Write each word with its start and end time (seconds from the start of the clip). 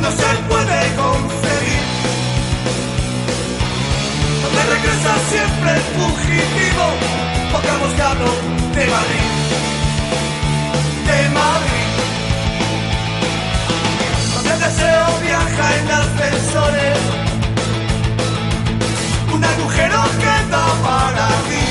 no 0.00 0.10
se 0.10 0.30
puede 0.48 0.80
conseguir, 0.96 1.84
donde 4.42 4.62
regresa 4.74 5.12
siempre 5.30 5.70
el 5.74 5.82
fugitivo, 5.96 6.86
pongamos 7.52 7.92
que 7.94 8.02
hablo 8.02 8.30
de 8.76 8.86
Madrid, 8.96 9.30
de 11.06 11.28
Madrid, 11.40 11.88
donde 14.34 14.52
el 14.54 14.60
deseo 14.60 15.06
viaja 15.22 15.66
en 15.78 15.90
ascensores, 16.02 16.98
un 19.34 19.44
agujero 19.44 20.02
queda 20.18 20.64
para 20.82 21.28
ti. 21.48 21.64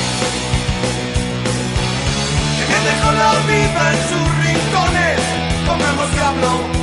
Que 2.58 2.64
me 2.70 2.78
dejó 2.90 3.12
la 3.12 3.32
vida 3.50 3.82
en 3.92 4.00
sus 4.10 4.26
rincones. 4.44 5.20
Pongamos 5.66 6.06
que 6.10 6.20
Madrid. 6.20 6.79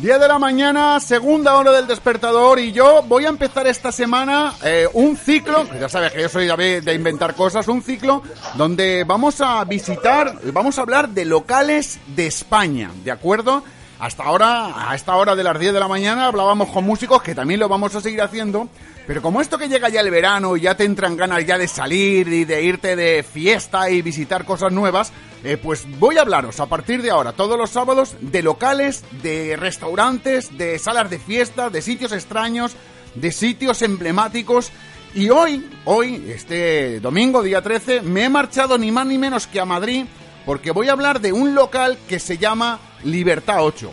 10 0.00 0.18
de 0.18 0.28
la 0.28 0.38
mañana, 0.38 0.98
segunda 0.98 1.56
hora 1.56 1.72
del 1.72 1.86
despertador 1.86 2.58
y 2.58 2.72
yo 2.72 3.02
voy 3.02 3.26
a 3.26 3.28
empezar 3.28 3.66
esta 3.66 3.92
semana 3.92 4.54
eh, 4.64 4.88
un 4.94 5.16
ciclo, 5.16 5.66
ya 5.78 5.88
sabes 5.88 6.12
que 6.12 6.22
yo 6.22 6.28
soy 6.28 6.46
de, 6.46 6.80
de 6.80 6.94
inventar 6.94 7.34
cosas, 7.34 7.68
un 7.68 7.82
ciclo 7.82 8.22
donde 8.54 9.04
vamos 9.04 9.40
a 9.40 9.62
visitar, 9.64 10.38
vamos 10.52 10.78
a 10.78 10.82
hablar 10.82 11.10
de 11.10 11.26
locales 11.26 12.00
de 12.06 12.26
España, 12.26 12.90
¿de 13.04 13.10
acuerdo? 13.10 13.62
Hasta 14.00 14.22
ahora, 14.22 14.90
a 14.90 14.94
esta 14.94 15.14
hora 15.14 15.36
de 15.36 15.44
las 15.44 15.60
10 15.60 15.74
de 15.74 15.78
la 15.78 15.86
mañana 15.86 16.28
hablábamos 16.28 16.70
con 16.70 16.84
músicos 16.84 17.22
que 17.22 17.34
también 17.34 17.60
lo 17.60 17.68
vamos 17.68 17.94
a 17.94 18.00
seguir 18.00 18.22
haciendo, 18.22 18.66
pero 19.06 19.20
como 19.20 19.42
esto 19.42 19.58
que 19.58 19.68
llega 19.68 19.90
ya 19.90 20.00
el 20.00 20.10
verano 20.10 20.56
y 20.56 20.62
ya 20.62 20.74
te 20.74 20.84
entran 20.84 21.18
ganas 21.18 21.44
ya 21.44 21.58
de 21.58 21.68
salir 21.68 22.26
y 22.28 22.46
de 22.46 22.62
irte 22.62 22.96
de 22.96 23.22
fiesta 23.22 23.90
y 23.90 24.00
visitar 24.00 24.46
cosas 24.46 24.72
nuevas, 24.72 25.12
eh, 25.44 25.58
pues 25.62 25.86
voy 25.98 26.16
a 26.16 26.22
hablaros 26.22 26.60
a 26.60 26.66
partir 26.66 27.02
de 27.02 27.10
ahora, 27.10 27.32
todos 27.32 27.58
los 27.58 27.68
sábados, 27.68 28.16
de 28.22 28.42
locales, 28.42 29.04
de 29.22 29.56
restaurantes, 29.58 30.56
de 30.56 30.78
salas 30.78 31.10
de 31.10 31.18
fiestas, 31.18 31.70
de 31.70 31.82
sitios 31.82 32.12
extraños, 32.12 32.76
de 33.14 33.32
sitios 33.32 33.82
emblemáticos. 33.82 34.72
Y 35.14 35.28
hoy, 35.28 35.68
hoy, 35.84 36.24
este 36.34 37.00
domingo, 37.00 37.42
día 37.42 37.60
13, 37.60 38.00
me 38.00 38.24
he 38.24 38.28
marchado 38.30 38.78
ni 38.78 38.92
más 38.92 39.06
ni 39.06 39.18
menos 39.18 39.46
que 39.46 39.60
a 39.60 39.66
Madrid 39.66 40.06
porque 40.44 40.70
voy 40.70 40.88
a 40.88 40.92
hablar 40.92 41.20
de 41.20 41.32
un 41.32 41.54
local 41.54 41.98
que 42.08 42.18
se 42.18 42.38
llama 42.38 42.78
Libertad 43.04 43.58
8. 43.60 43.90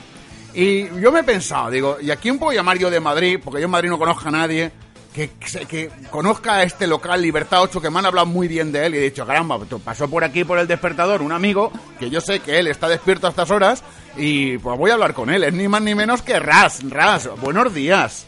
Y 0.53 0.89
yo 0.99 1.11
me 1.11 1.19
he 1.19 1.23
pensado, 1.23 1.69
digo, 1.69 1.97
¿y 2.01 2.09
a 2.11 2.15
quién 2.15 2.39
puedo 2.39 2.51
llamar 2.51 2.77
yo 2.77 2.89
de 2.89 2.99
Madrid? 2.99 3.39
Porque 3.43 3.59
yo 3.59 3.65
en 3.65 3.71
Madrid 3.71 3.89
no 3.89 3.99
conozco 3.99 4.27
a 4.27 4.31
nadie. 4.31 4.71
Que, 5.13 5.31
que, 5.31 5.65
que 5.65 5.89
conozca 6.11 6.57
a 6.57 6.63
este 6.63 6.85
local 6.85 7.19
Libertad 7.23 7.63
8, 7.63 7.81
que 7.81 7.89
me 7.89 7.97
han 7.97 8.05
hablado 8.05 8.27
muy 8.27 8.47
bien 8.47 8.71
de 8.71 8.85
él. 8.85 8.93
Y 8.93 8.97
he 8.99 9.01
dicho, 9.01 9.25
caramba, 9.25 9.57
pues 9.57 9.81
pasó 9.81 10.07
por 10.07 10.23
aquí 10.23 10.43
por 10.43 10.59
el 10.59 10.67
despertador 10.67 11.23
un 11.23 11.31
amigo, 11.31 11.71
que 11.99 12.11
yo 12.11 12.21
sé 12.21 12.39
que 12.39 12.59
él 12.59 12.67
está 12.67 12.87
despierto 12.87 13.25
a 13.25 13.31
estas 13.31 13.49
horas. 13.49 13.83
Y 14.15 14.59
pues 14.59 14.77
voy 14.77 14.91
a 14.91 14.93
hablar 14.93 15.15
con 15.15 15.31
él. 15.31 15.43
Es 15.43 15.53
ni 15.53 15.67
más 15.67 15.81
ni 15.81 15.95
menos 15.95 16.21
que 16.21 16.37
Ras. 16.39 16.81
Ras, 16.87 17.29
buenos 17.41 17.73
días. 17.73 18.26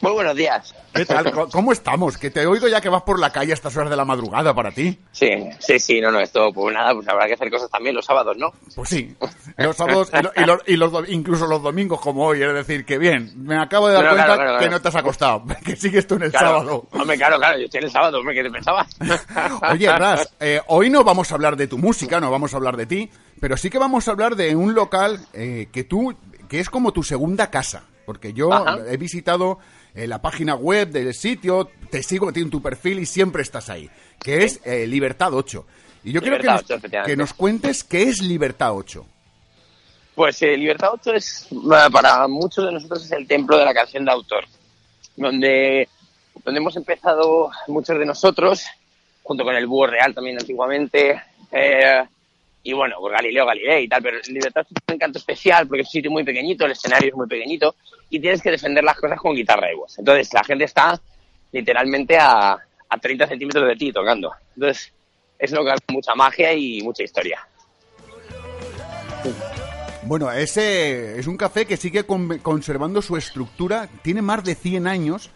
Muy 0.00 0.12
buenos 0.12 0.34
días. 0.36 0.74
¿Qué 0.92 1.04
tal? 1.06 1.30
¿Cómo- 1.30 1.48
¿Cómo 1.48 1.72
estamos? 1.72 2.18
Que 2.18 2.30
te 2.30 2.46
oigo 2.46 2.66
ya 2.66 2.80
que 2.80 2.88
vas 2.88 3.02
por 3.02 3.18
la 3.20 3.30
calle 3.30 3.52
a 3.52 3.54
estas 3.54 3.76
horas 3.76 3.90
de 3.90 3.96
la 3.96 4.04
madrugada 4.04 4.52
para 4.54 4.72
ti. 4.72 4.98
Sí, 5.12 5.28
sí, 5.60 5.78
sí, 5.78 6.00
no, 6.00 6.10
no, 6.10 6.18
esto, 6.20 6.52
pues 6.52 6.74
nada, 6.74 6.92
pues 6.94 7.06
habrá 7.08 7.26
que 7.28 7.34
hacer 7.34 7.50
cosas 7.50 7.70
también 7.70 7.94
los 7.94 8.04
sábados, 8.04 8.36
¿no? 8.36 8.52
Pues 8.74 8.88
sí, 8.88 9.14
los 9.56 9.76
sábados 9.76 10.10
y, 10.12 10.22
lo- 10.22 10.32
y 10.36 10.44
los, 10.44 10.60
y 10.66 10.76
los 10.76 10.90
do- 10.92 11.04
incluso 11.06 11.46
los 11.46 11.62
domingos 11.62 12.00
como 12.00 12.26
hoy, 12.26 12.42
es 12.42 12.52
decir, 12.54 12.84
que 12.84 12.98
bien, 12.98 13.32
me 13.36 13.56
acabo 13.56 13.86
de 13.88 13.94
dar 13.94 14.04
cuenta 14.08 14.24
claro, 14.24 14.34
claro, 14.42 14.52
que 14.58 14.64
claro. 14.64 14.72
no 14.72 14.82
te 14.82 14.88
has 14.88 14.94
acostado, 14.96 15.44
que 15.64 15.76
sigues 15.76 16.06
tú 16.06 16.16
en 16.16 16.22
el 16.22 16.32
sábado. 16.32 16.88
Hombre, 16.90 17.16
claro, 17.16 17.36
claro, 17.38 17.58
yo 17.58 17.66
estoy 17.66 17.78
en 17.78 17.84
el 17.84 17.90
sábado, 17.92 18.18
hombre, 18.18 18.34
¿qué 18.34 18.42
te 18.42 18.50
pensabas? 18.50 18.88
Oye, 19.72 19.90
Ras, 19.96 20.32
eh, 20.40 20.60
hoy 20.68 20.90
no 20.90 21.04
vamos 21.04 21.30
a 21.30 21.34
hablar 21.36 21.56
de 21.56 21.66
tu 21.68 21.78
música, 21.78 22.18
no 22.20 22.30
vamos 22.30 22.52
a 22.52 22.56
hablar 22.56 22.76
de 22.76 22.86
ti, 22.86 23.10
pero 23.40 23.56
sí 23.56 23.70
que 23.70 23.78
vamos 23.78 24.08
a 24.08 24.10
hablar 24.10 24.34
de 24.34 24.56
un 24.56 24.74
local 24.74 25.20
eh, 25.32 25.68
que 25.72 25.84
tú, 25.84 26.14
que 26.48 26.58
es 26.60 26.68
como 26.68 26.92
tu 26.92 27.02
segunda 27.04 27.48
casa, 27.50 27.84
porque 28.10 28.32
yo 28.32 28.52
Ajá. 28.52 28.76
he 28.88 28.96
visitado 28.96 29.60
eh, 29.94 30.08
la 30.08 30.20
página 30.20 30.56
web 30.56 30.88
del 30.88 31.14
sitio, 31.14 31.70
te 31.92 32.02
sigo 32.02 32.28
en 32.34 32.50
tu 32.50 32.60
perfil 32.60 32.98
y 32.98 33.06
siempre 33.06 33.42
estás 33.42 33.70
ahí, 33.70 33.88
que 34.20 34.42
es 34.42 34.60
eh, 34.64 34.84
Libertad 34.84 35.32
8. 35.32 35.64
Y 36.02 36.10
yo 36.10 36.20
quiero 36.20 36.36
que 36.38 36.48
nos, 36.48 36.62
8, 36.62 36.74
efectivamente. 36.74 37.12
que 37.12 37.16
nos 37.16 37.32
cuentes 37.32 37.84
qué 37.84 38.02
es 38.02 38.20
Libertad 38.20 38.74
8. 38.74 39.06
Pues 40.16 40.42
eh, 40.42 40.56
Libertad 40.56 40.90
8 40.94 41.14
es, 41.14 41.46
para 41.92 42.26
muchos 42.26 42.66
de 42.66 42.72
nosotros, 42.72 43.04
es 43.04 43.12
el 43.12 43.28
templo 43.28 43.56
de 43.56 43.64
la 43.64 43.74
canción 43.74 44.04
de 44.04 44.10
autor, 44.10 44.44
donde, 45.14 45.88
donde 46.44 46.58
hemos 46.58 46.74
empezado 46.74 47.52
muchos 47.68 47.96
de 47.96 48.06
nosotros, 48.06 48.64
junto 49.22 49.44
con 49.44 49.54
el 49.54 49.68
Búho 49.68 49.86
Real 49.86 50.12
también 50.12 50.36
antiguamente, 50.36 51.22
eh, 51.52 52.02
y 52.64 52.72
bueno, 52.72 52.96
pues 52.98 53.12
Galileo 53.12 53.46
Galilei 53.46 53.84
y 53.84 53.88
tal, 53.88 54.02
pero 54.02 54.18
Libertad 54.26 54.62
8 54.62 54.68
tiene 54.68 54.84
un 54.88 54.94
encanto 54.94 55.18
especial 55.20 55.68
porque 55.68 55.82
es 55.82 55.86
un 55.88 55.92
sitio 55.92 56.10
muy 56.10 56.24
pequeñito, 56.24 56.66
el 56.66 56.72
escenario 56.72 57.10
es 57.10 57.14
muy 57.14 57.28
pequeñito, 57.28 57.76
y 58.10 58.18
tienes 58.20 58.42
que 58.42 58.50
defender 58.50 58.84
las 58.84 58.98
cosas 58.98 59.18
con 59.18 59.34
guitarra 59.34 59.72
y 59.72 59.76
voz. 59.76 59.98
Entonces 59.98 60.32
la 60.34 60.42
gente 60.44 60.64
está 60.64 61.00
literalmente 61.52 62.18
a, 62.18 62.52
a 62.88 62.98
30 63.00 63.26
centímetros 63.28 63.66
de 63.68 63.76
ti 63.76 63.92
tocando. 63.92 64.32
Entonces 64.54 64.92
es 65.38 65.50
un 65.52 65.58
local 65.58 65.78
con 65.86 65.94
mucha 65.94 66.14
magia 66.14 66.52
y 66.52 66.82
mucha 66.82 67.02
historia. 67.04 67.46
Bueno, 70.02 70.30
ese 70.32 71.18
es 71.18 71.26
un 71.26 71.36
café 71.36 71.66
que 71.66 71.76
sigue 71.76 72.04
con- 72.04 72.38
conservando 72.38 73.02
su 73.02 73.16
estructura, 73.16 73.88
tiene 74.02 74.22
más 74.22 74.42
de 74.42 74.54
100 74.54 74.86
años, 74.86 75.30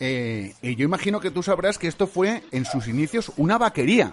eh, 0.00 0.54
y 0.62 0.74
yo 0.74 0.84
imagino 0.84 1.20
que 1.20 1.30
tú 1.30 1.42
sabrás 1.42 1.78
que 1.78 1.86
esto 1.86 2.06
fue 2.06 2.42
en 2.50 2.64
sus 2.64 2.88
inicios 2.88 3.30
una 3.36 3.58
vaquería. 3.58 4.12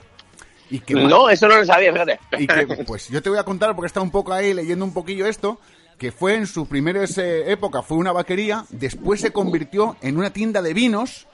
Y 0.69 0.79
que 0.79 0.93
No, 0.95 1.29
eso 1.29 1.47
no 1.47 1.55
lo 1.57 1.65
sabía, 1.65 1.91
fíjate. 1.93 2.19
y 2.37 2.47
que, 2.47 2.67
pues 2.85 3.07
yo 3.09 3.21
te 3.21 3.29
voy 3.29 3.37
a 3.39 3.43
contar 3.43 3.75
porque 3.75 3.87
está 3.87 4.01
un 4.01 4.11
poco 4.11 4.33
ahí 4.33 4.53
leyendo 4.53 4.83
un 4.85 4.93
poquillo 4.93 5.25
esto, 5.25 5.59
que 5.97 6.11
fue 6.11 6.35
en 6.35 6.47
su 6.47 6.67
primera 6.67 7.03
época, 7.05 7.81
fue 7.81 7.97
una 7.97 8.11
vaquería, 8.11 8.65
después 8.69 9.21
se 9.21 9.31
convirtió 9.31 9.95
en 10.01 10.17
una 10.17 10.31
tienda 10.33 10.61
de 10.61 10.73
vinos, 10.73 11.27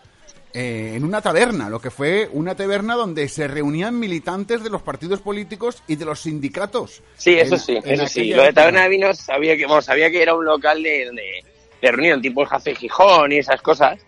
eh, 0.53 0.93
en 0.95 1.03
una 1.03 1.21
taberna, 1.21 1.69
lo 1.69 1.79
que 1.79 1.91
fue 1.91 2.29
una 2.33 2.55
taberna 2.55 2.95
donde 2.95 3.27
se 3.29 3.47
reunían 3.47 3.97
militantes 3.99 4.63
de 4.63 4.69
los 4.69 4.81
partidos 4.81 5.21
políticos 5.21 5.83
y 5.87 5.95
de 5.95 6.05
los 6.05 6.21
sindicatos. 6.21 7.01
Sí, 7.17 7.35
eso 7.35 7.55
En- 7.55 7.59
sí, 7.61 7.75
en 7.77 7.87
eso 7.91 8.07
sí. 8.07 8.33
Lo 8.33 8.43
de. 8.43 8.53
Taberna 8.53 8.83
de 8.83 8.89
Vinos 8.89 9.17
sabía 9.19 9.55
que, 9.55 9.65
bueno, 9.65 9.81
sabía 9.81 10.09
que 10.09 10.21
era 10.21 10.33
un 10.35 10.45
local 10.45 10.81
de, 10.81 11.09
de, 11.11 11.43
de 11.81 11.91
reunión, 11.91 12.21
tipo 12.21 12.41
el 12.41 12.49
Café 12.49 12.73
Gijón 12.75 13.31
y 13.31 13.37
esas 13.37 13.61
cosas. 13.61 13.99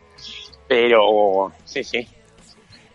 Pero 0.68 1.52
sí, 1.66 1.84
sí. 1.84 2.08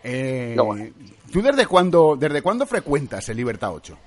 Eh, 0.03 0.53
No, 0.55 0.65
bueno. 0.65 0.87
¿Tú 1.31 1.41
desde 1.41 1.65
cuándo, 1.65 2.15
desde 2.17 2.41
cuándo 2.41 2.65
frecuentas 2.65 3.27
el 3.29 3.37
Libertad 3.37 3.73
8? 3.73 3.97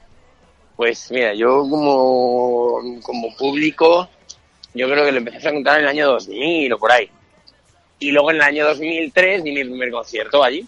Pues 0.81 1.11
mira, 1.11 1.35
yo 1.35 1.69
como, 1.69 2.81
como 3.03 3.37
público, 3.37 4.09
yo 4.73 4.89
creo 4.89 5.05
que 5.05 5.13
lo 5.13 5.19
empecé 5.19 5.37
a 5.37 5.41
frecuentar 5.43 5.77
en 5.77 5.83
el 5.83 5.89
año 5.91 6.07
2000 6.13 6.73
o 6.73 6.79
por 6.79 6.91
ahí. 6.91 7.11
Y 7.99 8.13
luego 8.13 8.31
en 8.31 8.37
el 8.37 8.43
año 8.43 8.65
2003 8.65 9.45
di 9.45 9.53
mi 9.53 9.63
primer 9.63 9.91
concierto 9.91 10.43
allí. 10.43 10.67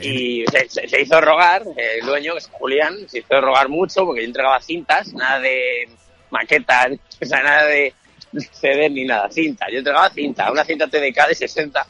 Y 0.00 0.42
se, 0.46 1.02
hizo 1.02 1.20
rogar, 1.20 1.64
el 1.76 2.06
dueño, 2.06 2.32
que 2.32 2.38
es 2.38 2.48
Julián, 2.48 3.06
se 3.10 3.18
hizo 3.18 3.38
rogar 3.42 3.68
mucho 3.68 4.06
porque 4.06 4.22
yo 4.22 4.26
entregaba 4.28 4.58
cintas, 4.62 5.12
nada 5.12 5.38
de 5.40 5.86
maquetas, 6.30 6.92
o 7.22 7.26
sea, 7.26 7.42
nada 7.42 7.66
de 7.66 7.92
CD 8.52 8.88
ni 8.88 9.04
nada, 9.04 9.30
cinta. 9.30 9.66
Yo 9.70 9.80
entregaba 9.80 10.08
cinta, 10.08 10.50
una 10.50 10.64
cinta 10.64 10.86
TDK 10.86 11.28
de 11.28 11.34
60. 11.34 11.86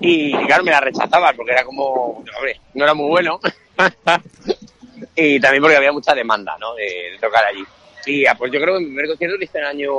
Y 0.00 0.32
claro, 0.46 0.64
me 0.64 0.70
la 0.70 0.80
rechazaban 0.80 1.36
porque 1.36 1.52
era 1.52 1.64
como, 1.64 2.24
hombre, 2.36 2.58
no 2.72 2.84
era 2.84 2.94
muy 2.94 3.08
bueno. 3.08 3.38
y 5.20 5.40
también 5.40 5.62
porque 5.62 5.76
había 5.76 5.92
mucha 5.92 6.14
demanda, 6.14 6.56
¿no? 6.60 6.74
De, 6.74 6.84
de 7.12 7.18
tocar 7.20 7.44
allí. 7.44 7.64
Y 8.06 8.26
ah, 8.26 8.34
pues 8.36 8.50
yo 8.52 8.60
creo 8.60 8.74
que 8.74 8.80
mi 8.80 8.86
primer 8.86 9.06
concierto 9.08 9.36
lo 9.36 9.44
hice 9.44 9.58
en 9.58 9.64
el 9.64 9.70
año, 9.70 9.90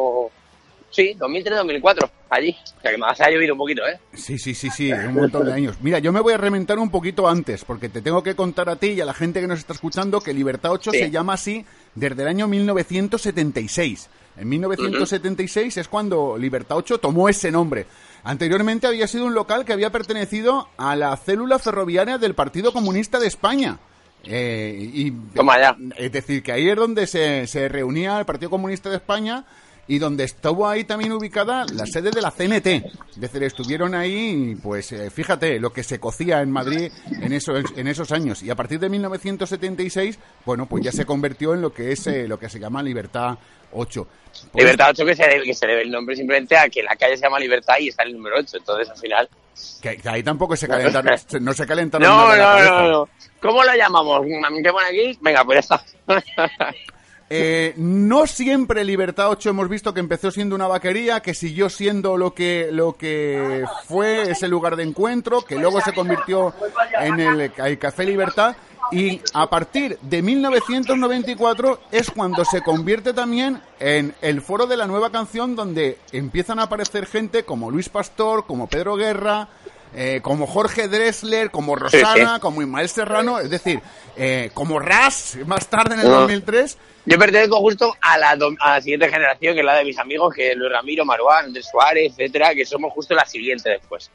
sí, 0.90 1.16
2003-2004. 1.20 2.10
allí. 2.30 2.56
O 2.78 2.82
sea, 2.82 2.92
que 2.92 2.98
más 2.98 3.22
ha 3.22 3.30
llovido 3.30 3.54
un 3.54 3.60
poquito, 3.60 3.86
¿eh? 3.88 4.00
Sí, 4.14 4.40
sí, 4.40 4.54
sí, 4.56 4.70
sí, 4.70 4.92
un 4.92 5.14
montón 5.14 5.46
de 5.46 5.54
años. 5.54 5.76
Mira, 5.82 6.00
yo 6.00 6.12
me 6.12 6.20
voy 6.20 6.34
a 6.34 6.38
reventar 6.38 6.80
un 6.80 6.90
poquito 6.90 7.28
antes, 7.28 7.64
porque 7.64 7.90
te 7.90 8.02
tengo 8.02 8.24
que 8.24 8.36
contar 8.36 8.70
a 8.70 8.76
ti 8.78 8.88
y 8.92 9.02
a 9.02 9.06
la 9.06 9.14
gente 9.14 9.40
que 9.42 9.48
nos 9.48 9.60
está 9.60 9.74
escuchando 9.74 10.20
que 10.22 10.34
Libertad 10.34 10.72
8 10.72 10.92
Sí. 10.92 10.98
se 11.00 11.12
llama 11.12 11.34
así 11.34 11.66
desde 11.94 12.22
el 12.24 12.28
año 12.28 12.48
1976. 12.48 14.10
En 14.38 14.50
1976 14.50 15.78
es 15.78 15.88
cuando 15.88 16.38
Libertad 16.38 16.78
8 16.78 17.00
tomó 17.00 17.28
ese 17.30 17.52
nombre. 17.52 17.86
Anteriormente 18.24 18.88
había 18.88 19.08
sido 19.08 19.26
un 19.26 19.34
local 19.34 19.66
que 19.66 19.74
había 19.74 19.90
pertenecido 19.92 20.70
a 20.78 20.96
la 20.96 21.16
célula 21.18 21.60
ferroviaria 21.60 22.18
del 22.18 22.34
Partido 22.36 22.72
Comunista 22.72 23.20
de 23.20 23.28
España. 23.28 23.78
Eh, 24.26 24.76
y, 24.78 25.12
Toma 25.34 25.60
ya. 25.60 25.76
Es 25.98 26.12
decir, 26.12 26.44
que 26.44 26.52
ahí 26.52 26.70
es 26.70 26.76
donde 26.76 27.08
se, 27.08 27.48
se 27.48 27.68
reunía 27.70 28.20
el 28.20 28.26
Partido 28.26 28.50
Comunista 28.50 28.90
de 28.90 28.98
España 28.98 29.46
y 29.88 30.00
donde 30.00 30.24
estuvo 30.24 30.68
ahí 30.68 30.84
también 30.84 31.12
ubicada 31.12 31.66
la 31.74 31.86
sede 31.86 32.12
de 32.12 32.22
la 32.22 32.32
CNT. 32.32 32.68
Es 32.68 33.20
decir, 33.20 33.44
estuvieron 33.44 33.96
ahí, 33.96 34.56
pues 34.62 34.92
eh, 34.92 35.10
fíjate 35.10 35.60
lo 35.60 35.74
que 35.74 35.84
se 35.84 36.00
cocía 36.00 36.42
en 36.42 36.52
Madrid 36.52 36.92
en 37.22 37.34
esos, 37.34 37.64
en 37.76 37.88
esos 37.88 38.12
años. 38.12 38.42
Y 38.44 38.50
a 38.50 38.56
partir 38.56 38.80
de 38.80 38.90
1976, 38.90 40.20
bueno, 40.46 40.66
pues 40.66 40.84
ya 40.84 40.92
se 40.92 41.06
convirtió 41.06 41.54
en 41.54 41.62
lo 41.62 41.74
que 41.74 41.92
es 41.92 42.08
eh, 42.08 42.28
lo 42.28 42.40
que 42.40 42.48
se 42.48 42.60
llama 42.60 42.84
Libertad 42.84 43.38
8. 43.74 44.08
Pues- 44.52 44.64
Libertad 44.64 44.92
8 44.92 45.06
que 45.06 45.16
se, 45.16 45.28
debe, 45.28 45.44
que 45.44 45.54
se 45.54 45.68
debe 45.68 45.82
el 45.82 45.92
nombre 45.92 46.16
simplemente 46.16 46.56
a 46.56 46.70
que 46.70 46.84
la 46.84 46.96
calle 46.96 47.18
se 47.18 47.24
llama 47.24 47.40
Libertad 47.40 47.76
y 47.80 47.90
está 47.90 48.04
el 48.04 48.14
número 48.14 48.38
8. 48.40 48.58
Entonces, 48.58 48.90
al 48.90 48.98
final... 48.98 49.30
Que, 49.82 49.98
que 49.98 50.10
ahí 50.10 50.24
tampoco 50.24 50.56
se 50.56 50.68
calentaron, 50.68 51.18
se- 51.18 51.40
no 51.40 51.54
se 51.54 51.66
calentaron 51.68 52.08
No, 52.08 52.36
la 52.36 52.38
no, 52.38 52.64
no, 52.82 52.92
no. 52.92 53.10
¿Cómo 53.42 53.64
lo 53.64 53.74
llamamos? 53.76 54.22
¿Qué 54.64 54.72
pone 54.72 54.88
aquí? 54.88 55.18
Venga, 55.22 55.44
pues 55.46 55.68
ya 55.68 55.76
está. 55.78 55.84
Eh, 57.34 57.74
no 57.78 58.28
siempre 58.28 58.84
Libertad 58.84 59.30
8 59.30 59.52
hemos 59.52 59.70
visto 59.70 59.94
que 59.94 60.02
empezó 60.02 60.32
siendo 60.32 60.54
una 60.54 60.68
vaquería, 60.68 61.22
que 61.22 61.34
siguió 61.34 61.70
siendo 61.70 62.18
lo 62.18 62.34
que, 62.34 62.68
lo 62.74 62.98
que 62.98 63.64
fue 63.86 64.24
ese 64.32 64.50
lugar 64.50 64.76
de 64.76 64.84
encuentro, 64.84 65.42
que 65.42 65.56
luego 65.56 65.80
se 65.80 65.94
convirtió 65.94 66.54
en 67.00 67.22
el, 67.22 67.52
el 67.56 67.80
Café 67.80 68.04
Libertad. 68.04 68.58
Y 68.92 69.22
a 69.34 69.50
partir 69.50 69.98
de 70.02 70.22
1994 70.22 71.80
es 71.92 72.12
cuando 72.12 72.44
se 72.44 72.62
convierte 72.62 73.14
también 73.14 73.62
en 73.80 74.14
el 74.22 74.42
foro 74.42 74.68
de 74.68 74.76
la 74.76 74.86
nueva 74.86 75.12
canción 75.12 75.56
donde 75.56 75.98
empiezan 76.12 76.60
a 76.60 76.64
aparecer 76.64 77.06
gente 77.06 77.44
como 77.44 77.72
Luis 77.72 77.88
Pastor, 77.88 78.46
como 78.46 78.68
Pedro 78.68 78.98
Guerra, 78.98 79.48
eh, 79.96 80.20
como 80.22 80.46
Jorge 80.46 80.88
Dressler, 80.88 81.52
como 81.52 81.76
Rosana, 81.76 82.40
como 82.40 82.62
Ismael 82.62 82.90
Serrano, 82.90 83.40
es 83.40 83.50
decir, 83.50 83.80
eh, 84.18 84.50
como 84.54 84.80
Ras 84.80 85.38
más 85.46 85.68
tarde 85.68 85.96
en 85.96 86.02
el 86.02 86.08
No. 86.08 86.22
2003. 86.22 86.78
Yo 87.06 87.18
pertenezco 87.18 87.58
justo 87.60 87.96
a 88.00 88.18
la, 88.18 88.38
a 88.60 88.76
la 88.76 88.82
siguiente 88.82 89.10
generación, 89.10 89.54
que 89.54 89.62
es 89.62 89.66
la 89.66 89.76
de 89.76 89.86
mis 89.86 89.98
amigos, 89.98 90.34
que 90.34 90.54
Luis 90.54 90.72
Ramiro, 90.72 91.04
Maruán, 91.04 91.46
Andrés 91.46 91.68
Suárez, 91.72 92.12
etcétera, 92.12 92.54
que 92.54 92.66
somos 92.66 92.94
justo 92.94 93.16
la 93.16 93.26
siguiente 93.26 93.70
después. 93.70 94.12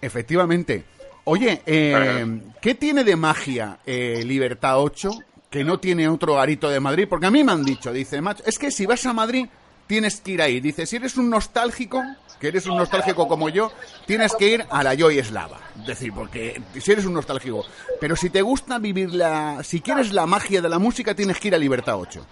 Efectivamente. 0.00 0.84
Oye, 1.32 1.62
eh, 1.64 2.40
¿qué 2.60 2.74
tiene 2.74 3.04
de 3.04 3.14
magia 3.14 3.78
eh, 3.86 4.24
Libertad 4.26 4.80
8 4.80 5.10
que 5.48 5.62
no 5.62 5.78
tiene 5.78 6.08
otro 6.08 6.34
garito 6.34 6.68
de 6.68 6.80
Madrid? 6.80 7.06
Porque 7.08 7.26
a 7.26 7.30
mí 7.30 7.44
me 7.44 7.52
han 7.52 7.62
dicho, 7.62 7.92
dice, 7.92 8.20
macho, 8.20 8.42
es 8.44 8.58
que 8.58 8.72
si 8.72 8.84
vas 8.84 9.06
a 9.06 9.12
Madrid 9.12 9.46
tienes 9.86 10.20
que 10.20 10.32
ir 10.32 10.42
ahí. 10.42 10.58
Dice, 10.58 10.86
si 10.86 10.96
eres 10.96 11.16
un 11.16 11.30
nostálgico, 11.30 12.02
que 12.40 12.48
eres 12.48 12.66
un 12.66 12.76
nostálgico 12.76 13.28
como 13.28 13.48
yo, 13.48 13.70
tienes 14.06 14.34
que 14.34 14.48
ir 14.48 14.64
a 14.70 14.82
la 14.82 14.96
Joy 14.96 15.20
Eslava. 15.20 15.60
Es 15.78 15.86
decir, 15.86 16.12
porque 16.12 16.60
si 16.80 16.90
eres 16.90 17.06
un 17.06 17.14
nostálgico. 17.14 17.64
Pero 18.00 18.16
si 18.16 18.28
te 18.30 18.42
gusta 18.42 18.80
vivir 18.80 19.14
la... 19.14 19.62
Si 19.62 19.80
quieres 19.80 20.12
la 20.12 20.26
magia 20.26 20.60
de 20.60 20.68
la 20.68 20.80
música, 20.80 21.14
tienes 21.14 21.38
que 21.38 21.46
ir 21.46 21.54
a 21.54 21.58
Libertad 21.58 21.94
8. 21.96 22.26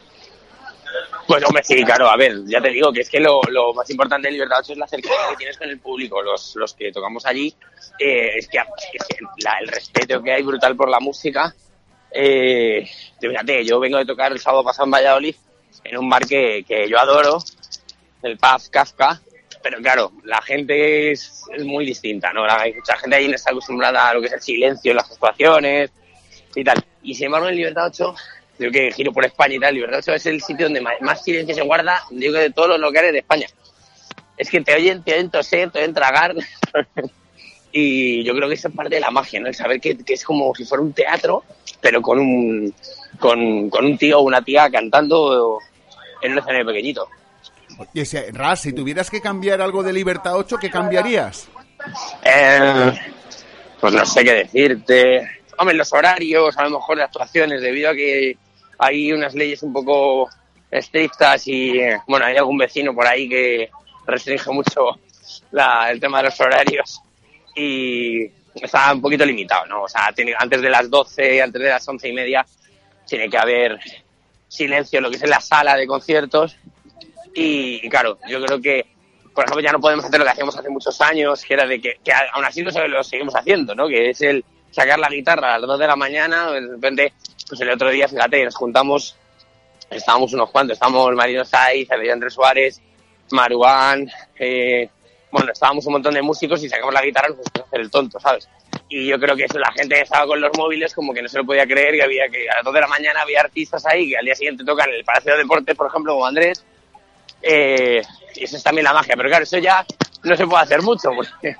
Pues 1.26 1.44
hombre, 1.44 1.62
sí, 1.62 1.84
claro, 1.84 2.08
a 2.08 2.16
ver, 2.16 2.38
ya 2.46 2.60
te 2.60 2.70
digo 2.70 2.90
que 2.92 3.00
es 3.00 3.10
que 3.10 3.20
lo, 3.20 3.40
lo 3.50 3.74
más 3.74 3.88
importante 3.90 4.28
de 4.28 4.32
Libertad 4.32 4.58
8 4.60 4.72
es 4.72 4.78
la 4.78 4.88
cercanía 4.88 5.18
que 5.30 5.36
tienes 5.36 5.58
con 5.58 5.68
el 5.68 5.78
público. 5.78 6.22
Los, 6.22 6.56
los 6.56 6.72
que 6.74 6.90
tocamos 6.90 7.26
allí, 7.26 7.54
eh, 7.98 8.38
es 8.38 8.48
que, 8.48 8.58
es 8.58 9.04
que 9.06 9.16
la- 9.44 9.58
el 9.60 9.68
respeto 9.68 10.22
que 10.22 10.32
hay 10.32 10.42
brutal 10.42 10.74
por 10.74 10.88
la 10.88 11.00
música. 11.00 11.54
Eh, 12.10 12.88
fíjate, 13.20 13.64
yo 13.64 13.78
vengo 13.78 13.98
de 13.98 14.06
tocar 14.06 14.32
el 14.32 14.40
sábado 14.40 14.64
pasado 14.64 14.86
en 14.86 14.92
Valladolid, 14.92 15.34
en 15.84 15.98
un 15.98 16.08
bar 16.08 16.26
que, 16.26 16.64
que 16.66 16.88
yo 16.88 16.98
adoro, 16.98 17.38
el 18.22 18.38
pub 18.38 18.70
Kafka, 18.70 19.20
pero 19.62 19.78
claro, 19.82 20.12
la 20.24 20.40
gente 20.40 21.10
es, 21.12 21.42
es 21.54 21.64
muy 21.64 21.84
distinta, 21.84 22.32
¿no? 22.32 22.44
Hay 22.50 22.72
mucha 22.72 22.96
gente 22.96 23.16
ahí 23.16 23.28
no 23.28 23.34
está 23.34 23.50
acostumbrada 23.50 24.08
a 24.08 24.14
lo 24.14 24.20
que 24.20 24.28
es 24.28 24.32
el 24.32 24.40
silencio 24.40 24.92
en 24.92 24.96
las 24.96 25.10
actuaciones 25.10 25.90
y 26.54 26.64
tal. 26.64 26.82
Y 27.02 27.14
sin 27.14 27.26
embargo, 27.26 27.48
en 27.48 27.56
Libertad 27.56 27.86
8, 27.88 28.14
yo 28.58 28.70
que 28.70 28.90
giro 28.92 29.12
por 29.12 29.24
España 29.24 29.54
y 29.54 29.60
tal, 29.60 29.74
Libertad 29.74 30.00
8 30.00 30.14
es 30.14 30.26
el 30.26 30.42
sitio 30.42 30.66
donde 30.66 30.80
más 30.80 31.22
silencio 31.22 31.54
se 31.54 31.62
guarda, 31.62 32.02
digo, 32.10 32.34
de 32.34 32.50
todos 32.50 32.68
los 32.68 32.80
locales 32.80 33.12
de 33.12 33.18
España. 33.18 33.46
Es 34.36 34.50
que 34.50 34.60
te 34.60 34.74
oyen, 34.74 35.02
te 35.02 35.14
oyen 35.14 35.30
toser, 35.30 35.70
te 35.70 35.80
oyen 35.80 35.94
tragar. 35.94 36.34
y 37.72 38.24
yo 38.24 38.34
creo 38.34 38.48
que 38.48 38.54
eso 38.54 38.68
es 38.68 38.74
parte 38.74 38.96
de 38.96 39.00
la 39.00 39.10
magia, 39.10 39.40
¿no? 39.40 39.48
El 39.48 39.54
saber 39.54 39.80
que, 39.80 39.96
que 39.98 40.14
es 40.14 40.24
como 40.24 40.54
si 40.54 40.64
fuera 40.64 40.82
un 40.82 40.92
teatro, 40.92 41.44
pero 41.80 42.00
con 42.02 42.18
un, 42.18 42.74
con, 43.18 43.70
con 43.70 43.84
un 43.84 43.98
tío 43.98 44.18
o 44.18 44.22
una 44.22 44.42
tía 44.42 44.70
cantando 44.70 45.58
en 46.22 46.32
un 46.32 46.38
escenario 46.38 46.66
pequeñito. 46.66 47.08
Y 47.94 48.04
si, 48.04 48.18
Ras, 48.32 48.62
si 48.62 48.72
tuvieras 48.72 49.10
que 49.10 49.20
cambiar 49.20 49.60
algo 49.60 49.82
de 49.82 49.92
Libertad 49.92 50.36
8, 50.36 50.56
¿qué 50.60 50.70
cambiarías? 50.70 51.48
Eh, 52.24 52.92
pues 53.80 53.94
no 53.94 54.04
sé 54.04 54.24
qué 54.24 54.34
decirte. 54.34 55.28
Hombre, 55.58 55.76
los 55.76 55.92
horarios, 55.92 56.56
a 56.56 56.64
lo 56.64 56.70
mejor 56.70 56.96
de 56.98 57.04
actuaciones, 57.04 57.60
debido 57.60 57.90
a 57.90 57.94
que 57.94 58.36
hay 58.78 59.12
unas 59.12 59.34
leyes 59.34 59.62
un 59.62 59.72
poco 59.72 60.28
estrictas 60.70 61.46
y, 61.46 61.78
eh, 61.78 61.98
bueno, 62.06 62.26
hay 62.26 62.36
algún 62.36 62.58
vecino 62.58 62.94
por 62.94 63.06
ahí 63.06 63.28
que 63.28 63.70
restringe 64.06 64.50
mucho 64.50 64.98
la- 65.50 65.90
el 65.90 66.00
tema 66.00 66.18
de 66.18 66.24
los 66.24 66.40
horarios 66.40 67.00
y 67.54 68.24
está 68.54 68.92
un 68.92 69.00
poquito 69.00 69.24
limitado, 69.24 69.66
¿no? 69.66 69.82
O 69.82 69.88
sea, 69.88 70.12
tiene, 70.14 70.34
antes 70.38 70.60
de 70.62 70.70
las 70.70 70.88
12, 70.90 71.42
antes 71.42 71.60
de 71.60 71.68
las 71.68 71.86
once 71.88 72.08
y 72.08 72.12
media, 72.12 72.44
tiene 73.06 73.28
que 73.28 73.38
haber 73.38 73.78
silencio 74.48 74.98
en 74.98 75.04
lo 75.04 75.10
que 75.10 75.16
es 75.16 75.22
en 75.22 75.30
la 75.30 75.40
sala 75.40 75.76
de 75.76 75.86
conciertos 75.86 76.56
y, 77.34 77.80
y 77.84 77.88
claro, 77.88 78.18
yo 78.28 78.42
creo 78.44 78.60
que, 78.60 78.86
por 79.34 79.44
ejemplo, 79.44 79.62
ya 79.62 79.72
no 79.72 79.80
podemos 79.80 80.04
hacer 80.04 80.18
lo 80.18 80.24
que 80.24 80.32
hacíamos 80.32 80.56
hace 80.56 80.68
muchos 80.68 81.00
años, 81.00 81.44
que 81.44 81.54
era 81.54 81.66
de 81.66 81.80
que, 81.80 81.98
que 82.02 82.12
aún 82.32 82.44
así 82.44 82.62
lo 82.62 83.02
seguimos 83.04 83.34
haciendo, 83.36 83.74
¿no? 83.74 83.86
Que 83.88 84.10
es 84.10 84.20
el 84.22 84.44
sacar 84.78 84.98
la 85.00 85.08
guitarra 85.08 85.54
a 85.54 85.58
las 85.58 85.68
2 85.68 85.78
de 85.78 85.86
la 85.88 85.96
mañana, 85.96 86.52
de 86.52 86.60
repente, 86.60 87.12
pues 87.48 87.60
el 87.60 87.70
otro 87.70 87.90
día, 87.90 88.06
fíjate, 88.06 88.44
nos 88.44 88.54
juntamos, 88.54 89.16
estábamos 89.90 90.32
unos 90.32 90.50
cuantos, 90.50 90.74
estábamos 90.74 91.12
Marino 91.16 91.44
Saiz, 91.44 91.90
Andrés 91.90 92.34
Suárez, 92.34 92.80
Maruán, 93.32 94.08
eh, 94.38 94.88
bueno, 95.32 95.50
estábamos 95.50 95.84
un 95.86 95.94
montón 95.94 96.14
de 96.14 96.22
músicos 96.22 96.62
y 96.62 96.68
sacamos 96.68 96.94
la 96.94 97.02
guitarra 97.02 97.28
a 97.28 97.62
hacer 97.62 97.80
el 97.80 97.90
tonto, 97.90 98.20
¿sabes? 98.20 98.48
Y 98.88 99.08
yo 99.08 99.18
creo 99.18 99.34
que 99.34 99.44
eso, 99.44 99.58
la 99.58 99.72
gente 99.72 99.96
que 99.96 100.02
estaba 100.02 100.26
con 100.26 100.40
los 100.40 100.56
móviles 100.56 100.94
como 100.94 101.12
que 101.12 101.22
no 101.22 101.28
se 101.28 101.38
lo 101.38 101.44
podía 101.44 101.66
creer 101.66 101.94
que 101.94 102.02
había 102.04 102.28
que 102.28 102.48
a 102.48 102.54
las 102.56 102.64
2 102.64 102.72
de 102.72 102.80
la 102.80 102.86
mañana 102.86 103.22
había 103.22 103.40
artistas 103.40 103.84
ahí 103.84 104.08
que 104.08 104.16
al 104.16 104.24
día 104.24 104.36
siguiente 104.36 104.64
tocan 104.64 104.88
en 104.90 104.94
el 104.94 105.04
Palacio 105.04 105.32
de 105.32 105.38
Deportes, 105.38 105.74
por 105.74 105.88
ejemplo, 105.88 106.14
como 106.14 106.24
Andrés, 106.24 106.64
eh, 107.42 108.00
y 108.34 108.44
eso 108.44 108.56
es 108.56 108.62
también 108.62 108.84
la 108.84 108.92
magia, 108.92 109.14
pero 109.16 109.28
claro, 109.28 109.44
eso 109.44 109.58
ya 109.58 109.84
no 110.22 110.36
se 110.36 110.46
puede 110.46 110.62
hacer 110.62 110.82
mucho, 110.82 111.10
porque 111.14 111.56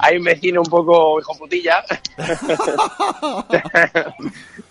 hay 0.00 0.16
un 0.16 0.24
vecino 0.24 0.60
un 0.60 0.68
poco 0.68 1.20
hijo 1.20 1.36
putilla 1.36 1.84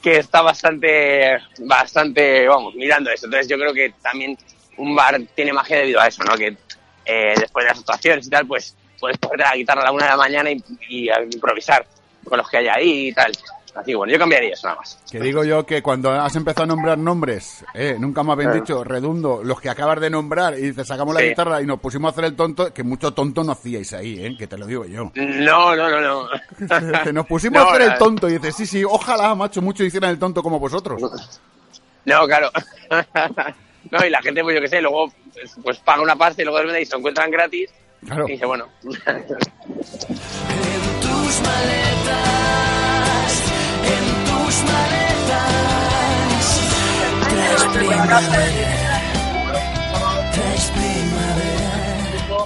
que 0.02 0.18
está 0.18 0.42
bastante, 0.42 1.38
bastante, 1.60 2.48
vamos, 2.48 2.76
mirando 2.76 3.12
eso. 3.12 3.26
Entonces 3.26 3.48
yo 3.48 3.58
creo 3.58 3.74
que 3.74 3.94
también 4.02 4.38
un 4.78 4.96
bar 4.96 5.20
tiene 5.36 5.54
magia 5.54 5.78
debido 5.78 6.00
a 6.00 6.08
eso, 6.08 6.24
¿no? 6.24 6.36
Que 6.36 6.58
eh, 7.06 7.34
después 7.38 7.66
de 7.66 7.70
las 7.70 7.80
actuaciones 7.80 8.28
y 8.28 8.30
tal, 8.30 8.48
pues 8.48 8.76
puedes 9.00 9.18
coger 9.18 9.40
la 9.40 9.56
guitarra 9.56 9.82
a 9.82 9.86
la 9.86 9.92
una 9.92 10.06
de 10.06 10.12
la 10.12 10.18
mañana 10.18 10.52
y, 10.52 11.10
improvisar 11.32 11.86
con 12.24 12.38
los 12.38 12.50
que 12.50 12.58
hay 12.58 12.68
ahí 12.68 13.08
y 13.08 13.14
tal. 13.14 13.32
Así 13.78 13.92
que 13.92 13.96
bueno, 13.96 14.12
yo 14.12 14.18
cambiaría 14.20 14.54
eso 14.54 14.68
nada 14.68 14.80
más. 14.80 14.98
Que 15.12 15.20
digo 15.20 15.44
yo 15.44 15.64
que 15.66 15.84
cuando 15.84 16.10
has 16.12 16.36
empezado 16.36 16.64
a 16.64 16.68
nombrar 16.68 16.98
nombres, 16.98 17.64
eh, 17.76 17.96
nunca 18.00 18.24
me 18.24 18.32
habían 18.32 18.52
Eh. 18.52 18.56
dicho, 18.62 18.84
redundo, 18.84 19.42
los 19.44 19.62
que 19.62 19.70
acabas 19.70 20.00
de 20.02 20.10
nombrar, 20.10 20.58
y 20.58 20.62
dices, 20.64 20.88
sacamos 20.88 21.14
la 21.14 21.22
Sí. 21.22 21.28
guitarra 21.30 21.62
y 21.62 21.66
nos 21.68 21.80
pusimos 21.80 22.10
a 22.10 22.12
hacer 22.14 22.26
el 22.26 22.36
tonto, 22.36 22.74
que 22.74 22.82
mucho 22.84 23.14
tonto 23.14 23.44
no 23.44 23.52
hacíais 23.52 23.94
ahí, 23.94 24.26
eh, 24.26 24.36
que 24.38 24.48
te 24.48 24.58
lo 24.58 24.66
digo 24.66 24.86
yo. 24.86 25.12
No, 25.16 25.76
no, 25.76 25.90
no, 25.90 26.02
no. 26.02 26.28
Que 27.04 27.14
nos 27.14 27.28
pusimos 27.28 27.58
No, 27.64 27.70
a 27.70 27.74
hacer 27.74 27.92
el 27.94 27.98
tonto 28.00 28.28
y 28.28 28.34
dices, 28.40 28.56
sí, 28.56 28.66
sí, 28.66 28.84
ojalá, 28.84 29.36
macho, 29.36 29.62
muchos 29.62 29.86
hicieran 29.86 30.10
el 30.10 30.18
tonto 30.20 30.42
como 30.42 30.60
vosotros. 30.60 31.00
No, 32.06 32.26
claro. 32.26 32.50
No, 33.90 34.06
y 34.06 34.10
la 34.10 34.22
gente, 34.22 34.44
pues 34.44 34.54
yo 34.54 34.62
qué 34.62 34.68
sé, 34.68 34.82
luego 34.82 35.10
pues, 35.34 35.56
pues 35.64 35.78
paga 35.78 36.02
una 36.02 36.18
parte 36.18 36.42
y 36.42 36.46
luego 36.46 36.58
de 36.58 36.64
repente 36.66 36.86
se 36.88 36.98
encuentran 36.98 37.32
gratis. 37.32 37.70
Claro. 38.06 38.28
Y 38.28 38.34
dice, 38.34 38.46
bueno. 38.46 38.66
En 38.84 38.92
tus 41.00 41.42
maletas, 41.42 42.27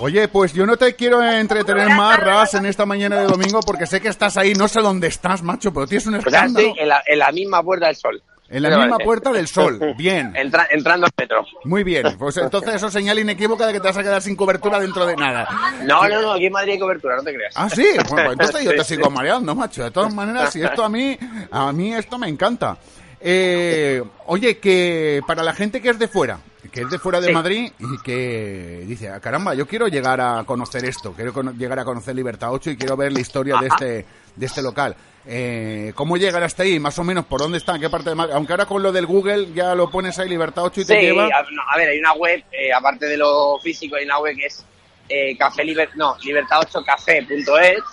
Oye, 0.02 0.28
pues 0.28 0.54
yo 0.54 0.66
no 0.66 0.78
te 0.78 0.96
quiero 0.96 1.22
entretener 1.24 1.90
más, 1.90 2.20
Ras, 2.20 2.56
en 2.56 2.66
esta 2.66 2.86
mañana 2.88 3.18
de 3.20 3.26
domingo, 3.28 3.60
porque 3.62 3.86
sé 3.86 4.02
que 4.02 4.08
estás 4.08 4.36
ahí, 4.36 4.54
no 4.56 4.68
sé 4.68 4.82
dónde 4.82 5.08
estás, 5.08 5.44
macho, 5.44 5.72
pero 5.72 5.86
tienes 5.86 6.08
un 6.08 6.14
sea, 6.14 6.22
escándalo. 6.22 6.74
en 6.78 6.90
la, 6.90 7.04
en 7.06 7.20
la 7.20 7.32
misma 7.32 7.62
puerta 7.62 7.86
del 7.88 7.96
sol. 7.96 8.24
En 8.50 8.64
la 8.64 8.70
¿Qué 8.70 8.76
te 8.76 8.82
misma 8.82 8.96
parece? 8.98 9.06
puerta 9.06 9.32
del 9.32 9.48
sol. 9.48 9.80
Bien. 9.98 10.34
Entra- 10.36 10.68
entrando 10.72 11.06
al 11.06 11.12
metro. 11.18 11.46
Muy 11.66 11.84
bien. 11.84 12.04
Pues 12.18 12.36
entonces 12.38 12.74
eso 12.76 12.88
es 12.88 12.94
señal 12.94 13.18
inequívoca 13.20 13.66
de 13.68 13.74
que 13.74 13.80
te 13.80 13.88
vas 13.88 13.98
a 13.98 14.04
quedar 14.04 14.22
sin 14.24 14.36
cobertura 14.36 14.80
dentro 14.80 15.06
de 15.06 15.16
nada. 15.16 15.48
No, 15.86 16.08
no, 16.10 16.22
no, 16.22 16.34
aquí 16.34 16.48
en 16.48 16.54
Madrid 16.54 16.74
hay 16.74 16.80
cobertura, 16.80 17.16
no 17.18 17.24
te 17.24 17.34
creas. 17.34 17.54
Ah, 17.56 17.70
sí. 17.70 17.86
Bueno, 18.10 18.32
pues 18.36 18.50
entonces 18.50 18.64
yo 18.66 18.72
te 18.72 18.84
sigo 18.96 19.10
mareando, 19.10 19.54
macho. 19.56 19.84
De 19.84 19.92
todas 19.92 20.14
maneras, 20.14 20.52
si 20.52 20.62
esto 20.64 20.84
a 20.84 20.90
mí, 20.90 21.18
a 21.52 21.72
mí 21.72 21.94
esto 21.94 22.18
me 22.18 22.28
encanta. 22.28 22.78
Eh, 23.24 24.02
oye, 24.26 24.58
que 24.58 25.22
para 25.28 25.44
la 25.44 25.54
gente 25.54 25.82
que 25.82 25.90
es 25.90 26.00
de 26.00 26.08
fuera, 26.08 26.40
que 26.72 26.82
es 26.82 26.90
de 26.90 26.98
fuera 27.00 27.20
de 27.22 27.28
Sí. 27.28 27.34
Madrid 27.34 27.72
y 27.80 28.02
que 28.04 28.84
dice, 28.88 29.10
"Ah, 29.10 29.20
caramba, 29.20 29.54
yo 29.54 29.68
quiero 29.68 29.88
llegar 29.88 30.20
a 30.22 30.44
conocer 30.46 30.86
esto, 30.86 31.14
quiero 31.14 31.34
llegar 31.54 31.80
a 31.80 31.86
conocer 31.86 32.16
Libertad 32.16 32.52
8 32.52 32.72
y 32.72 32.78
quiero 32.78 32.98
ver 32.98 33.12
la 33.14 33.20
historia 33.20 33.58
de 33.60 33.68
Ajá. 33.68 33.76
este, 33.76 34.06
de 34.36 34.46
este 34.46 34.62
local. 34.62 34.96
Eh, 35.28 35.92
¿Cómo 35.94 36.18
llegar 36.18 36.42
hasta 36.42 36.64
ahí? 36.64 36.80
Más 36.80 36.98
o 36.98 37.04
menos, 37.04 37.26
¿por 37.26 37.42
dónde 37.42 37.60
está? 37.60 37.76
¿En 37.76 37.82
qué 37.82 37.90
parte 37.92 38.10
de 38.10 38.16
Madrid? 38.16 38.34
Aunque 38.36 38.54
ahora 38.54 38.66
con 38.66 38.82
lo 38.82 38.92
del 38.92 39.06
Google 39.06 39.54
ya 39.54 39.76
lo 39.76 39.92
pones 39.92 40.18
ahí, 40.18 40.28
Libertad 40.30 40.64
8 40.64 40.82
y 40.82 40.86
te 40.86 41.00
lleva... 41.02 41.26
a, 41.26 41.44
no, 41.52 41.62
a 41.72 41.78
ver, 41.78 41.90
hay 41.90 42.00
una 42.00 42.14
web, 42.14 42.44
eh, 42.52 42.74
aparte 42.74 43.06
de 43.06 43.18
lo 43.18 43.60
físico, 43.62 43.98
hay 43.98 44.06
una 44.06 44.18
web 44.20 44.36
que 44.36 44.46
es 44.48 44.66
eh, 45.10 45.38
café 45.38 45.64
liber, 45.64 45.90
no, 45.96 46.16
libertad8café.es 46.18 47.84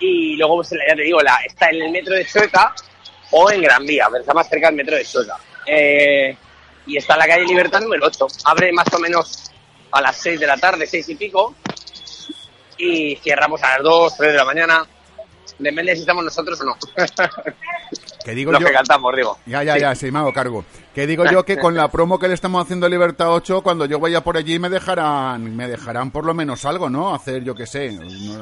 y 0.00 0.36
luego, 0.36 0.56
pues, 0.56 0.70
ya 0.70 0.94
te 0.96 1.02
digo, 1.02 1.20
la, 1.22 1.36
está 1.46 1.68
en 1.70 1.82
el 1.82 1.92
metro 1.92 2.14
de 2.14 2.24
Chueca 2.26 2.74
o 3.32 3.50
en 3.50 3.62
Gran 3.62 3.84
Vía, 3.84 4.06
pero 4.10 4.20
está 4.20 4.34
más 4.34 4.48
cerca 4.48 4.66
del 4.68 4.76
metro 4.76 4.96
de 4.96 5.04
Chueca. 5.04 5.36
Eh, 5.66 6.36
y 6.86 6.96
está 6.96 7.14
en 7.14 7.18
la 7.20 7.26
calle 7.26 7.44
Libertad 7.44 7.80
número 7.80 8.06
8. 8.06 8.26
Abre 8.44 8.72
más 8.72 8.86
o 8.94 8.98
menos 8.98 9.50
a 9.90 10.00
las 10.00 10.16
6 10.18 10.38
de 10.40 10.46
la 10.46 10.56
tarde, 10.56 10.86
6 10.86 11.08
y 11.08 11.14
pico, 11.16 11.54
y 12.78 13.16
cierramos 13.16 13.62
a 13.62 13.74
las 13.74 13.82
2, 13.82 14.16
3 14.16 14.32
de 14.32 14.38
la 14.38 14.44
mañana. 14.44 14.86
Depende 15.58 15.92
de 15.92 15.96
si 15.96 16.00
estamos 16.02 16.24
nosotros 16.24 16.60
o 16.60 16.64
no. 16.64 16.76
Que 18.24 18.32
digo 18.32 18.50
Los 18.50 18.60
yo... 18.60 18.66
que 18.66 18.72
cantamos, 18.72 19.14
digo. 19.14 19.38
Ya, 19.46 19.62
ya, 19.62 19.74
Sí. 19.74 19.80
ya, 19.80 19.94
sí, 19.94 20.10
me 20.10 20.18
hago 20.18 20.32
cargo. 20.32 20.64
Que 20.96 21.06
digo 21.06 21.26
yo 21.30 21.44
que 21.44 21.58
con 21.58 21.74
la 21.74 21.88
promo 21.88 22.18
que 22.18 22.26
le 22.26 22.32
estamos 22.32 22.64
haciendo 22.64 22.86
a 22.86 22.88
Libertad 22.88 23.30
8, 23.30 23.60
cuando 23.60 23.84
yo 23.84 24.00
vaya 24.00 24.22
por 24.24 24.38
allí 24.38 24.58
me 24.58 24.70
dejarán, 24.70 25.54
me 25.54 25.68
dejarán 25.68 26.10
por 26.10 26.24
lo 26.24 26.32
menos 26.32 26.64
algo, 26.64 26.88
¿no? 26.88 27.14
Hacer, 27.14 27.44
yo 27.44 27.54
qué 27.54 27.66
sé, 27.66 27.98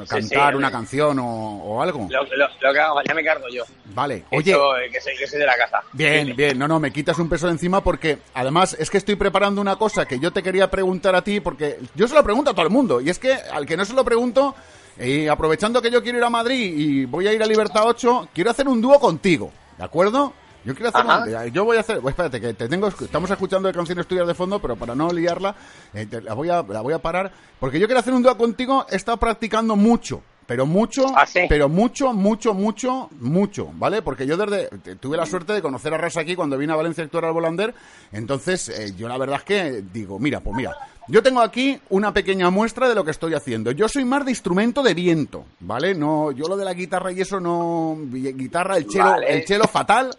cantar 0.07 0.53
sí, 0.53 0.57
una 0.57 0.71
canción 0.71 1.19
o, 1.19 1.25
o 1.25 1.81
algo. 1.81 2.07
Lo, 2.09 2.23
lo- 2.23 2.47
lo 2.61 2.73
que 2.73 2.79
hago, 2.79 3.01
ya 3.05 3.13
me 3.13 3.25
cargo 3.25 3.43
yo. 3.51 3.63
Vale, 3.93 4.23
oye, 4.31 4.53
eh, 4.53 4.89
que, 4.89 5.01
soy, 5.01 5.17
que 5.17 5.27
soy 5.27 5.39
de 5.39 5.45
la 5.45 5.57
casa. 5.57 5.81
bien, 5.91 6.33
bien, 6.33 6.57
no, 6.57 6.65
no, 6.65 6.79
me 6.79 6.93
quitas 6.93 7.19
un 7.19 7.27
peso 7.27 7.47
de 7.47 7.51
encima 7.51 7.83
porque 7.83 8.19
además 8.33 8.73
es 8.79 8.89
que 8.89 8.99
estoy 8.99 9.15
preparando 9.15 9.59
una 9.59 9.75
cosa 9.75 10.05
que 10.05 10.17
yo 10.17 10.31
te 10.31 10.41
quería 10.41 10.71
preguntar 10.71 11.13
a 11.13 11.21
ti 11.25 11.41
porque 11.41 11.79
yo 11.93 12.07
se 12.07 12.15
lo 12.15 12.23
pregunto 12.23 12.51
a 12.51 12.53
todo 12.53 12.65
el 12.65 12.71
mundo 12.71 13.01
y 13.01 13.09
es 13.09 13.19
que 13.19 13.33
al 13.33 13.65
que 13.65 13.75
no 13.75 13.83
se 13.83 13.93
lo 13.93 14.05
pregunto, 14.05 14.55
y 14.97 15.27
aprovechando 15.27 15.81
que 15.81 15.91
yo 15.91 16.01
quiero 16.01 16.19
ir 16.19 16.23
a 16.23 16.29
Madrid 16.29 16.73
y 16.73 17.03
voy 17.03 17.27
a 17.27 17.33
ir 17.33 17.43
a 17.43 17.47
Libertad 17.47 17.83
8, 17.85 18.29
quiero 18.33 18.49
hacer 18.51 18.65
un 18.69 18.79
dúo 18.81 18.97
contigo, 18.97 19.51
¿de 19.77 19.83
acuerdo? 19.83 20.31
Yo 20.65 20.73
quiero 20.73 20.89
hacer 20.89 21.01
Ajá. 21.01 21.23
un- 21.45 21.51
yo 21.51 21.63
voy 21.63 21.77
a 21.77 21.81
hacer, 21.81 21.99
pues 22.01 22.13
espérate 22.13 22.41
que 22.41 22.53
te 22.55 22.67
tengo 22.67 22.87
estamos 22.87 23.29
escuchando 23.29 23.67
de 23.67 23.73
canciones 23.73 24.07
tuyas 24.07 24.27
de 24.27 24.33
fondo, 24.33 24.59
pero 24.59 24.75
para 24.75 24.95
no 24.95 25.11
liarla 25.13 25.55
eh, 25.93 26.07
te- 26.07 26.21
la 26.21 26.33
voy 26.33 26.49
a 26.49 26.63
la 26.63 26.81
voy 26.81 26.93
a 26.93 26.99
parar 26.99 27.31
porque 27.59 27.79
yo 27.79 27.85
quiero 27.87 27.99
hacer 27.99 28.13
un 28.13 28.23
dúo 28.23 28.35
contigo, 28.35 28.85
he 28.89 28.95
estado 28.95 29.17
practicando 29.17 29.75
mucho, 29.75 30.21
pero 30.47 30.65
mucho, 30.65 31.05
¿Ah, 31.15 31.25
sí? 31.25 31.41
pero 31.49 31.69
mucho, 31.69 32.13
mucho, 32.13 32.53
mucho, 32.53 33.09
mucho, 33.19 33.69
¿vale? 33.73 34.01
Porque 34.01 34.27
yo 34.27 34.37
desde 34.37 34.67
te- 34.79 34.95
tuve 34.95 35.17
la 35.17 35.25
suerte 35.25 35.53
de 35.53 35.61
conocer 35.61 35.93
a 35.93 35.97
Ras 35.97 36.17
aquí 36.17 36.35
cuando 36.35 36.57
vine 36.57 36.73
a 36.73 36.75
Valencia 36.75 37.03
a 37.03 37.05
actuar 37.05 37.25
al 37.25 37.33
Volander, 37.33 37.73
entonces 38.11 38.69
eh, 38.69 38.93
yo 38.97 39.07
la 39.07 39.17
verdad 39.17 39.37
es 39.37 39.43
que 39.43 39.83
digo, 39.93 40.19
mira, 40.19 40.39
pues 40.41 40.55
mira, 40.55 40.71
yo 41.07 41.21
tengo 41.21 41.41
aquí 41.41 41.79
una 41.89 42.13
pequeña 42.13 42.49
muestra 42.49 42.87
de 42.89 42.95
lo 42.95 43.03
que 43.05 43.11
estoy 43.11 43.33
haciendo. 43.35 43.71
Yo 43.71 43.87
soy 43.87 44.05
más 44.05 44.25
de 44.25 44.31
instrumento 44.31 44.81
de 44.81 44.93
viento, 44.95 45.45
¿vale? 45.59 45.93
No, 45.93 46.31
yo 46.31 46.47
lo 46.47 46.57
de 46.57 46.65
la 46.65 46.73
guitarra 46.73 47.11
y 47.11 47.21
eso 47.21 47.39
no, 47.39 47.97
guitarra, 48.11 48.77
el 48.77 48.87
chelo, 48.87 49.05
Vale. 49.11 49.31
el 49.33 49.45
chelo 49.45 49.65
fatal, 49.67 50.15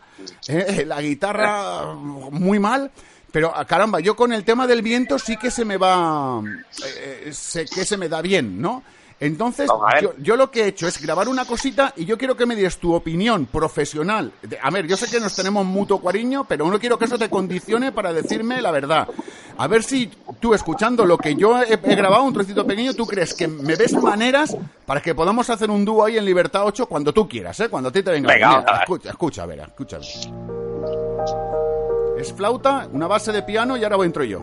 eh, 0.49 0.85
la 0.87 1.01
guitarra 1.03 1.95
muy 1.95 2.59
mal. 2.59 2.91
Pero 3.33 3.53
ah, 3.55 3.65
caramba, 3.65 4.01
yo 4.01 4.15
con 4.17 4.33
el 4.33 4.45
tema 4.45 4.67
del 4.67 4.81
viento 4.81 5.19
sí 5.19 5.37
que 5.37 5.51
se 5.51 5.65
me 5.65 5.77
va, 5.77 6.41
eh, 6.85 7.25
eh, 7.27 7.33
sé 7.33 7.65
que 7.67 7.85
se 7.85 7.97
me 7.97 8.09
da 8.09 8.23
bien, 8.23 8.61
¿no? 8.63 8.83
Entonces, 9.19 9.71
yo, 10.03 10.13
yo 10.19 10.37
lo 10.37 10.51
que 10.51 10.65
he 10.65 10.69
hecho 10.69 10.87
es 10.87 11.01
grabar 11.01 11.29
una 11.29 11.47
cosita 11.47 11.95
y 11.97 12.05
yo 12.05 12.19
quiero 12.19 12.37
que 12.37 12.45
me 12.45 12.55
des 12.55 12.77
tu 12.77 12.95
opinión 12.95 13.47
profesional. 13.47 14.33
A 14.63 14.71
ver, 14.71 14.87
yo 14.87 14.97
sé 14.97 15.09
que 15.11 15.21
nos 15.21 15.35
tenemos 15.35 15.65
mutuo 15.65 16.03
cariño, 16.03 16.45
pero 16.47 16.71
no 16.71 16.79
quiero 16.79 16.99
que 16.99 17.07
eso 17.07 17.19
te 17.19 17.31
condicione 17.31 17.93
para 17.93 18.13
decirme 18.13 18.61
la 18.61 18.71
verdad. 18.71 19.09
A 19.57 19.67
ver 19.69 19.83
si 19.83 20.11
tú, 20.39 20.53
escuchando 20.53 21.07
lo 21.07 21.17
que 21.17 21.35
yo 21.35 21.63
he, 21.63 21.73
he 21.73 21.95
grabado, 21.95 22.25
un 22.25 22.35
trocito 22.35 22.67
pequeño, 22.67 22.93
tú 22.93 23.07
crees 23.07 23.33
que 23.33 23.49
me 23.49 23.75
ves 23.75 23.95
maneras 23.95 24.55
para 24.85 25.01
que 25.01 25.15
podamos 25.15 25.49
hacer 25.49 25.71
un 25.71 25.83
dúo 25.85 26.05
ahí 26.05 26.19
en 26.19 26.25
Libertad 26.27 26.65
8 26.67 26.85
cuando 26.85 27.15
tú 27.15 27.27
quieras, 27.27 27.59
¿eh? 27.61 27.71
Cuando 27.71 27.89
a 27.89 27.93
ti 27.93 28.03
te 28.03 28.11
venga. 28.11 28.33
Venga, 28.33 28.59
Mira, 28.59 28.81
escucha, 28.81 29.11
escucha, 29.11 29.43
a 29.45 29.47
ver, 29.47 29.61
escucha. 29.61 29.99
Es 32.19 32.33
flauta, 32.35 32.87
una 32.93 33.07
base 33.07 33.33
de 33.33 33.43
piano 33.43 33.79
y 33.79 33.85
ahora 33.85 33.97
entro 34.05 34.25
yo. 34.25 34.43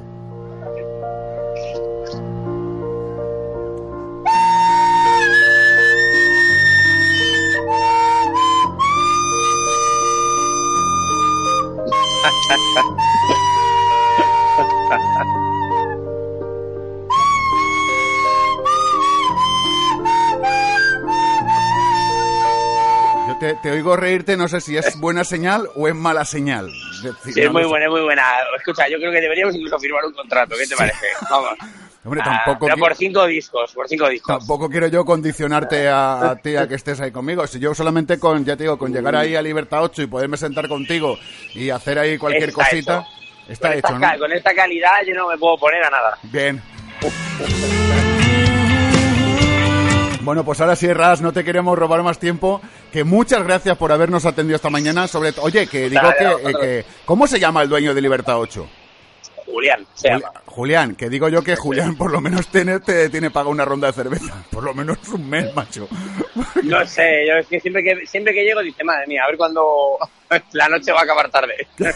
Yo 23.28 23.38
te, 23.40 23.56
te 23.56 23.72
oigo 23.72 23.96
reírte, 23.96 24.38
no 24.38 24.48
sé 24.48 24.62
si 24.62 24.78
es 24.78 25.00
buena 25.00 25.24
señal 25.24 25.70
o 25.76 25.88
es 25.88 25.96
mala 25.96 26.26
señal. 26.26 26.70
Sí, 27.24 27.42
es 27.42 27.52
muy 27.52 27.64
buena, 27.66 27.86
es 27.86 27.92
muy 27.92 28.02
buena. 28.02 28.24
Escucha, 28.58 28.88
yo 28.88 28.98
creo 28.98 29.12
que 29.12 29.22
deberíamos 29.22 29.56
incluso 29.56 29.80
firmar 29.80 30.06
un 30.06 30.14
contrato. 30.14 30.56
¿Qué 30.58 30.68
te 30.68 30.76
parece? 30.76 31.08
Vamos. 31.30 31.58
Hombre, 32.06 32.22
Ah, 32.26 32.44
tampoco, 32.46 32.68
por 32.78 32.96
cinco 32.96 33.26
discos, 33.26 33.72
por 33.74 33.88
cinco 33.88 34.10
discos. 34.10 34.38
tampoco 34.40 34.70
quiero 34.70 34.88
yo 34.88 35.06
condicionarte 35.06 35.88
a, 35.88 36.32
a 36.32 36.36
ti 36.36 36.56
a 36.58 36.68
que 36.68 36.76
estés 36.76 37.00
ahí 37.00 37.12
conmigo. 37.12 37.48
Si 37.48 37.60
yo 37.60 37.74
solamente 37.74 38.20
con, 38.20 38.44
ya 38.44 38.58
te 38.58 38.64
digo, 38.64 38.78
con 38.78 38.92
llegar 38.92 39.16
ahí 39.16 39.36
a 39.38 39.42
Libertad 39.42 39.84
8 39.84 40.02
y 40.02 40.08
poderme 40.08 40.36
sentar 40.36 40.68
contigo 40.68 41.18
y 41.54 41.70
hacer 41.70 41.98
ahí 42.00 42.18
cualquier 42.18 42.50
Está 42.50 42.64
cosita, 42.66 43.00
hecho. 43.00 43.52
está 43.54 43.68
con, 43.70 43.78
hecho, 43.78 43.88
esta, 43.96 44.14
¿no? 44.14 44.20
con 44.20 44.32
esta 44.34 44.54
calidad 44.54 44.92
yo 45.08 45.14
no 45.16 45.30
me 45.30 45.38
puedo 45.38 45.58
poner 45.58 45.82
a 45.84 45.90
nada. 45.90 46.18
Bien. 46.24 46.62
Bueno, 50.22 50.46
pues 50.46 50.62
ahora 50.62 50.76
sí, 50.78 50.92
Ras, 50.92 51.22
no 51.22 51.34
te 51.34 51.44
queremos 51.44 51.78
robar 51.78 52.02
más 52.02 52.18
tiempo. 52.18 52.62
Que 52.94 53.04
muchas 53.04 53.44
gracias 53.44 53.78
por 53.78 53.92
habernos 53.92 54.26
atendido 54.26 54.56
esta 54.56 54.70
mañana. 54.70 55.08
Sobre 55.08 55.34
Oye, 55.42 55.68
que 55.68 55.90
digo 55.90 56.02
que, 56.18 56.26
eh, 56.50 56.54
que- 56.62 56.86
¿Cómo 57.06 57.28
se 57.28 57.40
llama 57.40 57.62
el 57.62 57.68
dueño 57.70 57.94
de 57.94 58.02
Libertad 58.02 58.40
8? 58.40 58.66
Julián, 59.46 59.86
se 59.94 60.10
Juli- 60.10 60.22
llama. 60.22 60.42
Julián, 60.46 60.96
que 60.96 61.10
digo 61.10 61.30
yo 61.30 61.44
que 61.44 61.56
Julián 61.56 61.96
por 61.96 62.12
lo 62.12 62.22
menos 62.22 62.48
tiene, 62.48 62.80
te 62.80 63.10
tiene 63.10 63.32
paga 63.32 63.50
una 63.50 63.66
ronda 63.66 63.88
de 63.88 63.94
cerveza. 63.94 64.44
Por 64.52 64.64
lo 64.64 64.74
menos 64.74 64.98
un 65.10 65.28
mes, 65.30 65.54
macho. 65.56 65.88
No 66.64 66.86
sé, 66.86 67.26
yo 67.28 67.34
es 67.36 67.48
que 67.48 67.60
siempre 67.60 67.84
que 67.84 68.06
siempre 68.06 68.34
que 68.34 68.44
llego 68.44 68.62
dice, 68.62 68.84
madre 68.84 69.08
mía, 69.08 69.24
a 69.24 69.28
ver 69.28 69.38
cuándo 69.38 69.98
la 70.54 70.68
noche 70.70 70.92
va 70.92 71.00
a 71.02 71.04
acabar 71.04 71.30
tarde. 71.30 71.68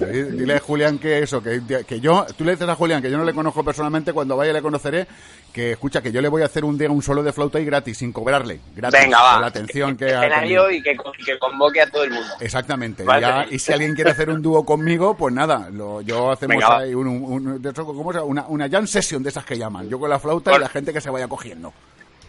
Dile 0.00 0.54
a 0.54 0.60
Julián 0.60 0.98
que 0.98 1.18
eso, 1.18 1.42
que, 1.42 1.60
que 1.86 2.00
yo, 2.00 2.24
tú 2.38 2.42
le 2.44 2.52
dices 2.52 2.66
a 2.66 2.74
Julián 2.74 3.02
que 3.02 3.10
yo 3.10 3.18
no 3.18 3.24
le 3.24 3.34
conozco 3.34 3.62
personalmente, 3.62 4.14
cuando 4.14 4.34
vaya 4.34 4.50
le 4.54 4.62
conoceré, 4.62 5.06
que 5.52 5.72
escucha, 5.72 6.00
que 6.00 6.10
yo 6.10 6.22
le 6.22 6.28
voy 6.28 6.40
a 6.40 6.46
hacer 6.46 6.64
un 6.64 6.78
día 6.78 6.90
un 6.90 7.02
solo 7.02 7.22
de 7.22 7.34
flauta 7.34 7.60
y 7.60 7.66
gratis, 7.66 7.98
sin 7.98 8.10
cobrarle. 8.10 8.60
Gratis, 8.74 8.98
Venga, 8.98 9.20
va. 9.22 9.40
la 9.40 9.48
atención 9.48 9.98
que 9.98 10.06
ha 10.06 10.24
escenario 10.24 10.64
tenido. 10.68 10.70
y 10.70 10.82
que, 10.82 10.96
que 11.26 11.38
convoque 11.38 11.82
a 11.82 11.90
todo 11.90 12.04
el 12.04 12.12
mundo. 12.12 12.32
Exactamente. 12.40 13.04
Vale. 13.04 13.20
Ya- 13.26 13.46
y 13.50 13.58
si 13.58 13.72
alguien 13.74 13.94
quiere 13.94 14.10
hacer 14.12 14.30
un 14.30 14.40
dúo 14.40 14.64
conmigo, 14.64 15.14
pues 15.18 15.34
nada, 15.34 15.68
lo, 15.70 16.00
yo 16.00 16.29
hacemos 16.32 16.56
Venga, 16.56 16.78
ahí 16.78 16.94
un, 16.94 17.06
un- 17.08 17.46
un- 17.48 17.62
de 17.62 17.70
eso, 17.70 17.84
¿cómo 17.84 18.12
se 18.12 18.18
llama? 18.18 18.28
una, 18.30 18.46
una 18.48 18.68
jam 18.68 18.86
session 18.86 19.22
de 19.22 19.28
esas 19.30 19.44
que 19.44 19.56
llaman. 19.58 19.88
Yo 19.88 19.98
con 19.98 20.08
la 20.10 20.18
flauta 20.18 20.54
y 20.56 20.58
la 20.58 20.68
gente 20.68 20.92
que 20.92 21.00
se 21.00 21.10
vaya 21.10 21.28
cogiendo. 21.28 21.72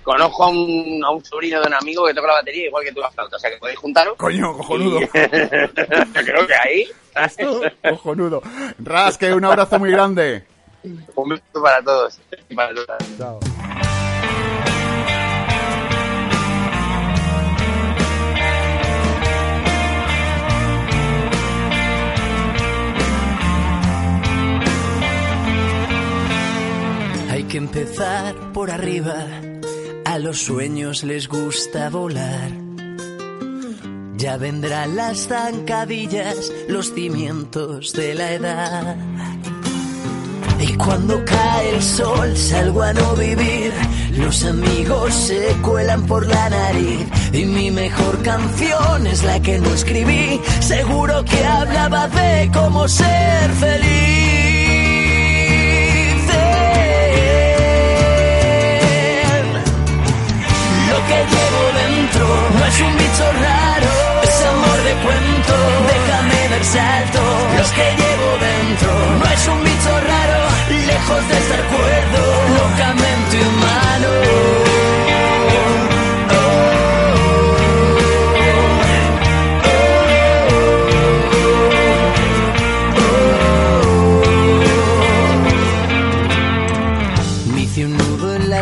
Conozco 0.04 0.44
a 0.46 0.48
un, 0.50 1.02
a 1.06 1.12
un 1.12 1.24
sobrino 1.24 1.62
de 1.62 1.68
un 1.68 1.74
amigo 1.76 2.08
que 2.08 2.14
toca 2.16 2.28
la 2.28 2.34
batería 2.34 2.66
igual 2.66 2.84
que 2.84 2.92
tú 2.92 3.02
la 3.02 3.12
flauta, 3.12 3.36
o 3.36 3.40
sea 3.40 3.52
que 3.52 3.58
podéis 3.58 3.78
juntaros. 3.78 4.16
Coño, 4.18 4.52
cojonudo. 4.58 5.00
Y- 5.02 5.08
Creo 6.26 6.48
que 6.48 6.56
ahí. 6.56 6.88
Cojonudo. 7.88 8.42
Ras, 8.80 9.18
que 9.18 9.32
un 9.34 9.46
abrazo 9.46 9.78
muy 9.80 9.92
grande. 9.92 10.44
Un 11.16 11.30
beso 11.30 11.44
para 11.62 11.84
todos. 11.84 12.20
y 12.50 12.56
para 12.56 12.74
todas. 12.74 13.00
Hay 13.00 13.91
que 27.52 27.58
empezar 27.58 28.34
por 28.54 28.72
arriba, 28.72 29.26
a 30.06 30.20
los 30.20 30.40
sueños 30.40 31.04
les 31.04 31.28
gusta 31.28 31.90
volar. 31.90 32.50
Ya 34.16 34.38
vendrán 34.38 34.96
las 34.96 35.28
zancadillas, 35.28 36.50
los 36.70 36.94
cimientos 36.94 37.92
de 37.92 38.16
la 38.16 38.32
edad. 38.32 38.96
Y 40.62 40.74
cuando 40.76 41.26
cae 41.26 41.76
el 41.76 41.84
sol 41.84 42.38
salgo 42.38 42.84
a 42.84 42.94
no 42.94 43.16
vivir, 43.16 43.74
Los 44.18 44.46
amigos 44.46 45.14
se 45.14 45.56
cuelan 45.62 46.06
por 46.06 46.28
la 46.28 46.50
nariz 46.50 47.08
y 47.34 47.46
mi 47.46 47.72
mejor 47.72 48.22
canción 48.24 49.08
es 49.08 49.24
la 49.24 49.42
que 49.42 49.58
no 49.60 49.74
escribí. 49.74 50.40
Seguro 50.60 51.24
que 51.26 51.46
hablaba 51.46 52.08
de 52.08 52.50
cómo 52.54 52.88
ser 52.88 53.52
feliz. 53.60 54.21
No 62.58 62.66
es 62.66 62.82
un 62.82 62.98
bicho 62.98 63.26
raro, 63.42 63.88
es 64.24 64.46
amor 64.46 64.84
de 64.84 64.94
cuento, 65.04 65.54
déjame 65.92 66.50
dar 66.50 66.64
salto. 66.64 67.22
Lo 67.58 67.64
que 67.76 67.88
llevo 68.02 68.30
dentro 68.40 68.92
no 69.20 69.26
es 69.32 69.48
un 69.48 69.64
bicho 69.64 69.92
raro, 70.12 70.40
lejos 70.70 71.28
de 71.28 71.38
estar 71.38 71.64
cuerdo, 71.68 72.22
locamente 72.60 73.38
humano. 73.48 74.91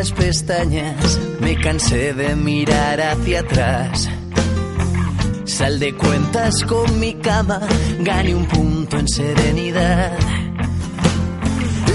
Las 0.09 0.11
pestañas, 0.13 1.19
me 1.39 1.55
cansé 1.55 2.13
de 2.13 2.35
mirar 2.35 3.01
hacia 3.01 3.41
atrás. 3.41 4.09
Sal 5.45 5.79
de 5.79 5.93
cuentas 5.95 6.63
con 6.63 6.99
mi 6.99 7.15
cama, 7.15 7.59
gané 7.99 8.35
un 8.35 8.45
punto 8.45 8.97
en 8.97 9.07
serenidad. 9.07 10.11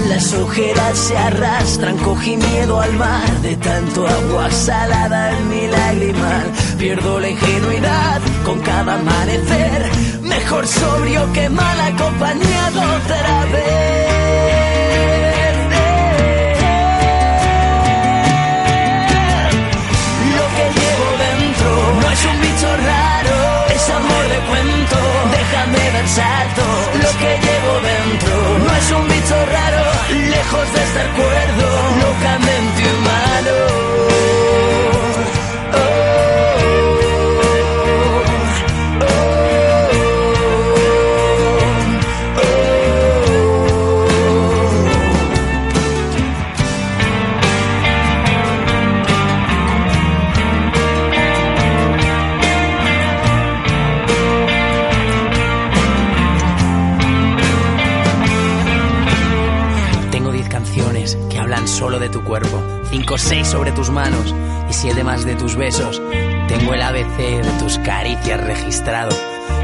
Las 0.09 0.33
ojeras 0.33 0.97
se 0.97 1.17
arrastran, 1.17 1.97
cogí 1.97 2.37
miedo 2.37 2.79
al 2.79 2.93
mar 2.93 3.41
de 3.41 3.55
tanto 3.57 4.07
agua 4.07 4.51
salada 4.51 5.37
en 5.37 5.49
mi 5.49 5.67
lagrimal. 5.67 6.51
Pierdo 6.77 7.19
la 7.19 7.29
ingenuidad 7.29 8.21
con 8.45 8.59
cada 8.61 8.99
amanecer, 8.99 9.91
mejor 10.21 10.67
sobrio 10.67 11.33
que 11.33 11.49
mal 11.49 11.79
acompañado 11.79 12.81
otra 12.97 13.45
vez. 13.45 14.24
Bicho 22.55 22.77
raro, 22.77 23.65
es 23.69 23.89
amor 23.89 24.27
de 24.29 24.39
cuento, 24.47 24.97
déjame 25.31 25.91
dar 25.91 26.07
salto. 26.07 26.63
Lo 27.03 27.11
que 27.19 27.31
llevo 27.45 27.73
dentro 27.81 28.59
no 28.59 28.75
es 28.75 28.91
un 28.91 29.07
bicho 29.07 29.45
raro, 29.45 29.83
lejos 30.09 30.73
de 30.73 30.83
estar 30.83 31.07
cuerdo, 31.11 31.67
locamente 32.05 32.81
humano. 32.95 34.24
Manos 63.95 64.35
y 64.69 64.73
7 64.73 65.03
más 65.03 65.25
de 65.25 65.35
tus 65.35 65.55
besos. 65.55 66.01
Tengo 66.47 66.73
el 66.73 66.81
ABC 66.81 67.17
de 67.17 67.51
tus 67.59 67.79
caricias 67.79 68.39
registrado 68.41 69.15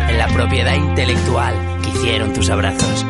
en 0.09 0.17
la 0.17 0.27
propiedad 0.27 0.73
intelectual 0.73 1.53
que 1.83 1.89
hicieron 1.89 2.33
tus 2.33 2.49
abrazos. 2.49 3.05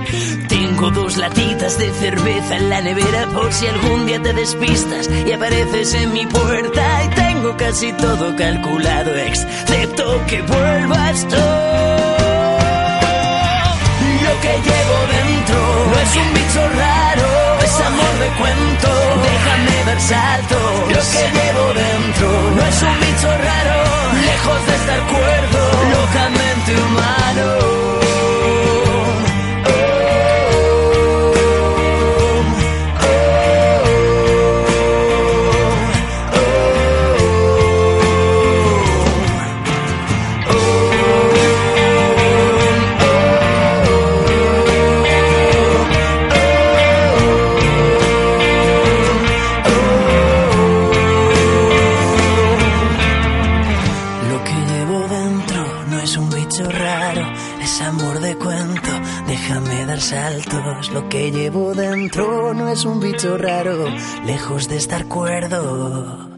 Tengo 0.49 0.89
dos 0.89 1.17
latitas 1.17 1.77
de 1.77 1.91
cerveza 1.91 2.57
en 2.57 2.69
la 2.69 2.81
nevera 2.81 3.27
por 3.27 3.53
si 3.53 3.67
algún 3.67 4.07
día 4.07 4.21
te 4.21 4.33
despistas 4.33 5.09
y 5.25 5.31
apareces 5.31 5.93
en 5.93 6.11
mi 6.11 6.25
puerta. 6.25 7.03
Y 7.05 7.09
tengo 7.09 7.55
casi 7.55 7.93
todo 7.93 8.35
calculado, 8.35 9.15
excepto 9.15 10.25
que 10.27 10.41
vuelvas 10.41 11.27
tú. 11.27 11.35
Lo 14.25 14.33
que 14.41 14.53
llevo 14.67 14.97
dentro 15.17 15.59
no 15.91 15.99
es 15.99 16.15
un 16.15 16.33
bicho 16.33 16.69
raro, 16.75 17.27
es 17.63 17.79
amor 17.81 18.13
de 18.19 18.29
cuento, 18.39 18.89
dar 19.85 19.99
salto. 19.99 20.57
Lo 20.89 21.01
que 21.13 21.23
llevo 21.37 21.73
dentro 21.73 22.27
no 22.55 22.65
es 22.65 22.81
un 22.81 22.99
bicho 22.99 23.27
raro, 23.27 23.77
lejos 24.13 24.65
de 24.67 24.75
estar 24.75 25.01
cuerdo, 25.07 25.61
locamente 25.97 26.81
humano. 26.81 27.80
Que 61.11 61.29
llevo 61.29 61.73
dentro 61.73 62.53
no 62.53 62.69
es 62.69 62.85
un 62.85 63.01
bicho 63.01 63.37
raro, 63.37 63.85
lejos 64.25 64.69
de 64.69 64.77
estar 64.77 65.09
cuerdo. 65.09 66.29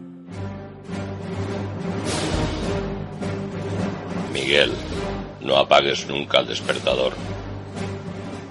Miguel, 4.32 4.72
no 5.42 5.58
apagues 5.58 6.08
nunca 6.08 6.40
el 6.40 6.48
despertador. 6.48 7.12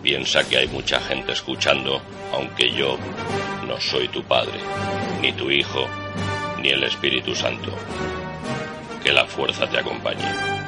Piensa 0.02 0.48
que 0.48 0.60
hay 0.60 0.68
mucha 0.70 1.02
gente 1.02 1.34
escuchando, 1.34 2.02
aunque 2.34 2.72
yo 2.72 2.98
no 3.68 3.82
soy 3.82 4.08
tu 4.08 4.24
padre, 4.24 4.60
ni 5.22 5.34
tu 5.34 5.52
hijo, 5.52 5.88
ni 6.62 6.70
el 6.70 6.84
Espíritu 6.86 7.36
Santo. 7.36 7.70
Que 9.04 9.12
la 9.12 9.26
fuerza 9.26 9.68
te 9.68 9.78
acompañe. 9.78 10.63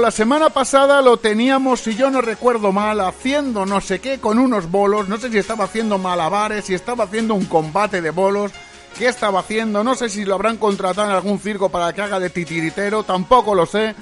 La 0.00 0.10
semana 0.10 0.50
pasada 0.50 1.02
lo 1.02 1.16
teníamos, 1.16 1.80
si 1.80 1.94
yo 1.94 2.10
no 2.10 2.20
recuerdo 2.20 2.72
mal, 2.72 3.00
haciendo 3.00 3.66
no 3.66 3.80
sé 3.80 4.00
qué 4.00 4.18
con 4.18 4.38
unos 4.38 4.70
bolos. 4.70 5.08
No 5.08 5.18
sé 5.18 5.30
si 5.30 5.38
estaba 5.38 5.64
haciendo 5.64 5.98
malabares, 5.98 6.64
si 6.64 6.74
estaba 6.74 7.04
haciendo 7.04 7.34
un 7.34 7.44
combate 7.44 8.00
de 8.00 8.10
bolos. 8.10 8.52
¿Qué 8.96 9.08
estaba 9.08 9.40
haciendo? 9.40 9.84
No 9.84 9.94
sé 9.94 10.08
si 10.08 10.24
lo 10.24 10.34
habrán 10.34 10.56
contratado 10.56 11.08
en 11.08 11.14
algún 11.14 11.38
circo 11.38 11.68
para 11.68 11.92
que 11.92 12.02
haga 12.02 12.20
de 12.20 12.30
titiritero, 12.30 13.02
tampoco 13.02 13.54
lo 13.54 13.66
sé. 13.66 13.94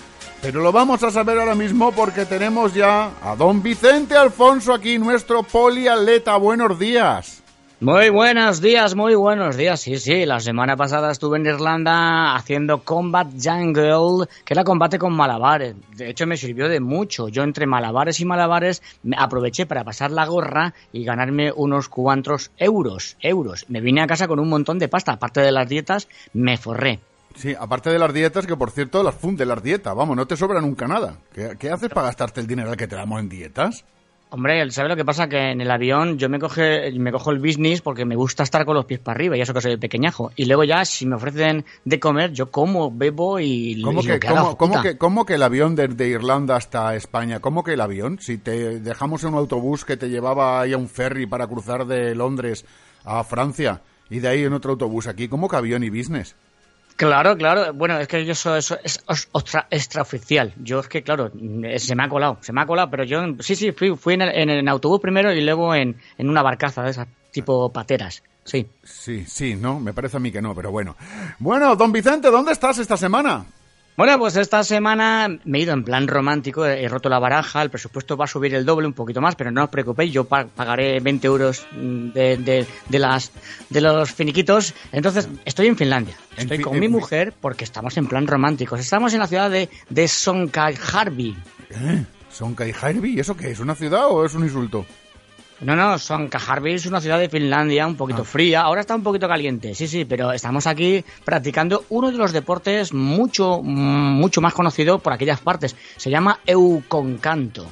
Pero 0.42 0.62
lo 0.62 0.72
vamos 0.72 1.02
a 1.02 1.10
saber 1.10 1.38
ahora 1.38 1.54
mismo 1.54 1.92
porque 1.92 2.24
tenemos 2.24 2.72
ya 2.72 3.10
a 3.22 3.36
don 3.36 3.62
Vicente 3.62 4.16
Alfonso 4.16 4.72
aquí, 4.72 4.98
nuestro 4.98 5.42
poliatleta. 5.42 6.36
Buenos 6.36 6.78
días. 6.78 7.39
Muy 7.82 8.10
buenos 8.10 8.60
días, 8.60 8.94
muy 8.94 9.14
buenos 9.14 9.56
días. 9.56 9.80
Sí, 9.80 9.96
sí, 9.98 10.26
la 10.26 10.38
semana 10.38 10.76
pasada 10.76 11.10
estuve 11.10 11.38
en 11.38 11.46
Irlanda 11.46 12.34
haciendo 12.36 12.84
Combat 12.84 13.28
Jungle, 13.42 14.28
que 14.44 14.52
era 14.52 14.64
combate 14.64 14.98
con 14.98 15.14
malabares. 15.14 15.76
De 15.96 16.10
hecho, 16.10 16.26
me 16.26 16.36
sirvió 16.36 16.68
de 16.68 16.78
mucho. 16.78 17.28
Yo 17.28 17.42
entre 17.42 17.64
malabares 17.64 18.20
y 18.20 18.26
malabares 18.26 18.82
me 19.02 19.16
aproveché 19.18 19.64
para 19.64 19.82
pasar 19.82 20.10
la 20.10 20.26
gorra 20.26 20.74
y 20.92 21.04
ganarme 21.04 21.52
unos 21.56 21.88
cuantos 21.88 22.50
euros. 22.58 23.16
Euros. 23.18 23.64
Me 23.70 23.80
vine 23.80 24.02
a 24.02 24.06
casa 24.06 24.28
con 24.28 24.40
un 24.40 24.50
montón 24.50 24.78
de 24.78 24.88
pasta. 24.88 25.12
Aparte 25.12 25.40
de 25.40 25.50
las 25.50 25.66
dietas, 25.66 26.06
me 26.34 26.58
forré. 26.58 27.00
Sí, 27.34 27.54
aparte 27.58 27.88
de 27.88 27.98
las 27.98 28.12
dietas, 28.12 28.46
que 28.46 28.56
por 28.56 28.72
cierto 28.72 29.02
las 29.02 29.14
funde 29.14 29.46
las 29.46 29.62
dietas, 29.62 29.94
vamos, 29.94 30.18
no 30.18 30.26
te 30.26 30.36
sobra 30.36 30.60
nunca 30.60 30.86
nada. 30.86 31.16
¿Qué, 31.32 31.56
qué 31.58 31.70
haces 31.70 31.88
para 31.88 32.08
gastarte 32.08 32.42
el 32.42 32.46
dinero 32.46 32.76
que 32.76 32.86
te 32.86 32.96
damos 32.96 33.20
en 33.20 33.30
dietas? 33.30 33.86
Hombre, 34.32 34.70
¿sabes 34.70 34.88
lo 34.88 34.96
que 34.96 35.04
pasa? 35.04 35.28
Que 35.28 35.50
en 35.50 35.60
el 35.60 35.70
avión 35.70 36.16
yo 36.16 36.28
me, 36.28 36.38
coge, 36.38 36.92
me 36.92 37.10
cojo 37.10 37.32
el 37.32 37.40
business 37.40 37.80
porque 37.80 38.04
me 38.04 38.14
gusta 38.14 38.44
estar 38.44 38.64
con 38.64 38.76
los 38.76 38.84
pies 38.84 39.00
para 39.00 39.16
arriba 39.16 39.36
y 39.36 39.40
eso 39.40 39.52
que 39.52 39.60
soy 39.60 39.76
pequeñajo. 39.76 40.30
Y 40.36 40.44
luego 40.44 40.62
ya, 40.62 40.84
si 40.84 41.04
me 41.04 41.16
ofrecen 41.16 41.64
de 41.84 41.98
comer, 41.98 42.32
yo 42.32 42.48
como, 42.48 42.92
bebo 42.92 43.40
y... 43.40 43.82
¿Cómo, 43.82 44.00
y 44.00 44.82
que, 44.82 44.98
cómo 44.98 45.26
que 45.26 45.34
el 45.34 45.42
avión 45.42 45.74
desde 45.74 46.06
Irlanda 46.06 46.54
hasta 46.54 46.94
España? 46.94 47.40
¿Cómo 47.40 47.64
que 47.64 47.72
el 47.72 47.80
avión? 47.80 48.20
Si 48.20 48.38
te 48.38 48.78
dejamos 48.78 49.24
en 49.24 49.30
un 49.30 49.34
autobús 49.34 49.84
que 49.84 49.96
te 49.96 50.08
llevaba 50.08 50.60
ahí 50.60 50.74
a 50.74 50.78
un 50.78 50.88
ferry 50.88 51.26
para 51.26 51.48
cruzar 51.48 51.86
de 51.86 52.14
Londres 52.14 52.64
a 53.04 53.24
Francia 53.24 53.82
y 54.10 54.20
de 54.20 54.28
ahí 54.28 54.44
en 54.44 54.52
otro 54.52 54.72
autobús 54.72 55.08
aquí, 55.08 55.26
¿cómo 55.26 55.48
que 55.48 55.56
avión 55.56 55.82
y 55.82 55.90
business? 55.90 56.36
Claro, 57.00 57.34
claro. 57.34 57.72
Bueno, 57.72 57.98
es 57.98 58.06
que 58.08 58.26
yo 58.26 58.34
soy 58.34 58.58
eso 58.58 58.78
es 58.84 59.02
os- 59.06 59.28
ostra- 59.32 59.66
extraoficial. 59.70 60.52
Yo 60.62 60.80
es 60.80 60.88
que, 60.88 61.02
claro, 61.02 61.30
mm, 61.32 61.64
se 61.78 61.94
me 61.96 62.04
ha 62.04 62.10
colado, 62.10 62.36
se 62.42 62.52
me 62.52 62.60
ha 62.60 62.66
colado, 62.66 62.90
pero 62.90 63.04
yo 63.04 63.22
sí, 63.40 63.56
sí, 63.56 63.72
fui, 63.72 63.96
fui 63.96 64.14
en, 64.14 64.20
en 64.20 64.50
el 64.50 64.68
autobús 64.68 65.00
primero 65.00 65.32
y 65.32 65.40
luego 65.40 65.74
en, 65.74 65.96
en 66.18 66.28
una 66.28 66.42
barcaza 66.42 66.82
de 66.82 66.90
esas 66.90 67.08
tipo 67.30 67.72
pateras. 67.72 68.22
Sí. 68.44 68.66
Sí, 68.82 69.24
sí, 69.26 69.54
no, 69.54 69.80
me 69.80 69.94
parece 69.94 70.18
a 70.18 70.20
mí 70.20 70.30
que 70.30 70.42
no, 70.42 70.54
pero 70.54 70.70
bueno. 70.70 70.94
Bueno, 71.38 71.74
don 71.74 71.90
Vicente, 71.90 72.30
¿dónde 72.30 72.52
estás 72.52 72.76
esta 72.78 72.98
semana? 72.98 73.46
Bueno, 73.96 74.18
pues 74.18 74.34
esta 74.36 74.64
semana 74.64 75.28
me 75.44 75.58
he 75.58 75.60
ido 75.62 75.74
en 75.74 75.84
plan 75.84 76.08
romántico, 76.08 76.64
he 76.64 76.88
roto 76.88 77.10
la 77.10 77.18
baraja, 77.18 77.60
el 77.60 77.68
presupuesto 77.68 78.16
va 78.16 78.24
a 78.24 78.28
subir 78.28 78.54
el 78.54 78.64
doble, 78.64 78.86
un 78.86 78.94
poquito 78.94 79.20
más, 79.20 79.34
pero 79.36 79.50
no 79.50 79.64
os 79.64 79.68
preocupéis, 79.68 80.10
yo 80.10 80.24
pa- 80.24 80.46
pagaré 80.46 81.00
20 81.00 81.26
euros 81.26 81.66
de, 81.72 82.38
de- 82.38 82.66
de 82.88 82.98
las, 82.98 83.30
de 83.68 83.80
los 83.82 84.10
finiquitos. 84.10 84.72
Entonces, 84.92 85.28
estoy 85.44 85.66
en 85.66 85.76
Finlandia, 85.76 86.14
estoy 86.36 86.60
con 86.60 86.74
en 86.76 86.80
mi 86.80 86.88
mujer 86.88 87.34
porque 87.38 87.64
estamos 87.64 87.94
en 87.98 88.06
plan 88.06 88.26
románticos. 88.26 88.80
Estamos 88.80 89.12
en 89.12 89.18
la 89.20 89.26
ciudad 89.26 89.50
de, 89.50 89.68
de 89.90 90.08
Sonkajärvi. 90.08 91.36
¿Eh? 91.70 92.04
¿Sonkajärvi? 92.32 93.20
¿Eso 93.20 93.36
qué 93.36 93.50
es? 93.50 93.60
¿Una 93.60 93.74
ciudad 93.74 94.06
o 94.08 94.24
es 94.24 94.32
un 94.34 94.44
insulto? 94.44 94.86
No, 95.60 95.76
no, 95.76 95.98
Sonkajärvi 95.98 96.72
es 96.72 96.86
una 96.86 97.02
ciudad 97.02 97.18
de 97.18 97.28
Finlandia 97.28 97.86
un 97.86 97.96
poquito 97.96 98.24
fría. 98.24 98.62
Ahora 98.62 98.80
está 98.80 98.94
un 98.94 99.02
poquito 99.02 99.28
caliente, 99.28 99.74
sí, 99.74 99.86
sí, 99.86 100.06
pero 100.06 100.32
estamos 100.32 100.66
aquí 100.66 101.04
practicando 101.22 101.84
uno 101.90 102.10
de 102.10 102.16
los 102.16 102.32
deportes 102.32 102.94
mucho, 102.94 103.60
mucho 103.62 104.40
más 104.40 104.54
conocido 104.54 105.00
por 105.00 105.12
aquellas 105.12 105.40
partes. 105.40 105.76
Se 105.98 106.08
llama 106.08 106.40
Euconcanto. 106.46 107.66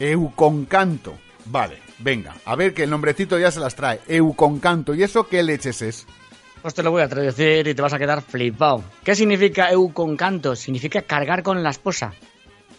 Euconcanto. 0.00 1.14
Vale, 1.44 1.78
venga, 2.00 2.34
a 2.44 2.56
ver 2.56 2.74
que 2.74 2.82
el 2.82 2.90
nombrecito 2.90 3.38
ya 3.38 3.52
se 3.52 3.60
las 3.60 3.76
trae. 3.76 4.00
Euconcanto. 4.08 4.92
¿Y 4.92 5.04
eso 5.04 5.28
qué 5.28 5.44
leches 5.44 5.80
es? 5.80 6.06
Pues 6.60 6.74
te 6.74 6.82
lo 6.82 6.90
voy 6.90 7.02
a 7.02 7.08
traducir 7.08 7.68
y 7.68 7.74
te 7.74 7.82
vas 7.82 7.92
a 7.92 7.98
quedar 7.98 8.20
flipado. 8.20 8.82
¿Qué 9.04 9.14
significa 9.14 9.70
Euconcanto? 9.70 10.56
Significa 10.56 11.02
cargar 11.02 11.44
con 11.44 11.62
la 11.62 11.70
esposa. 11.70 12.12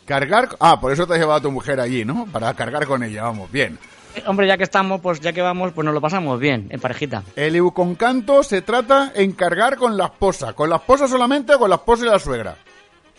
Cargar... 0.05 0.49
Ah, 0.59 0.81
por 0.81 0.91
eso 0.91 1.07
te 1.07 1.13
has 1.13 1.19
llevado 1.19 1.39
a 1.39 1.41
tu 1.41 1.51
mujer 1.51 1.79
allí, 1.79 2.03
¿no? 2.03 2.25
Para 2.25 2.53
cargar 2.55 2.85
con 2.85 3.03
ella, 3.03 3.23
vamos, 3.23 3.49
bien. 3.51 3.79
Hombre, 4.25 4.47
ya 4.47 4.57
que 4.57 4.63
estamos, 4.63 5.01
pues 5.01 5.19
ya 5.19 5.33
que 5.33 5.41
vamos, 5.41 5.71
pues 5.73 5.85
nos 5.85 5.93
lo 5.93 6.01
pasamos 6.01 6.39
bien, 6.39 6.67
en 6.69 6.79
parejita. 6.79 7.23
El 7.35 7.55
euconcanto 7.55 8.43
se 8.43 8.61
trata 8.61 9.11
en 9.15 9.31
cargar 9.33 9.77
con 9.77 9.97
la 9.97 10.05
esposa. 10.05 10.53
¿Con 10.53 10.69
la 10.69 10.77
esposa 10.77 11.07
solamente 11.07 11.53
o 11.53 11.59
con 11.59 11.69
la 11.69 11.77
esposa 11.77 12.05
y 12.05 12.09
la 12.09 12.19
suegra? 12.19 12.55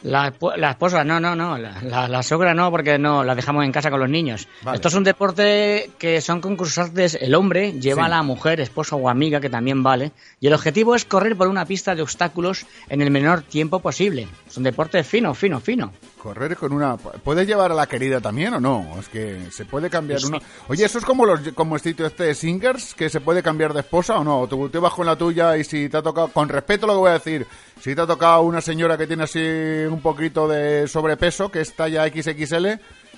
La, 0.02 0.32
la 0.56 0.70
esposa, 0.70 1.04
no, 1.04 1.20
no, 1.20 1.36
no. 1.36 1.58
La, 1.58 1.82
la, 1.82 2.08
la 2.08 2.22
sogra 2.22 2.54
no, 2.54 2.70
porque 2.70 2.98
no, 2.98 3.22
la 3.22 3.34
dejamos 3.34 3.66
en 3.66 3.72
casa 3.72 3.90
con 3.90 4.00
los 4.00 4.08
niños. 4.08 4.48
Vale. 4.62 4.76
Esto 4.76 4.88
es 4.88 4.94
un 4.94 5.04
deporte 5.04 5.90
que 5.98 6.22
son 6.22 6.40
concursantes. 6.40 7.18
El 7.20 7.34
hombre 7.34 7.72
lleva 7.72 8.02
Sí. 8.04 8.06
a 8.06 8.08
la 8.08 8.22
mujer, 8.22 8.60
esposa 8.60 8.96
o 8.96 9.10
amiga, 9.10 9.40
que 9.42 9.50
también 9.50 9.82
vale. 9.82 10.12
Y 10.40 10.46
el 10.46 10.54
objetivo 10.54 10.94
es 10.94 11.04
correr 11.04 11.36
por 11.36 11.48
una 11.48 11.66
pista 11.66 11.94
de 11.94 12.00
obstáculos 12.00 12.64
en 12.88 13.02
el 13.02 13.10
menor 13.10 13.42
tiempo 13.42 13.80
posible. 13.80 14.26
Es 14.48 14.56
un 14.56 14.62
deporte 14.62 15.04
fino, 15.04 15.34
fino, 15.34 15.60
fino. 15.60 15.92
Correr 16.22 16.54
con 16.56 16.72
una... 16.72 16.96
¿Puedes 16.98 17.46
llevar 17.46 17.72
a 17.72 17.74
la 17.74 17.86
querida 17.86 18.20
también 18.20 18.52
o 18.54 18.60
no? 18.60 18.86
Es 18.98 19.08
que 19.08 19.50
se 19.50 19.64
puede 19.64 19.88
cambiar 19.88 20.20
Sí. 20.20 20.26
una... 20.26 20.38
Oye, 20.68 20.84
¿eso 20.84 20.98
es 20.98 21.04
como 21.04 21.24
los 21.24 21.40
como 21.54 21.76
el 21.76 21.80
sitio 21.80 22.06
este 22.06 22.24
de 22.24 22.34
Singers? 22.34 22.94
¿Que 22.94 23.08
se 23.08 23.20
puede 23.20 23.42
cambiar 23.42 23.72
de 23.72 23.80
esposa 23.80 24.18
o 24.18 24.24
no? 24.24 24.46
Tú 24.46 24.68
te 24.68 24.78
vas 24.78 24.92
con 24.92 25.06
la 25.06 25.16
tuya 25.16 25.56
y 25.56 25.64
si 25.64 25.88
te 25.88 25.96
ha 25.96 26.02
tocado... 26.02 26.28
Con 26.28 26.48
respeto 26.50 26.86
lo 26.86 26.92
que 26.92 26.98
voy 26.98 27.10
a 27.10 27.14
decir. 27.14 27.46
Si 27.80 27.94
te 27.94 28.00
ha 28.02 28.06
tocado 28.06 28.42
una 28.42 28.60
señora 28.60 28.98
que 28.98 29.06
tiene 29.06 29.22
así 29.22 29.40
un 29.40 30.00
poquito 30.02 30.46
de 30.46 30.86
sobrepeso, 30.88 31.50
que 31.50 31.62
es 31.62 31.74
talla 31.74 32.06
XXL, 32.06 32.66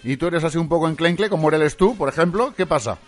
y 0.04 0.16
tú 0.16 0.28
eres 0.28 0.44
así 0.44 0.58
un 0.58 0.68
poco 0.68 0.88
enclencle, 0.88 1.28
como 1.28 1.48
eres 1.50 1.76
tú, 1.76 1.96
por 1.96 2.08
ejemplo, 2.08 2.54
¿qué 2.56 2.66
pasa? 2.66 2.98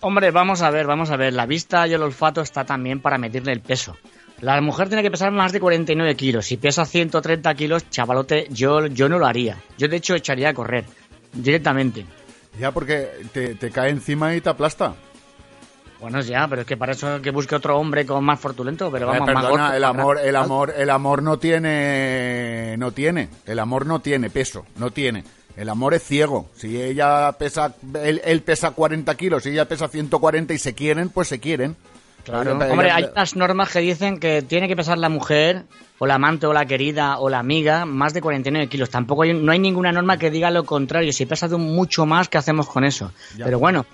Hombre, 0.00 0.30
vamos 0.30 0.62
a 0.62 0.70
ver, 0.70 0.86
vamos 0.86 1.10
a 1.10 1.16
ver. 1.16 1.32
La 1.32 1.46
vista 1.46 1.86
y 1.88 1.92
el 1.94 2.02
olfato 2.02 2.40
está 2.40 2.64
también 2.64 3.00
para 3.00 3.18
medirle 3.18 3.52
el 3.52 3.60
peso. 3.60 3.96
La 4.42 4.60
mujer 4.60 4.88
tiene 4.88 5.02
que 5.04 5.10
pesar 5.10 5.30
más 5.30 5.52
de 5.52 5.60
49 5.60 6.16
kilos. 6.16 6.46
Si 6.46 6.56
pesa 6.56 6.84
130 6.84 7.54
kilos, 7.54 7.88
chavalote, 7.90 8.48
yo, 8.50 8.86
yo 8.88 9.08
no 9.08 9.18
lo 9.18 9.26
haría. 9.26 9.56
Yo, 9.78 9.86
de 9.86 9.96
hecho, 9.96 10.16
echaría 10.16 10.48
a 10.50 10.54
correr 10.54 10.84
directamente. 11.32 12.04
Ya 12.58 12.72
porque 12.72 13.08
te, 13.32 13.54
te 13.54 13.70
cae 13.70 13.90
encima 13.90 14.34
y 14.34 14.40
te 14.40 14.50
aplasta. 14.50 14.94
Bueno, 16.00 16.20
ya, 16.22 16.48
pero 16.48 16.62
es 16.62 16.66
que 16.66 16.76
para 16.76 16.90
eso 16.90 17.22
que 17.22 17.30
busque 17.30 17.54
otro 17.54 17.78
hombre 17.78 18.04
con 18.04 18.24
más 18.24 18.40
fortulento, 18.40 18.90
pero 18.90 19.06
Eh, 19.06 19.18
vamos, 19.18 19.32
más 19.32 19.44
perdona, 19.44 19.62
gordo, 19.66 19.76
el 19.76 19.84
amor, 19.84 20.18
el 20.20 20.34
amor, 20.36 20.74
el 20.76 20.90
amor 20.90 21.22
no 21.22 21.38
tiene, 21.38 22.74
no 22.78 22.90
tiene, 22.90 23.28
el 23.46 23.58
amor 23.60 23.86
no 23.86 24.00
tiene 24.00 24.28
peso, 24.28 24.66
no 24.76 24.90
tiene. 24.90 25.22
El 25.56 25.68
amor 25.68 25.94
es 25.94 26.02
ciego. 26.02 26.50
Si 26.56 26.82
ella 26.82 27.30
pesa, 27.38 27.74
él, 28.02 28.20
él 28.24 28.42
pesa 28.42 28.72
40 28.72 29.14
kilos, 29.14 29.44
si 29.44 29.50
ella 29.50 29.68
pesa 29.68 29.86
140 29.86 30.52
y 30.52 30.58
se 30.58 30.74
quieren, 30.74 31.10
pues 31.10 31.28
se 31.28 31.38
quieren. 31.38 31.76
Claro. 32.24 32.52
Hombre, 32.52 32.90
hay 32.90 33.04
unas 33.12 33.36
normas 33.36 33.70
que 33.70 33.80
dicen 33.80 34.18
que 34.18 34.42
tiene 34.42 34.68
que 34.68 34.76
pesar 34.76 34.96
la 34.98 35.08
mujer, 35.08 35.64
o 35.98 36.06
la 36.06 36.14
amante, 36.14 36.46
o 36.46 36.52
la 36.52 36.64
querida, 36.66 37.18
o 37.18 37.28
la 37.28 37.38
amiga, 37.38 37.84
más 37.84 38.14
de 38.14 38.20
49 38.20 38.68
kilos. 38.68 38.90
Tampoco 38.90 39.22
hay, 39.22 39.34
no 39.34 39.50
hay 39.52 39.58
ninguna 39.58 39.90
norma 39.92 40.16
que 40.16 40.30
diga 40.30 40.50
lo 40.50 40.64
contrario. 40.64 41.12
Si 41.12 41.26
pesa 41.26 41.48
de 41.48 41.56
mucho 41.56 42.06
más, 42.06 42.28
¿qué 42.28 42.38
hacemos 42.38 42.68
con 42.68 42.84
eso? 42.84 43.12
Ya. 43.36 43.44
Pero 43.44 43.58
bueno, 43.58 43.84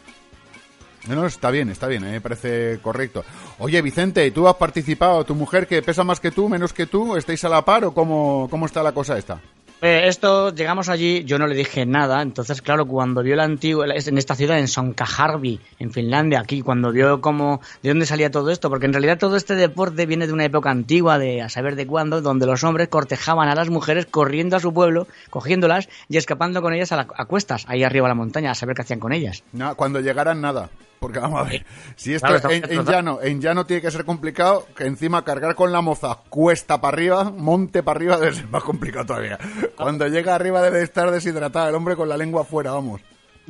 No, 1.08 1.14
no, 1.14 1.26
está 1.26 1.50
bien, 1.50 1.70
está 1.70 1.86
bien, 1.86 2.02
me 2.02 2.20
parece 2.20 2.80
correcto. 2.82 3.24
Oye, 3.58 3.80
Vicente, 3.80 4.30
¿tú 4.30 4.46
has 4.46 4.56
participado? 4.56 5.24
¿Tu 5.24 5.34
mujer 5.34 5.66
que 5.66 5.80
pesa 5.80 6.04
más 6.04 6.20
que 6.20 6.30
tú, 6.30 6.48
menos 6.50 6.72
que 6.74 6.86
tú? 6.86 7.16
¿Estáis 7.16 7.42
a 7.44 7.48
la 7.48 7.64
par 7.64 7.84
o 7.86 7.94
cómo, 7.94 8.46
cómo 8.50 8.66
está 8.66 8.82
la 8.82 8.92
cosa 8.92 9.16
esta? 9.16 9.40
Eh, 9.80 10.08
esto, 10.08 10.52
llegamos 10.52 10.88
allí, 10.88 11.22
yo 11.24 11.38
no 11.38 11.46
le 11.46 11.54
dije 11.54 11.86
nada, 11.86 12.20
entonces 12.20 12.60
claro, 12.62 12.84
cuando 12.86 13.22
vio 13.22 13.36
la 13.36 13.44
antigua, 13.44 13.86
en 13.86 14.18
esta 14.18 14.34
ciudad, 14.34 14.58
en 14.58 14.66
Sonkajärvi, 14.66 15.60
en 15.78 15.92
Finlandia, 15.92 16.40
aquí, 16.40 16.62
cuando 16.62 16.90
vio 16.90 17.20
cómo, 17.20 17.60
de 17.80 17.90
dónde 17.90 18.04
salía 18.04 18.28
todo 18.28 18.50
esto, 18.50 18.70
porque 18.70 18.86
en 18.86 18.92
realidad 18.92 19.18
todo 19.18 19.36
este 19.36 19.54
deporte 19.54 20.04
viene 20.04 20.26
de 20.26 20.32
una 20.32 20.44
época 20.44 20.70
antigua, 20.70 21.20
de 21.20 21.42
a 21.42 21.48
saber 21.48 21.76
de 21.76 21.86
cuándo, 21.86 22.20
donde 22.20 22.44
los 22.46 22.64
hombres 22.64 22.88
cortejaban 22.88 23.48
a 23.48 23.54
las 23.54 23.70
mujeres 23.70 24.06
corriendo 24.06 24.56
a 24.56 24.60
su 24.60 24.74
pueblo, 24.74 25.06
cogiéndolas 25.30 25.88
y 26.08 26.16
escapando 26.16 26.60
con 26.60 26.72
ellas 26.74 26.90
a, 26.90 26.96
la- 26.96 27.06
a 27.16 27.24
cuestas, 27.26 27.64
ahí 27.68 27.84
arriba 27.84 28.06
de 28.08 28.10
la 28.10 28.14
montaña, 28.16 28.50
a 28.50 28.54
saber 28.56 28.74
qué 28.74 28.82
hacían 28.82 28.98
con 28.98 29.12
ellas. 29.12 29.44
No, 29.52 29.76
cuando 29.76 30.00
llegaran 30.00 30.40
nada. 30.40 30.70
Porque 30.98 31.18
vamos 31.18 31.40
a 31.40 31.48
ver, 31.48 31.64
si 31.96 32.14
esto 32.14 32.26
Claro, 32.28 32.50
en, 32.50 32.84
llano, 32.84 33.18
en 33.22 33.40
llano 33.40 33.66
tiene 33.66 33.82
que 33.82 33.90
ser 33.90 34.04
complicado, 34.04 34.66
que 34.76 34.84
encima 34.84 35.24
cargar 35.24 35.54
con 35.54 35.72
la 35.72 35.80
moza 35.80 36.18
cuesta 36.28 36.80
para 36.80 36.94
arriba, 36.94 37.30
monte 37.30 37.82
para 37.82 37.98
arriba 37.98 38.18
debe 38.18 38.34
ser 38.34 38.48
más 38.48 38.62
complicado 38.64 39.06
todavía. 39.06 39.38
Cuando 39.76 40.08
llega 40.08 40.34
arriba 40.34 40.62
debe 40.62 40.82
estar 40.82 41.10
deshidratado 41.10 41.68
el 41.68 41.74
hombre 41.74 41.96
con 41.96 42.08
la 42.08 42.16
lengua 42.16 42.42
afuera, 42.42 42.72
vamos. 42.72 43.00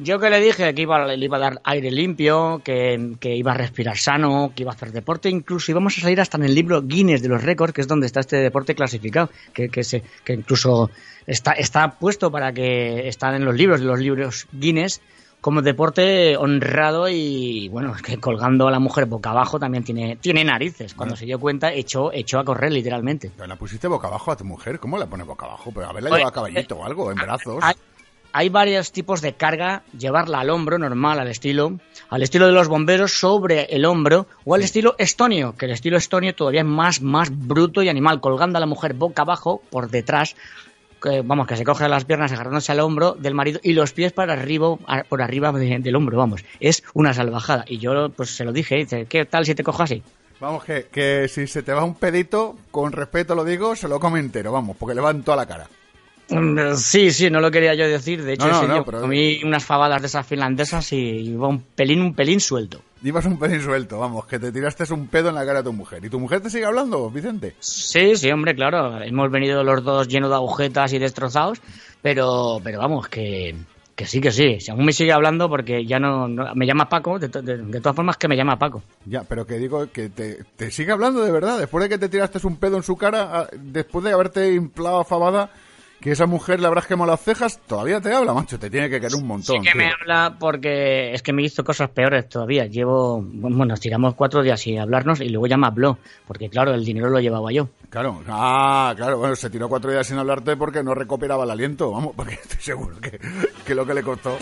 Yo 0.01 0.21
que 0.21 0.31
le 0.31 0.41
dije 0.41 0.75
que 0.75 0.83
iba, 0.83 1.05
le 1.07 1.25
iba 1.25 1.39
a 1.39 1.41
dar 1.41 1.61
aire 1.65 1.91
limpio, 1.91 2.63
que, 2.65 3.17
que 3.19 3.35
iba 3.35 3.51
a 3.51 3.57
respirar 3.57 3.97
sano, 3.97 4.53
que 4.55 4.63
iba 4.63 4.71
a 4.71 4.75
hacer 4.75 4.93
deporte, 4.93 5.29
incluso 5.29 5.73
íbamos 5.73 5.99
a 5.99 6.03
salir 6.03 6.21
hasta 6.21 6.37
en 6.37 6.45
el 6.45 6.55
libro 6.55 6.83
Guinness 6.83 7.21
de 7.21 7.29
los 7.29 7.43
récords, 7.43 7.73
que 7.73 7.81
es 7.81 7.89
donde 7.89 8.07
está 8.07 8.21
este 8.21 8.37
deporte 8.37 8.77
clasificado, 8.77 9.29
que, 9.53 9.69
que, 9.69 9.83
se, 9.83 10.05
que 10.25 10.35
incluso 10.35 10.89
está, 11.27 11.51
está 11.51 11.99
puesto 11.99 12.31
para 12.31 12.53
que 12.53 13.09
están 13.09 13.35
en 13.35 13.45
los 13.45 13.57
libros 13.57 13.81
de 13.81 13.87
los 13.87 13.99
libros 13.99 14.47
Guinness 14.53 15.01
como 15.41 15.63
deporte 15.63 16.37
honrado 16.37 17.09
y 17.09 17.69
bueno, 17.69 17.95
es 17.95 18.03
que 18.03 18.19
colgando 18.19 18.69
a 18.69 18.71
la 18.71 18.79
mujer 18.79 19.07
boca 19.07 19.31
abajo 19.31 19.59
también 19.59 19.85
tiene, 19.85 20.17
tiene 20.17 20.45
narices. 20.45 20.95
Cuando 20.95 21.17
se 21.17 21.27
dio 21.27 21.39
cuenta, 21.39 21.73
echó, 21.73 22.13
echó 22.13 22.39
a 22.39 22.45
correr 22.45 22.73
literalmente. 22.73 23.31
Pero 23.35 23.47
la 23.47 23.57
pusiste 23.57 23.89
boca 23.89 24.09
abajo 24.09 24.33
a 24.33 24.37
tu 24.37 24.45
mujer, 24.45 24.79
¿cómo 24.81 24.99
la 24.99 25.07
pones 25.07 25.27
boca 25.27 25.47
abajo? 25.47 25.71
Pero 25.73 25.87
haberla 25.87 26.11
llevado 26.11 26.29
a 26.29 26.33
caballito 26.33 26.77
o 26.77 26.85
algo, 26.85 27.13
en 27.13 27.19
brazos. 27.19 27.63
Hay, 27.63 27.75
hay 28.33 28.49
varios 28.49 28.93
tipos 28.93 29.21
de 29.21 29.35
carga, 29.35 29.83
llevarla 29.97 30.41
al 30.41 30.51
hombro 30.51 30.79
normal, 30.79 31.19
al 31.19 31.29
estilo, 31.29 31.79
al 32.11 32.23
estilo 32.23 32.47
de 32.47 32.53
los 32.53 32.69
bomberos 32.69 33.13
sobre 33.13 33.65
el 33.65 33.85
hombro, 33.85 34.27
o 34.45 34.55
al 34.55 34.63
estilo 34.63 34.97
estonio, 34.99 35.55
que 35.57 35.67
el 35.67 35.73
estilo 35.73 35.97
estonio 35.97 36.35
todavía 36.35 36.61
es 36.61 36.67
más, 36.67 37.01
más 37.01 37.31
bruto 37.31 37.83
y 37.83 37.89
animal, 37.89 38.21
colgando 38.21 38.59
a 38.59 38.61
la 38.61 38.67
mujer 38.67 38.95
boca 38.95 39.23
abajo, 39.23 39.63
por 39.71 39.89
detrás, 39.89 40.37
que, 41.03 41.23
vamos, 41.23 41.47
que 41.47 41.57
se 41.57 41.65
coge 41.65 41.89
las 41.89 42.05
piernas 42.05 42.33
agarrándose 42.33 42.73
al 42.73 42.81
hombro 42.81 43.13
del 43.13 43.35
marido 43.35 43.61
y 43.63 43.73
los 43.73 43.93
pies 43.93 44.13
para 44.13 44.33
arriba, 44.35 44.77
por 45.09 45.23
arriba 45.23 45.53
de- 45.53 45.79
del 45.79 45.97
hombro, 45.97 46.17
vamos. 46.19 46.45
Es 46.61 46.83
una 46.95 47.13
salvajada. 47.15 47.65
Y 47.69 47.79
yo, 47.79 48.09
pues 48.11 48.31
se 48.31 48.45
lo 48.45 48.53
dije, 48.53 48.77
dice, 48.77 49.07
¿qué 49.07 49.25
tal 49.25 49.45
si 49.47 49.55
te 49.55 49.63
cojo 49.65 49.83
así? 49.83 50.03
Vamos, 50.41 50.63
que, 50.65 50.87
que 50.93 51.27
si 51.29 51.47
se 51.47 51.63
te 51.63 51.73
va 51.73 51.83
un 51.85 51.95
pedito, 51.97 52.57
con 52.71 52.93
respeto 52.93 53.35
lo 53.35 53.45
digo, 53.45 53.75
se 53.75 53.89
lo 53.89 53.99
come 53.99 54.21
entero, 54.21 54.53
vamos, 54.53 54.77
porque 54.77 54.95
le 54.95 55.01
va 55.01 55.11
en 55.11 55.23
toda 55.23 55.37
la 55.37 55.47
cara. 55.47 55.69
Mm, 56.31 56.75
Sí, 56.77 57.11
sí, 57.11 57.31
no 57.31 57.41
lo 57.41 57.51
quería 57.51 57.75
yo 57.75 57.89
decir. 57.89 58.23
De 58.23 58.35
hecho, 58.35 58.47
No, 58.47 58.53
no, 58.53 58.59
ese 58.59 58.69
no, 58.69 58.75
día 58.75 58.83
pero- 58.85 59.01
comí 59.01 59.43
unas 59.45 59.65
fabadas 59.65 60.01
de 60.03 60.07
esas 60.09 60.27
finlandesas 60.27 60.93
y 60.93 60.97
iba 61.31 61.49
un 61.49 61.61
pelín, 61.63 62.03
un 62.03 62.15
pelín 62.15 62.39
suelto. 62.39 62.83
Ibas 63.03 63.25
un 63.27 63.39
pelín 63.39 63.61
suelto, 63.63 63.99
vamos, 63.99 64.27
que 64.27 64.39
te 64.39 64.51
tiraste 64.51 64.93
un 64.93 65.07
pedo 65.07 65.29
en 65.29 65.35
la 65.37 65.47
cara 65.47 65.61
a 65.61 65.63
tu 65.63 65.73
mujer. 65.73 66.05
¿Y 66.05 66.11
tu 66.11 66.19
mujer 66.19 66.41
te 66.41 66.51
sigue 66.51 66.65
hablando, 66.65 67.09
Vicente? 67.11 67.55
Sí, 67.61 68.17
sí, 68.17 68.31
hombre, 68.31 68.55
claro. 68.55 69.01
Hemos 69.03 69.31
venido 69.31 69.63
los 69.63 69.85
dos 69.85 70.09
llenos 70.09 70.31
de 70.31 70.37
agujetas 70.37 70.93
y 70.93 70.99
destrozados, 70.99 71.61
pero, 72.03 72.61
pero 72.65 72.79
vamos, 72.81 73.09
que, 73.09 73.55
Que 73.95 74.07
sí, 74.07 74.21
que 74.21 74.31
sí. 74.31 74.61
Si 74.61 74.71
aún 74.71 74.85
me 74.85 74.93
sigue 74.93 75.13
hablando 75.13 75.49
porque 75.49 75.85
ya 75.85 75.99
no... 75.99 76.29
no- 76.29 76.55
me 76.55 76.67
llama 76.67 76.89
Paco, 76.89 77.19
de, 77.19 77.29
to- 77.29 77.43
de- 77.43 77.59
de 77.59 77.81
todas 77.81 77.97
formas 77.97 78.17
que 78.17 78.29
me 78.29 78.37
llama 78.37 78.57
Paco. 78.59 78.83
Ya, 79.07 79.23
pero 79.25 79.45
que 79.47 79.59
digo 79.59 79.87
que 79.93 80.09
te, 80.09 80.45
te 80.57 80.71
sigue 80.71 80.93
hablando 80.93 81.21
de 81.25 81.33
verdad. 81.33 81.59
Después 81.59 81.83
de 81.83 81.89
que 81.89 81.99
te 81.99 82.09
tiraste 82.09 82.39
un 82.47 82.57
pedo 82.59 82.77
en 82.77 82.83
su 82.85 82.97
cara, 82.97 83.29
ah, 83.33 83.49
después 83.61 84.05
de 84.05 84.13
haberte 84.13 84.53
inflado 84.55 85.01
a 85.01 85.05
fabada, 85.05 85.51
que 86.01 86.13
esa 86.13 86.27
mujer 86.27 86.61
le 86.61 86.67
habrás 86.67 86.87
quemado 86.87 87.11
las 87.11 87.21
cejas, 87.21 87.59
todavía 87.67 88.01
te 88.01 88.13
habla, 88.13 88.33
macho. 88.33 88.59
Te 88.59 88.71
tiene 88.71 88.89
que 88.89 89.01
querer 89.01 89.17
un 89.17 89.27
montón. 89.27 89.57
Sí 89.63 89.69
que 89.69 89.77
me 89.77 89.87
tío. 89.87 89.95
habla 90.01 90.37
porque 90.39 91.13
es 91.13 91.23
que 91.23 91.33
me 91.33 91.43
hizo 91.43 91.65
cosas 91.65 91.91
peores 91.91 92.29
todavía. 92.29 92.67
Llevo, 92.67 93.21
bueno, 93.23 93.65
nos 93.67 93.81
tiramos 93.81 94.15
cuatro 94.15 94.43
días 94.43 94.61
sin 94.61 94.79
hablarnos 94.79 95.21
y 95.21 95.29
luego 95.29 95.47
ya 95.47 95.57
me 95.57 95.67
habló, 95.67 95.99
porque 96.27 96.49
claro, 96.49 96.73
el 96.75 96.85
dinero 96.85 97.11
lo 97.11 97.19
llevaba 97.21 97.51
yo. 97.53 97.69
Claro, 97.91 98.23
ah, 98.29 98.93
claro, 98.97 99.19
bueno, 99.19 99.35
se 99.35 99.51
tiró 99.51 99.69
cuatro 99.69 99.91
días 99.91 100.07
sin 100.07 100.19
hablarte 100.19 100.57
porque 100.57 100.83
no 100.83 100.95
recuperaba 100.95 101.45
el 101.45 101.51
aliento, 101.51 101.91
vamos, 101.91 102.13
porque 102.17 102.35
estoy 102.35 102.61
seguro 102.61 102.99
que, 103.01 103.19
que 103.65 103.75
lo 103.75 103.85
que 103.87 103.95
le 103.95 104.03
costó. 104.03 104.37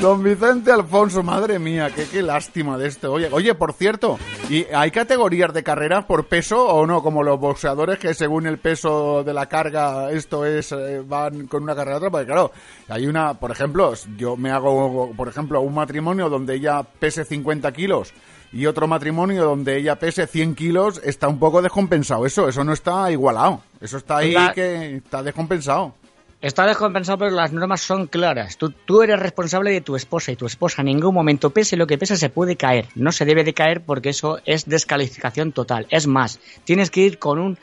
Don 0.00 0.22
Vicente 0.22 0.72
Alfonso, 0.72 1.22
madre 1.22 1.58
mía, 1.58 1.90
qué, 1.94 2.04
qué 2.10 2.22
lástima 2.22 2.76
de 2.76 2.88
esto. 2.88 3.12
Oye, 3.12 3.28
oye, 3.32 3.54
por 3.54 3.72
cierto, 3.72 4.18
¿y 4.48 4.64
hay 4.74 4.90
categorías 4.90 5.52
de 5.52 5.62
carreras 5.62 6.04
por 6.06 6.26
peso 6.26 6.66
o 6.66 6.86
no? 6.86 7.02
Como 7.02 7.22
los 7.22 7.38
boxeadores 7.38 7.98
que 7.98 8.14
según 8.14 8.46
el 8.46 8.58
peso 8.58 9.22
de 9.24 9.32
la 9.34 9.46
carga, 9.46 10.10
esto 10.10 10.44
es, 10.44 10.49
eh, 10.58 11.02
van 11.06 11.46
con 11.46 11.62
una 11.62 11.74
carrera 11.74 11.94
a 11.94 11.98
otra, 11.98 12.10
porque 12.10 12.26
claro, 12.26 12.52
hay 12.88 13.06
una, 13.06 13.34
por 13.34 13.50
ejemplo, 13.50 13.92
yo 14.16 14.36
me 14.36 14.50
hago, 14.50 15.12
por 15.16 15.28
ejemplo, 15.28 15.60
un 15.60 15.74
matrimonio 15.74 16.28
donde 16.28 16.54
ella 16.54 16.82
pese 16.82 17.24
50 17.24 17.70
kilos 17.72 18.12
y 18.52 18.66
otro 18.66 18.86
matrimonio 18.88 19.44
donde 19.44 19.76
ella 19.76 19.96
pese 19.98 20.26
100 20.26 20.54
kilos, 20.56 21.00
está 21.04 21.28
un 21.28 21.38
poco 21.38 21.62
descompensado 21.62 22.26
eso, 22.26 22.48
eso 22.48 22.64
no 22.64 22.72
está 22.72 23.10
igualado, 23.12 23.62
eso 23.80 23.96
está 23.96 24.18
ahí 24.18 24.32
La- 24.32 24.52
que 24.52 24.96
está 24.96 25.22
descompensado. 25.22 25.94
Está 26.42 26.64
descompensado, 26.66 27.18
pero 27.18 27.32
las 27.32 27.52
normas 27.52 27.82
son 27.82 28.06
claras. 28.06 28.56
Tú, 28.56 28.70
tú 28.70 29.02
eres 29.02 29.18
responsable 29.20 29.72
de 29.72 29.82
tu 29.82 29.94
esposa 29.94 30.32
y 30.32 30.36
tu 30.36 30.46
esposa 30.46 30.80
en 30.80 30.86
ningún 30.86 31.12
momento, 31.14 31.50
pese 31.50 31.76
lo 31.76 31.86
que 31.86 31.98
pese, 31.98 32.16
se 32.16 32.30
puede 32.30 32.56
caer. 32.56 32.86
No 32.94 33.12
se 33.12 33.26
debe 33.26 33.44
de 33.44 33.52
caer 33.52 33.82
porque 33.82 34.08
eso 34.08 34.38
es 34.46 34.64
descalificación 34.66 35.52
total. 35.52 35.86
Es 35.90 36.06
más, 36.06 36.40
tienes 36.64 36.90
que 36.90 37.02
ir 37.02 37.18
con 37.18 37.38
un, 37.38 37.58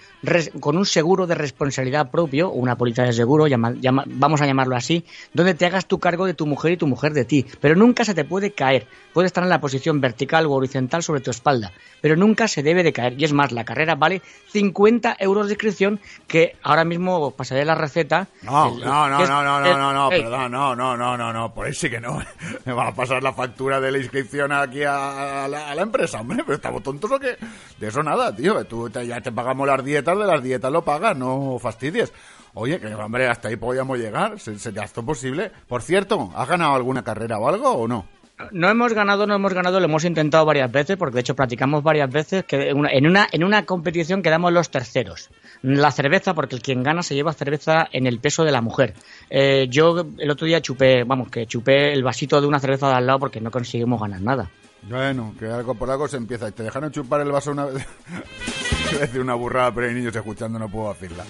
con 0.60 0.78
un 0.78 0.86
seguro 0.86 1.26
de 1.26 1.34
responsabilidad 1.34 2.12
propio, 2.12 2.52
una 2.52 2.76
póliza 2.76 3.02
de 3.02 3.13
seguro, 3.13 3.48
llama- 3.48 3.74
vamos 4.06 4.42
a 4.42 4.46
llamarlo 4.46 4.76
así, 4.76 5.04
donde 5.34 5.56
te 5.56 5.66
hagas 5.66 5.88
tu 5.88 5.98
cargo 5.98 6.28
de 6.28 6.36
tu 6.36 6.46
mujer 6.46 6.74
y 6.74 6.78
tu 6.78 6.86
mujer 6.86 7.13
de 7.13 7.26
ti. 7.26 7.48
Pero 7.60 7.76
nunca 7.76 8.06
se 8.06 8.13
te 8.13 8.26
puede 8.26 8.52
caer. 8.52 8.86
Puede 9.12 9.26
estar 9.26 9.44
en 9.44 9.50
la 9.50 9.60
posición 9.60 10.02
vertical 10.02 10.46
o 10.46 10.52
horizontal 10.52 11.02
sobre 11.02 11.22
tu 11.22 11.32
espalda, 11.32 11.72
pero 12.00 12.16
nunca 12.16 12.48
se 12.48 12.62
debe 12.62 12.84
de 12.84 12.94
caer. 12.94 13.16
Y 13.20 13.26
es 13.26 13.34
más, 13.34 13.52
la 13.52 13.66
carrera 13.66 13.96
vale 13.96 14.22
50 14.52 15.18
euros 15.20 15.48
de 15.48 15.54
inscripción 15.54 16.00
que 16.28 16.56
ahora 16.62 16.86
mismo 16.86 17.32
pasaré 17.32 17.66
la 17.66 17.74
receta. 17.74 18.28
No, 18.44 18.66
No, 18.86 19.10
no, 19.10 19.17
no, 19.27 19.43
no, 19.43 19.60
no, 19.62 19.77
no, 19.77 19.93
no, 19.93 20.10
perdón, 20.10 20.51
no, 20.51 20.75
no, 20.75 20.97
no, 20.97 21.17
no, 21.17 21.34
no, 21.34 21.53
por 21.53 21.67
ahí 21.67 21.73
sí 21.73 21.89
que 21.89 21.99
no. 21.99 22.19
Me 22.65 22.73
van 22.73 22.88
a 22.88 22.95
pasar 22.95 23.21
la 23.23 23.34
factura 23.34 23.80
de 23.80 23.91
la 23.91 23.97
inscripción 23.97 24.51
aquí 24.51 24.84
a, 24.84 25.45
a 25.45 25.47
la, 25.47 25.69
a 25.71 25.75
la 25.75 25.82
empresa, 25.82 26.21
hombre, 26.21 26.43
pero 26.43 26.56
estamos 26.56 26.84
tontos 26.84 27.12
o 27.12 27.19
qué. 27.19 27.38
De 27.80 27.88
eso 27.88 28.01
nada, 28.03 28.36
tío, 28.36 28.63
tú 28.65 28.89
te- 28.89 29.06
ya 29.08 29.21
te 29.21 29.32
pagamos 29.32 29.67
las 29.67 29.84
dietas, 29.84 30.17
de 30.17 30.25
las 30.25 30.41
dietas 30.43 30.71
lo 30.71 30.84
pagas, 30.84 31.15
no 31.17 31.58
fastidies. 31.60 32.12
Oye, 32.53 32.80
que 32.80 32.93
hombre, 32.95 33.27
hasta 33.27 33.49
ahí 33.49 33.56
podíamos 33.56 33.97
llegar, 33.99 34.39
se- 34.39 34.58
sería 34.58 34.84
esto 34.84 35.03
posible. 35.06 35.51
Por 35.67 35.82
cierto, 35.84 36.32
¿has 36.36 36.47
ganado 36.47 36.73
alguna 36.75 37.03
carrera 37.03 37.38
o 37.38 37.47
algo 37.47 37.69
o 37.71 37.88
no? 37.88 38.06
No 38.52 38.69
hemos 38.69 38.93
ganado, 38.93 39.26
no 39.26 39.34
hemos 39.34 39.54
ganado, 39.54 39.80
lo 39.80 39.86
hemos 39.86 40.06
intentado 40.06 40.45
varias 40.45 40.71
veces, 40.71 40.95
porque 40.95 41.15
de 41.15 41.21
hecho 41.21 41.36
practicamos 41.36 41.82
varias 41.82 42.10
veces, 42.12 42.45
que 42.45 42.69
en 42.69 43.08
una, 43.08 43.28
en 43.32 43.43
una, 43.43 43.65
competición 43.65 44.21
quedamos 44.21 44.54
los 44.54 44.69
terceros. 44.69 45.30
La 45.63 45.91
cerveza, 45.91 46.36
porque 46.36 46.56
el 46.56 46.62
quien 46.62 46.84
gana 46.84 47.02
se 47.02 47.15
lleva 47.15 47.34
cerveza 47.34 47.88
en 47.91 48.06
el 48.06 48.19
peso 48.19 48.43
de 48.43 48.52
la 48.52 48.62
mujer. 48.62 48.93
Eh, 49.32 49.67
yo 49.71 50.06
el 50.19 50.30
otro 50.30 50.45
día 50.45 50.62
chupé, 50.62 51.04
vamos, 51.04 51.30
que 51.30 51.47
chupé 51.47 51.93
el 51.93 52.04
vasito 52.04 52.39
de 52.39 52.45
una 52.45 52.60
cerveza 52.60 52.89
de 52.89 52.93
al 52.93 53.08
lado 53.08 53.19
porque 53.19 53.41
no 53.41 53.50
conseguimos 53.50 54.00
ganar 54.00 54.21
nada. 54.21 54.52
Bueno, 54.84 55.34
que 55.39 55.47
algo 55.47 55.73
por 55.73 55.89
algo 55.89 56.08
se 56.08 56.17
empieza. 56.17 56.52
Te 56.52 56.63
dejaron 56.63 56.91
chupar 56.91 57.21
el 57.21 57.32
vaso 57.32 57.52
una 57.52 57.65
vez. 57.65 57.86
A 58.95 59.00
decir 59.00 59.19
una 59.19 59.34
burrada, 59.34 59.73
pero 59.73 59.88
hay 59.88 59.93
niños 59.93 60.15
escuchando, 60.15 60.58
no 60.58 60.69
puedo 60.69 60.93
decirla. 60.93 61.26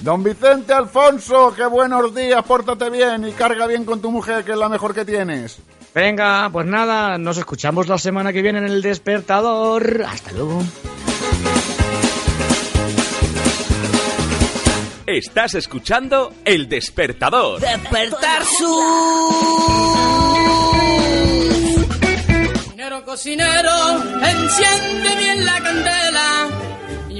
Don 0.00 0.24
Vicente 0.24 0.72
Alfonso, 0.72 1.52
qué 1.54 1.64
buenos 1.66 2.12
días, 2.12 2.42
pórtate 2.42 2.90
bien 2.90 3.28
y 3.28 3.32
carga 3.32 3.68
bien 3.68 3.84
con 3.84 4.00
tu 4.00 4.10
mujer, 4.10 4.44
que 4.44 4.52
es 4.52 4.58
la 4.58 4.68
mejor 4.68 4.92
que 4.92 5.04
tienes. 5.04 5.60
Venga, 5.96 6.50
pues 6.52 6.66
nada, 6.66 7.16
nos 7.16 7.38
escuchamos 7.38 7.88
la 7.88 7.96
semana 7.96 8.30
que 8.30 8.42
viene 8.42 8.58
en 8.58 8.66
el 8.66 8.82
despertador. 8.82 10.04
Hasta 10.06 10.30
luego. 10.32 10.62
Estás 15.06 15.54
escuchando 15.54 16.34
El 16.44 16.68
Despertador. 16.68 17.62
Despertar 17.62 18.44
su 18.44 18.66
Cocinero, 22.66 23.04
cocinero, 23.06 24.02
enciende 24.22 25.16
bien 25.16 25.46
la 25.46 25.60
candela 25.62 26.55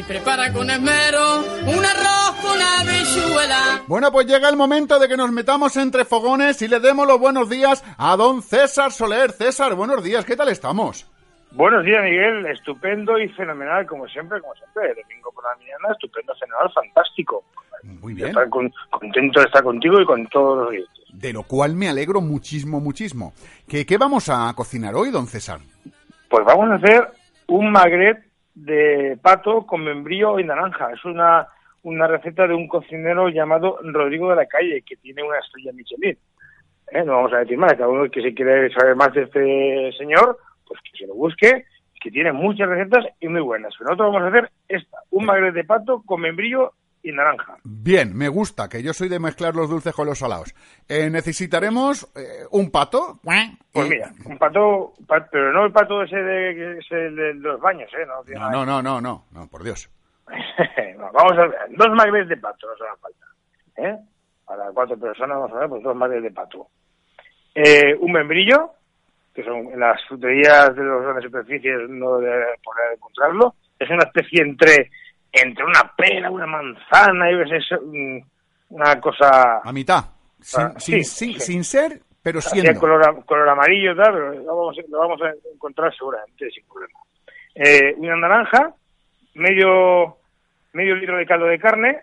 prepara 0.07 0.53
con 0.53 0.69
esmero 0.71 1.39
un 1.67 1.85
arroz 1.85 2.37
con 2.43 2.61
habichuela. 2.61 3.83
Bueno, 3.87 4.11
pues 4.13 4.27
llega 4.27 4.49
el 4.49 4.57
momento 4.57 4.99
de 4.99 5.09
que 5.09 5.17
nos 5.17 5.31
metamos 5.33 5.77
entre 5.77 6.05
fogones 6.05 6.61
y 6.63 6.69
le 6.69 6.81
demos 6.81 7.07
los 7.07 7.19
buenos 7.19 7.49
días 7.49 7.85
a 7.99 8.17
don 8.17 8.43
César 8.43 8.93
Soler. 8.93 9.33
César, 9.33 9.75
buenos 9.75 10.03
días, 10.03 10.25
¿qué 10.25 10.37
tal 10.37 10.49
estamos? 10.49 11.11
Buenos 11.53 11.85
días, 11.85 12.03
Miguel. 12.05 12.47
Estupendo 12.47 13.19
y 13.19 13.29
fenomenal, 13.31 13.87
como 13.87 14.07
siempre, 14.09 14.41
como 14.41 14.55
siempre. 14.55 15.01
Domingo 15.03 15.33
por 15.33 15.45
la 15.45 15.57
mañana, 15.57 15.93
estupendo, 15.93 16.35
fenomenal, 16.35 16.73
fantástico. 16.73 17.45
Muy 17.83 18.15
bien. 18.15 18.29
Estar 18.29 18.49
con- 18.49 18.73
contento 18.91 19.41
de 19.41 19.47
estar 19.47 19.63
contigo 19.63 20.01
y 20.01 20.05
con 20.07 20.27
todos 20.29 20.59
los 20.59 20.69
oyentes. 20.69 21.05
De 21.13 21.33
lo 21.33 21.45
cual 21.45 21.75
me 21.75 21.89
alegro 21.89 22.21
muchísimo, 22.21 22.81
muchísimo. 22.81 23.33
¿Qué, 23.69 23.87
qué 23.87 23.97
vamos 23.97 24.29
a 24.29 24.53
cocinar 24.55 24.95
hoy, 24.95 25.11
don 25.11 25.27
César? 25.27 25.61
Pues 26.29 26.45
vamos 26.45 26.69
a 26.71 26.75
hacer 26.75 27.09
un 27.47 27.71
magret 27.71 28.26
de 28.57 29.19
pato 29.21 29.67
con 29.67 29.85
membrillo 29.85 30.41
y 30.41 30.45
naranja. 30.45 30.91
Es 30.93 31.05
una, 31.05 31.47
una 31.83 32.09
receta 32.09 32.49
de 32.49 32.55
un 32.55 32.67
cocinero 32.67 33.29
llamado 33.29 33.79
Rodrigo 33.83 34.31
de 34.31 34.37
la 34.37 34.47
Calle, 34.47 34.83
que 34.83 34.97
tiene 34.97 35.23
una 35.23 35.39
estrella 35.39 35.73
Michelin. 35.73 36.19
¿Eh? 36.91 37.05
No 37.05 37.17
vamos 37.17 37.33
a 37.35 37.39
decir 37.39 37.59
más. 37.59 37.75
Cada 37.75 37.89
uno 37.89 38.11
que 38.11 38.23
si 38.23 38.35
quiere 38.35 38.73
saber 38.73 38.97
más 38.97 39.13
de 39.13 39.23
este 39.23 39.93
señor, 39.99 40.39
pues 40.67 40.81
que 40.81 40.99
se 40.99 41.07
lo 41.07 41.15
busque, 41.15 41.67
que 42.01 42.11
tiene 42.11 42.33
muchas 42.33 42.69
recetas 42.69 43.05
y 43.21 43.29
muy 43.29 43.43
buenas. 43.43 43.75
Pero 43.79 43.91
nosotros 43.91 44.13
vamos 44.13 44.23
a 44.23 44.37
hacer 44.37 44.51
esta, 44.69 44.99
un 45.11 45.27
magret 45.27 45.55
de 45.55 45.65
pato 45.65 46.03
con 46.07 46.23
membrillo 46.23 46.73
y 47.09 47.13
naranja. 47.13 47.57
Bien, 47.65 48.17
me 48.17 48.29
gusta, 48.29 48.69
que 48.69 48.83
yo 48.83 48.93
soy 48.93 49.09
de 49.09 49.19
mezclar 49.21 49.55
los 49.55 49.69
dulces 49.71 49.95
con 49.95 50.07
los 50.07 50.19
salados. 50.19 50.55
Eh, 50.89 51.09
necesitaremos 51.11 52.11
eh, 52.17 52.45
un 52.51 52.71
pato. 52.71 53.21
Pues 53.23 53.87
y- 53.87 53.91
mira, 53.91 54.11
un 54.25 54.39
pato, 54.39 54.93
pa- 55.07 55.27
pero 55.31 55.53
no 55.53 55.65
el 55.67 55.73
pato 55.73 56.03
ese 56.03 56.17
de, 56.17 57.35
los 57.35 57.61
baños, 57.61 57.91
¿eh? 57.95 58.07
No, 58.07 58.51
No, 58.51 58.51
no, 58.51 58.67
no, 58.67 58.83
no, 58.83 59.01
no, 59.01 59.25
no, 59.33 59.49
por 59.49 59.63
Dios. 59.63 59.89
No, 60.99 61.13
vamos 61.13 61.33
a 61.39 61.47
ver, 61.47 61.55
dos 61.77 61.89
magrets 61.95 62.29
de 62.31 62.37
pato 62.39 62.67
nos 62.67 62.81
harán 62.81 62.97
falta. 62.99 63.27
¿eh? 63.77 63.97
Para 64.47 64.71
cuatro 64.73 64.99
personas 64.99 65.37
vamos 65.39 65.53
a 65.53 65.61
ver, 65.61 65.69
pues 65.69 65.83
dos 65.83 65.95
magrets 65.95 66.23
de 66.25 66.31
pato. 66.31 66.69
Eh, 67.55 67.95
un 68.01 68.13
membrillo, 68.13 68.73
que 69.35 69.45
son 69.45 69.59
en 69.73 69.79
las 69.79 70.03
fruterías 70.09 70.75
de 70.75 70.83
las 70.83 71.03
grandes 71.03 71.25
superficies 71.25 71.89
no 71.91 72.17
de 72.19 72.31
poder 72.65 72.95
encontrarlo. 72.95 73.55
Es 73.79 73.91
una 73.91 74.05
especie 74.05 74.43
entre 74.43 74.91
entre 75.43 75.65
una 75.65 75.93
pera, 75.97 76.31
una 76.31 76.47
manzana, 76.47 77.31
y 77.31 77.41
es 77.57 77.65
mm, 77.83 78.19
una 78.71 79.01
cosa 79.01 79.61
A 79.63 79.73
mitad. 79.73 80.05
Sin, 80.41 80.61
Ah, 80.63 80.75
sin, 80.79 81.03
sí, 81.03 81.05
sin- 81.05 81.33
sí. 81.35 81.41
sin 81.41 81.65
ser, 81.65 82.01
pero 82.23 82.41
siendo. 82.41 82.79
color, 82.81 83.25
color 83.25 83.49
amarillo 83.49 83.95
tal, 83.97 84.13
pero 84.13 84.33
lo 84.35 84.57
vamos, 84.57 84.77
lo 84.89 84.99
vamos 84.99 85.21
a 85.23 85.33
encontrar 85.53 85.95
seguramente 85.97 86.51
sin 86.51 86.65
problema. 86.67 86.99
Eh, 87.55 87.95
una 87.97 88.17
naranja, 88.17 88.75
medio, 89.35 90.17
medio 90.73 90.95
litro 90.97 91.17
de 91.17 91.27
caldo 91.27 91.47
de 91.47 91.59
carne, 91.59 91.99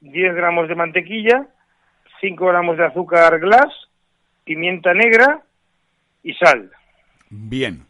10 0.00 0.34
gramos 0.34 0.68
de 0.68 0.74
mantequilla, 0.74 1.46
5 2.20 2.46
gramos 2.46 2.76
de 2.78 2.86
azúcar 2.86 3.38
glass, 3.40 3.72
pimienta 4.44 4.94
negra 4.94 5.40
y 6.22 6.34
sal. 6.34 6.70
Bien. 7.28 7.84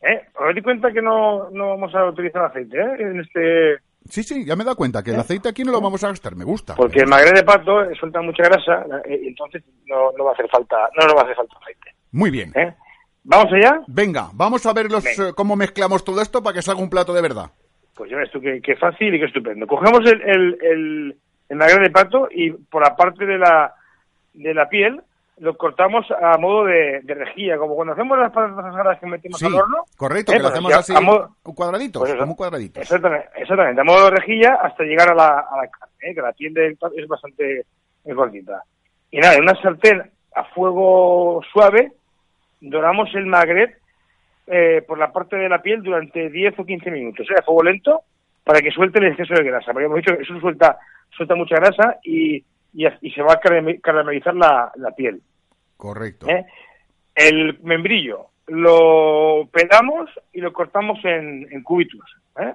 ¿eh? 0.00 0.26
Os 0.34 0.54
di 0.54 0.62
cuenta 0.62 0.92
que 0.92 1.02
no, 1.02 1.50
no 1.50 1.68
vamos 1.70 1.94
a 1.94 2.04
utilizar 2.06 2.44
aceite 2.44 2.78
¿eh? 2.80 2.96
en 2.98 3.20
este 3.20 3.78
Sí, 4.08 4.22
sí, 4.22 4.44
ya 4.44 4.54
me 4.54 4.62
he 4.62 4.64
dado 4.66 4.76
cuenta 4.76 5.02
que 5.02 5.10
el 5.12 5.20
aceite 5.20 5.48
aquí 5.48 5.64
no 5.64 5.72
lo 5.72 5.80
vamos 5.80 6.02
a 6.04 6.08
gastar, 6.08 6.36
me 6.36 6.44
gusta. 6.44 6.74
porque 6.74 7.00
el 7.00 7.08
magre 7.08 7.32
de 7.34 7.42
pato 7.42 7.82
eh, 7.82 7.94
suelta 7.98 8.20
mucha 8.20 8.42
grasa 8.44 8.84
eh, 9.06 9.20
y 9.24 9.28
entonces 9.28 9.62
no, 9.86 10.12
no 10.16 10.24
va 10.24 10.30
a 10.30 10.34
hacer 10.34 10.48
falta 10.50 10.76
no 10.98 11.06
nos 11.06 11.16
va 11.16 11.20
a 11.20 11.24
hacer 11.24 11.36
falta 11.36 11.56
aceite 11.62 11.94
Muy 12.12 12.30
bien. 12.30 12.52
¿eh? 12.54 12.74
vamos 13.24 13.52
allá 13.52 13.80
Venga, 13.86 14.28
vamos 14.34 14.66
a 14.66 14.72
ver 14.74 14.90
los, 14.90 15.04
eh, 15.06 15.32
cómo 15.34 15.56
mezclamos 15.56 16.04
todo 16.04 16.20
esto 16.20 16.42
para 16.42 16.54
que 16.54 16.62
salga 16.62 16.82
un 16.82 16.90
plato 16.90 17.12
de 17.14 17.22
verdad. 17.22 17.50
Pues 17.94 18.10
ya 18.10 18.16
ves 18.18 18.30
tú 18.30 18.40
qué, 18.40 18.60
qué 18.60 18.74
fácil 18.76 19.14
y 19.14 19.18
qué 19.20 19.26
estupendo. 19.26 19.66
Cogemos 19.66 20.00
el, 20.00 20.20
el, 20.22 20.58
el, 20.60 21.16
el 21.48 21.56
magre 21.56 21.84
de 21.84 21.90
pato 21.90 22.28
y 22.30 22.50
por 22.50 22.82
la 22.82 22.94
parte 22.96 23.24
de 23.24 23.38
la, 23.38 23.72
de 24.34 24.52
la 24.52 24.68
piel 24.68 25.00
lo 25.38 25.56
cortamos 25.56 26.06
a 26.10 26.38
modo 26.38 26.64
de, 26.66 27.00
de 27.02 27.14
rejilla, 27.14 27.56
como 27.58 27.74
cuando 27.74 27.92
hacemos 27.94 28.16
las 28.18 28.30
patatas 28.30 28.66
asadas 28.66 29.00
que 29.00 29.06
metemos 29.06 29.38
Sí, 29.38 29.46
al 29.46 29.54
horno. 29.54 29.78
correcto, 29.96 30.32
¿eh? 30.32 30.36
que 30.36 30.42
lo 30.42 30.48
Pues 30.48 30.52
hacemos 30.54 30.70
ya 30.72 30.78
así, 30.78 30.92
modo- 31.04 31.36
un 31.44 31.54
cuadradito, 31.54 31.98
pues 31.98 32.10
eso. 32.10 32.18
como 32.20 32.32
un 32.32 32.36
cuadradito. 32.36 32.80
Exactamente, 32.80 33.28
exactamente, 33.36 33.80
a 33.80 33.84
modo 33.84 34.04
de 34.04 34.10
rejilla 34.12 34.54
hasta 34.62 34.84
llegar 34.84 35.10
a 35.10 35.14
la, 35.14 35.26
a 35.40 35.56
la 35.56 35.68
carne, 35.68 35.94
¿eh? 36.02 36.14
que 36.14 36.20
la 36.22 36.32
piel 36.32 36.54
del 36.54 36.78
es 36.96 37.08
bastante 37.08 37.66
cortita. 38.14 38.62
Y 39.10 39.18
nada, 39.18 39.34
en 39.34 39.42
una 39.42 39.60
sartén 39.60 40.02
a 40.34 40.44
fuego 40.44 41.40
suave, 41.52 41.92
doramos 42.60 43.08
el 43.14 43.26
magret 43.26 43.76
eh, 44.46 44.82
por 44.86 44.98
la 44.98 45.10
parte 45.12 45.36
de 45.36 45.48
la 45.48 45.62
piel 45.62 45.82
durante 45.82 46.28
10 46.30 46.58
o 46.58 46.64
15 46.64 46.90
minutos, 46.90 47.26
¿eh? 47.30 47.34
a 47.38 47.42
fuego 47.42 47.62
lento, 47.62 48.02
para 48.44 48.60
que 48.60 48.70
suelte 48.70 48.98
el 48.98 49.06
exceso 49.06 49.34
de 49.34 49.42
grasa. 49.44 49.72
Porque 49.72 49.86
hemos 49.86 49.96
dicho 49.96 50.16
que 50.16 50.22
eso 50.22 50.38
suelta, 50.40 50.78
suelta 51.10 51.34
mucha 51.34 51.56
grasa 51.56 51.96
y, 52.04 52.44
y, 52.74 52.86
y 53.00 53.10
se 53.12 53.22
va 53.22 53.34
a 53.34 53.40
carame- 53.40 53.80
caramelizar 53.80 54.34
la, 54.34 54.72
la 54.76 54.90
piel. 54.92 55.20
Correcto. 55.76 56.28
¿eh? 56.28 56.44
El 57.14 57.58
membrillo 57.62 58.26
lo 58.46 59.48
pelamos 59.52 60.10
y 60.32 60.40
lo 60.40 60.52
cortamos 60.52 60.98
en, 61.04 61.46
en 61.50 61.62
cubitos, 61.62 62.04
¿eh? 62.38 62.52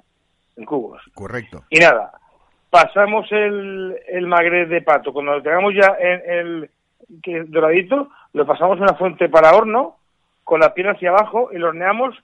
en 0.58 0.66
cubos. 0.66 1.02
Correcto. 1.14 1.64
Y 1.70 1.80
nada, 1.80 2.12
pasamos 2.70 3.32
el, 3.32 3.96
el 4.08 4.28
magret 4.28 4.70
de 4.70 4.82
pato. 4.82 5.12
Cuando 5.14 5.34
lo 5.34 5.42
tengamos 5.42 5.74
ya 5.74 5.96
en 6.00 6.22
el 6.32 6.70
que 7.24 7.40
es 7.40 7.50
doradito, 7.52 8.10
lo 8.34 8.46
pasamos 8.46 8.80
a 8.80 8.84
una 8.84 8.94
fuente 8.96 9.30
para 9.30 9.56
horno 9.56 9.96
con 10.44 10.60
la 10.60 10.74
piel 10.74 10.90
hacia 10.90 11.10
abajo 11.10 11.50
y 11.52 11.58
lo 11.58 11.70
horneamos 11.70 12.16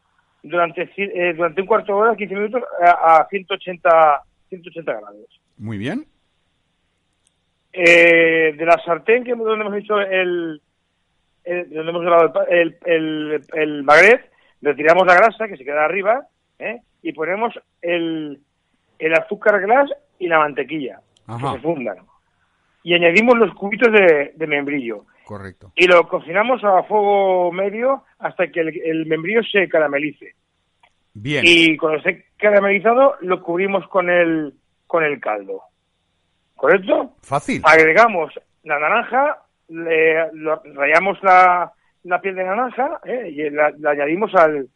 durante, 0.44 0.92
eh, 0.98 1.34
durante 1.34 1.62
un 1.62 1.68
cuarto 1.68 1.94
de 1.96 2.00
hora, 2.02 2.16
15 2.16 2.36
minutos, 2.36 2.64
a, 2.84 3.18
a 3.22 3.28
180, 3.28 4.22
180 4.50 4.92
grados. 4.92 5.42
Muy 5.58 5.78
bien. 5.78 6.06
Eh, 7.78 8.54
de 8.58 8.66
la 8.66 8.78
sartén 8.86 9.24
que 9.26 9.36
donde 9.36 9.66
hemos 9.66 9.76
hecho 9.76 10.00
el, 10.00 10.62
el- 11.44 11.70
donde 11.70 11.90
hemos 11.90 12.04
grabado 12.04 12.48
el, 12.48 12.78
el, 12.86 13.32
el, 13.34 13.42
el 13.54 13.84
magret, 13.84 14.32
retiramos 14.62 15.06
la 15.06 15.16
grasa 15.16 15.48
que 15.48 15.58
se 15.58 15.66
queda 15.66 15.84
arriba 15.84 16.26
¿eh? 16.58 16.80
y 17.02 17.12
ponemos 17.12 17.54
el, 17.82 18.40
el 18.98 19.14
azúcar 19.14 19.60
glass 19.62 19.92
y 20.20 20.28
la 20.30 20.40
mantequilla 20.40 21.02
Ajá. 21.28 21.50
que 21.52 21.58
se 21.58 21.64
fundan. 21.64 21.98
Y 22.84 22.94
añadimos 22.94 23.38
los 23.38 23.54
cubitos 23.56 23.92
de, 23.92 24.32
de 24.36 24.48
membrillo. 24.48 25.06
Correcto. 25.26 25.72
Y 25.76 25.88
lo 25.88 26.08
cocinamos 26.08 26.64
a 26.64 26.84
fuego 26.84 27.52
medio 27.52 28.04
hasta 28.20 28.48
que 28.48 28.62
el, 28.62 28.82
el 28.86 29.06
membrillo 29.06 29.42
se 29.44 29.68
caramelice. 29.68 30.36
Bien. 31.14 31.44
Y 31.46 31.76
cuando 31.78 31.98
esté 31.98 32.26
caramelizado, 32.38 33.16
lo 33.22 33.42
cubrimos 33.42 33.86
con 33.90 34.10
el, 34.10 34.54
con 34.88 35.04
el 35.04 35.20
caldo. 35.20 35.62
¿Correcto? 36.56 37.12
Fácil. 37.22 37.62
Agregamos 37.66 38.34
la 38.64 38.80
naranja, 38.80 39.40
le, 39.70 40.32
lo- 40.34 40.62
rayamos 40.74 41.22
la, 41.24 41.72
la 42.04 42.22
piel 42.22 42.36
de 42.36 42.44
naranja 42.44 43.00
¿eh? 43.06 43.30
y 43.32 43.50
la, 43.50 43.72
la 43.78 43.92
añadimos 43.92 44.34
al, 44.36 44.68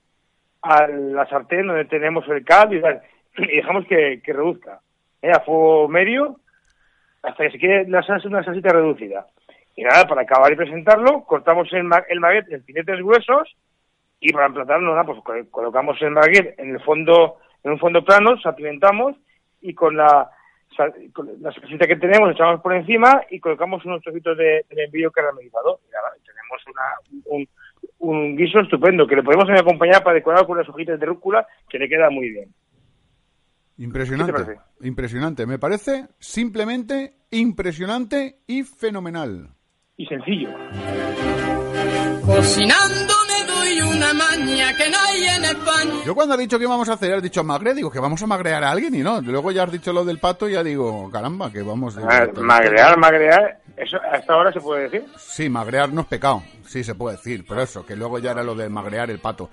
a 0.61 0.87
la 0.87 1.25
sartén 1.27 1.67
donde 1.67 1.85
tenemos 1.85 2.27
el 2.27 2.43
caldo 2.43 2.75
y, 2.75 2.81
tal, 2.81 3.01
y 3.37 3.55
dejamos 3.57 3.85
que, 3.87 4.21
que 4.23 4.33
reduzca 4.33 4.79
¿eh? 5.21 5.31
a 5.31 5.39
fuego 5.41 5.87
medio 5.87 6.39
hasta 7.23 7.43
que 7.45 7.51
se 7.51 7.59
quede 7.59 7.87
la 7.87 8.01
salsa 8.03 8.27
una 8.27 8.43
salsita 8.43 8.69
reducida. 8.73 9.25
Y 9.75 9.83
nada, 9.83 10.05
para 10.07 10.21
acabar 10.23 10.51
y 10.51 10.55
presentarlo, 10.57 11.23
cortamos 11.23 11.71
el, 11.73 11.83
ma- 11.85 12.03
el 12.09 12.19
baguette 12.19 12.51
en 12.51 12.63
filetes 12.63 12.97
gruesos 12.99 13.55
y 14.19 14.33
para 14.33 14.47
emplatarlo, 14.47 14.91
nada, 14.91 15.05
pues 15.05 15.19
col- 15.23 15.49
colocamos 15.49 16.01
el 16.01 16.13
baguette 16.13 16.59
en 16.59 16.71
el 16.71 16.81
fondo, 16.81 17.37
en 17.63 17.71
un 17.71 17.79
fondo 17.79 18.03
plano, 18.03 18.37
salpimentamos 18.41 19.15
y 19.61 19.73
con 19.73 19.95
la, 19.95 20.29
la 21.39 21.51
salsita 21.51 21.87
que 21.87 21.95
tenemos 21.95 22.31
echamos 22.31 22.61
por 22.61 22.73
encima 22.73 23.21
y 23.29 23.39
colocamos 23.39 23.83
unos 23.85 24.01
trocitos 24.01 24.37
de, 24.37 24.65
de 24.69 24.75
membrillo 24.75 25.11
caramelizado. 25.11 25.79
Y 25.87 25.91
nada, 25.91 26.09
tenemos 26.23 26.61
una, 26.67 27.25
un, 27.25 27.47
un 27.99 28.35
guiso 28.35 28.59
estupendo 28.59 29.05
que 29.07 29.15
le 29.15 29.23
podemos 29.23 29.49
acompañar 29.49 30.03
para 30.03 30.15
decorar 30.15 30.45
con 30.45 30.57
unas 30.57 30.69
hojitas 30.69 30.99
de 30.99 31.05
rúcula 31.05 31.45
que 31.69 31.79
le 31.79 31.89
queda 31.89 32.09
muy 32.09 32.29
bien. 32.29 32.53
Impresionante. 33.77 34.33
¿Qué 34.33 34.39
te 34.39 34.45
parece? 34.45 34.61
Impresionante. 34.81 35.45
Me 35.45 35.59
parece 35.59 36.07
simplemente 36.19 37.13
impresionante 37.31 38.39
y 38.47 38.63
fenomenal. 38.63 39.49
Y 39.95 40.05
sencillo. 40.05 40.49
Cocinando 42.25 43.18
me 44.13 44.19
doy 44.19 44.37
una 44.37 44.45
maña 44.45 44.75
que 44.75 44.89
no 44.89 44.97
hay 45.07 45.23
en 45.23 45.45
España. 45.45 45.93
Yo 46.05 46.15
cuando 46.15 46.33
has 46.33 46.39
dicho 46.39 46.57
que 46.57 46.63
íbamos 46.63 46.89
a 46.89 46.93
hacer, 46.93 47.13
has 47.13 47.23
dicho 47.23 47.43
magre, 47.43 47.73
digo 47.73 47.91
que 47.91 47.99
vamos 47.99 48.21
a 48.21 48.27
magrear 48.27 48.63
a 48.63 48.71
alguien 48.71 48.95
y 48.95 48.99
no. 48.99 49.21
Luego 49.21 49.51
ya 49.51 49.63
has 49.63 49.71
dicho 49.71 49.93
lo 49.93 50.03
del 50.05 50.19
pato 50.19 50.49
y 50.49 50.53
ya 50.53 50.63
digo, 50.63 51.09
caramba, 51.11 51.51
que 51.51 51.61
vamos... 51.61 51.97
Ah, 51.97 52.27
magrear, 52.35 52.97
magrear, 52.97 53.59
eso 53.77 53.97
hasta 54.11 54.33
ahora 54.33 54.51
se 54.51 54.59
puede 54.59 54.89
decir. 54.89 55.05
Sí, 55.17 55.49
magrear 55.49 55.91
no 55.91 56.01
es 56.01 56.07
pecado, 56.07 56.43
sí 56.65 56.83
se 56.83 56.95
puede 56.95 57.17
decir, 57.17 57.45
pero 57.47 57.61
eso, 57.61 57.85
que 57.85 57.95
luego 57.95 58.19
ya 58.19 58.31
era 58.31 58.43
lo 58.43 58.55
de 58.55 58.69
magrear 58.69 59.09
el 59.09 59.19
pato. 59.19 59.49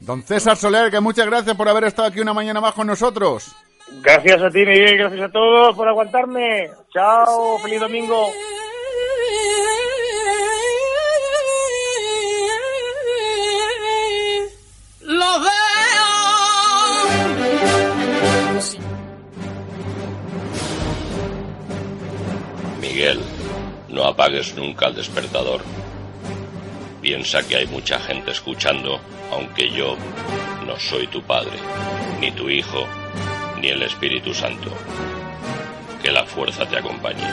Don 0.00 0.22
César 0.22 0.56
Soler, 0.56 0.90
que 0.90 1.00
muchas 1.00 1.26
gracias 1.26 1.56
por 1.56 1.68
haber 1.68 1.84
estado 1.84 2.08
aquí 2.08 2.20
una 2.20 2.34
mañana 2.34 2.60
más 2.60 2.74
con 2.74 2.86
nosotros. 2.86 3.54
Gracias 4.00 4.40
a 4.40 4.50
ti, 4.50 4.60
Miguel, 4.60 4.96
gracias 4.96 5.22
a 5.22 5.32
todos 5.32 5.76
por 5.76 5.88
aguantarme. 5.88 6.70
Chao, 6.92 7.58
feliz 7.58 7.80
domingo. 7.80 8.30
Veo. 15.40 16.12
Miguel, 22.80 23.20
no 23.88 24.04
apagues 24.04 24.54
nunca 24.54 24.86
el 24.88 24.94
despertador. 24.94 25.62
Piensa 27.00 27.42
que 27.42 27.56
hay 27.56 27.66
mucha 27.66 27.98
gente 27.98 28.30
escuchando, 28.30 29.00
aunque 29.32 29.70
yo 29.70 29.96
no 30.66 30.78
soy 30.78 31.06
tu 31.08 31.22
padre, 31.22 31.58
ni 32.20 32.30
tu 32.30 32.48
hijo, 32.48 32.86
ni 33.60 33.68
el 33.68 33.82
Espíritu 33.82 34.32
Santo. 34.32 34.70
Que 36.02 36.12
la 36.12 36.24
fuerza 36.24 36.66
te 36.66 36.78
acompañe. 36.78 37.26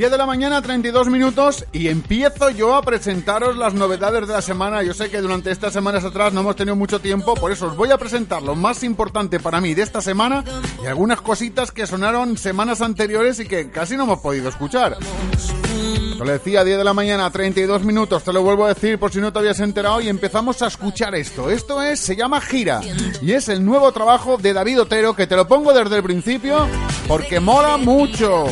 10 0.00 0.10
de 0.10 0.16
la 0.16 0.24
mañana, 0.24 0.62
32 0.62 1.10
minutos, 1.10 1.66
y 1.72 1.88
empiezo 1.88 2.48
yo 2.48 2.74
a 2.74 2.80
presentaros 2.80 3.54
las 3.58 3.74
novedades 3.74 4.26
de 4.26 4.32
la 4.32 4.40
semana. 4.40 4.82
Yo 4.82 4.94
sé 4.94 5.10
que 5.10 5.20
durante 5.20 5.50
estas 5.50 5.74
semanas 5.74 6.06
atrás 6.06 6.32
no 6.32 6.40
hemos 6.40 6.56
tenido 6.56 6.74
mucho 6.74 7.00
tiempo, 7.00 7.34
por 7.34 7.52
eso 7.52 7.66
os 7.66 7.76
voy 7.76 7.90
a 7.90 7.98
presentar 7.98 8.42
lo 8.42 8.56
más 8.56 8.82
importante 8.82 9.40
para 9.40 9.60
mí 9.60 9.74
de 9.74 9.82
esta 9.82 10.00
semana 10.00 10.42
y 10.82 10.86
algunas 10.86 11.20
cositas 11.20 11.70
que 11.70 11.86
sonaron 11.86 12.38
semanas 12.38 12.80
anteriores 12.80 13.40
y 13.40 13.46
que 13.46 13.68
casi 13.70 13.94
no 13.98 14.04
hemos 14.04 14.20
podido 14.20 14.48
escuchar. 14.48 14.96
Te 14.96 16.24
lo 16.24 16.32
decía, 16.32 16.64
10 16.64 16.78
de 16.78 16.84
la 16.84 16.94
mañana, 16.94 17.30
32 17.30 17.84
minutos, 17.84 18.24
te 18.24 18.32
lo 18.32 18.42
vuelvo 18.42 18.64
a 18.64 18.68
decir 18.68 18.98
por 18.98 19.12
si 19.12 19.20
no 19.20 19.34
te 19.34 19.40
habías 19.40 19.60
enterado 19.60 20.00
y 20.00 20.08
empezamos 20.08 20.62
a 20.62 20.68
escuchar 20.68 21.14
esto. 21.14 21.50
Esto 21.50 21.82
es, 21.82 22.00
se 22.00 22.16
llama 22.16 22.40
Gira 22.40 22.80
y 23.20 23.32
es 23.32 23.50
el 23.50 23.62
nuevo 23.62 23.92
trabajo 23.92 24.38
de 24.38 24.54
David 24.54 24.80
Otero 24.80 25.14
que 25.14 25.26
te 25.26 25.36
lo 25.36 25.46
pongo 25.46 25.74
desde 25.74 25.96
el 25.96 26.02
principio 26.02 26.66
porque 27.06 27.38
mola 27.38 27.76
mucho. 27.76 28.46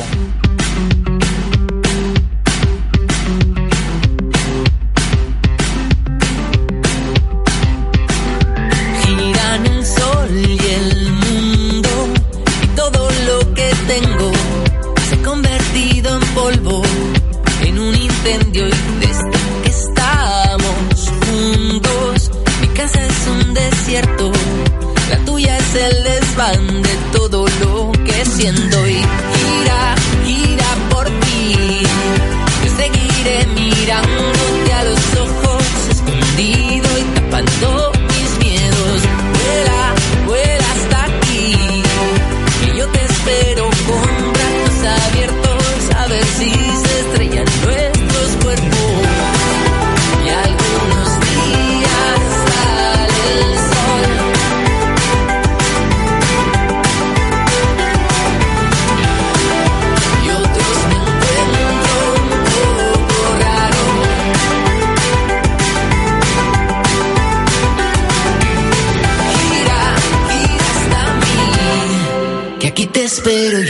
Espero 73.19 73.68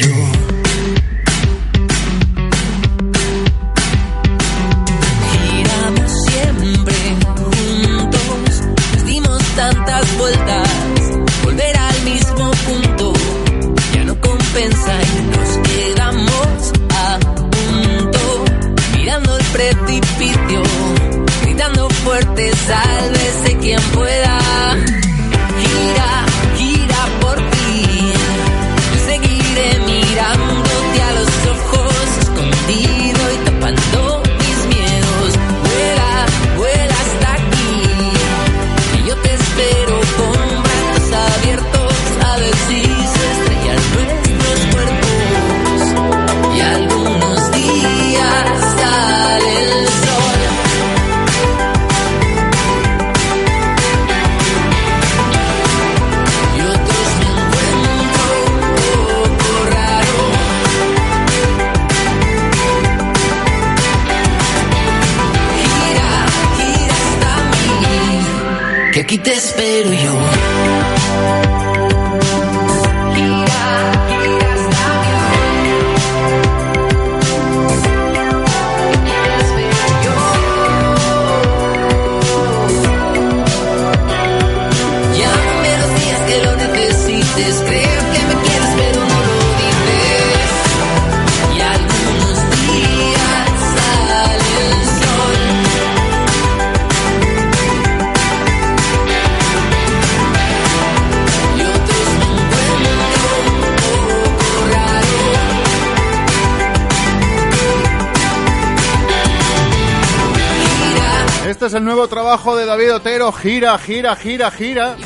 es 111.70 111.76
el 111.76 111.84
nuevo 111.86 112.08
trabajo 112.08 112.56
de 112.56 112.65
David 112.65 112.96
Otero, 112.96 113.32
gira, 113.32 113.78
gira, 113.78 114.15
gira, 114.15 114.50
gira. 114.50 114.98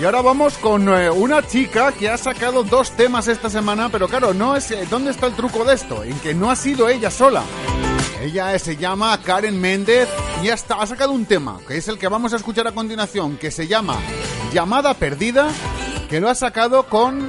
Y 0.00 0.04
ahora 0.04 0.22
vamos 0.22 0.56
con 0.56 0.88
eh, 0.88 1.10
una 1.10 1.44
chica 1.44 1.90
que 1.90 2.08
ha 2.08 2.16
sacado 2.16 2.62
dos 2.62 2.92
temas 2.92 3.26
esta 3.26 3.50
semana, 3.50 3.88
pero 3.88 4.06
claro, 4.06 4.32
no 4.32 4.54
es 4.54 4.70
eh, 4.70 4.86
¿dónde 4.88 5.10
está 5.10 5.26
el 5.26 5.34
truco 5.34 5.64
de 5.64 5.74
esto? 5.74 6.04
En 6.04 6.16
que 6.20 6.32
no 6.32 6.48
ha 6.48 6.54
sido 6.54 6.88
ella 6.88 7.10
sola. 7.10 7.42
Ella 8.22 8.54
eh, 8.54 8.60
se 8.60 8.76
llama 8.76 9.20
Karen 9.20 9.60
Méndez 9.60 10.08
y 10.44 10.50
hasta 10.50 10.76
ha 10.76 10.86
sacado 10.86 11.10
un 11.10 11.26
tema, 11.26 11.58
que 11.66 11.78
es 11.78 11.88
el 11.88 11.98
que 11.98 12.06
vamos 12.06 12.32
a 12.34 12.36
escuchar 12.36 12.68
a 12.68 12.72
continuación, 12.72 13.36
que 13.36 13.50
se 13.50 13.66
llama 13.66 13.96
Llamada 14.52 14.94
Perdida, 14.94 15.48
que 16.08 16.20
lo 16.20 16.30
ha 16.30 16.36
sacado 16.36 16.84
con 16.84 17.28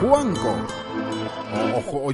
Juanco 0.00 0.54
o, 1.74 2.10
o. 2.10 2.12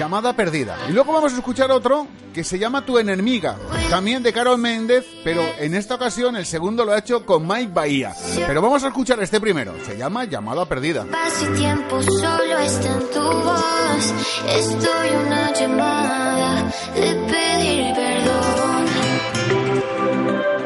Llamada 0.00 0.32
perdida. 0.32 0.78
Y 0.88 0.92
luego 0.92 1.12
vamos 1.12 1.34
a 1.34 1.36
escuchar 1.36 1.70
otro 1.70 2.06
que 2.32 2.42
se 2.42 2.58
llama 2.58 2.86
Tu 2.86 2.96
enemiga, 2.96 3.58
también 3.90 4.22
de 4.22 4.32
Carol 4.32 4.56
Méndez, 4.56 5.04
pero 5.22 5.42
en 5.58 5.74
esta 5.74 5.96
ocasión 5.96 6.36
el 6.36 6.46
segundo 6.46 6.86
lo 6.86 6.92
ha 6.92 6.98
hecho 7.00 7.26
con 7.26 7.46
Mike 7.46 7.70
Bahía. 7.70 8.14
Pero 8.46 8.62
vamos 8.62 8.82
a 8.82 8.86
escuchar 8.86 9.22
este 9.22 9.38
primero, 9.42 9.74
se 9.84 9.98
llama 9.98 10.24
Llamada 10.24 10.64
perdida. 10.64 11.04
Paso 11.04 11.52
y 11.52 11.58
tiempo 11.58 12.02
solo 12.02 12.58
está 12.60 12.88
en 12.94 13.10
tu 13.10 13.20
voz. 13.20 14.14
Estoy 14.48 15.10
una 15.26 15.52
llamada 15.52 16.72
de 16.94 17.14
pedir 17.30 17.94
perdón. 17.94 18.86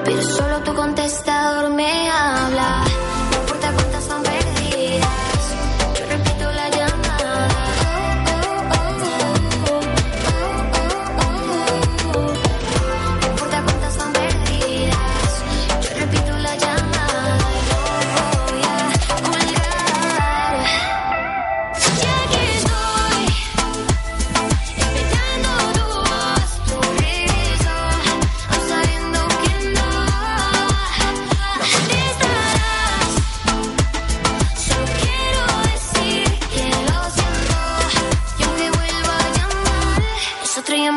Pero 0.05 0.23
solo 0.23 0.61
tu 0.61 0.75
contestador 0.75 1.71
me 1.71 2.09
habla. 2.09 2.85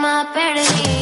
my 0.08 0.24
party. 0.34 0.97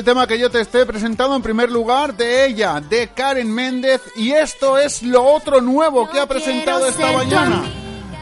El 0.00 0.04
tema 0.04 0.26
que 0.26 0.38
yo 0.38 0.50
te 0.50 0.62
esté 0.62 0.86
presentando 0.86 1.36
en 1.36 1.42
primer 1.42 1.70
lugar 1.70 2.16
de 2.16 2.46
ella, 2.46 2.80
de 2.80 3.08
Karen 3.08 3.52
Méndez. 3.52 4.00
Y 4.16 4.30
esto 4.30 4.78
es 4.78 5.02
lo 5.02 5.22
otro 5.22 5.60
nuevo 5.60 6.08
que 6.08 6.18
ha 6.18 6.26
presentado 6.26 6.86
esta 6.86 7.12
mañana. 7.12 7.62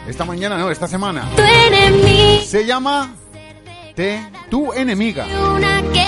Esta 0.09 0.25
mañana, 0.25 0.59
no, 0.59 0.73
esta 0.73 0.89
semana. 0.89 1.29
Se 2.45 2.67
llama 2.67 3.15
Te, 3.95 4.29
Tu 4.51 4.73
Enemiga. 4.73 5.25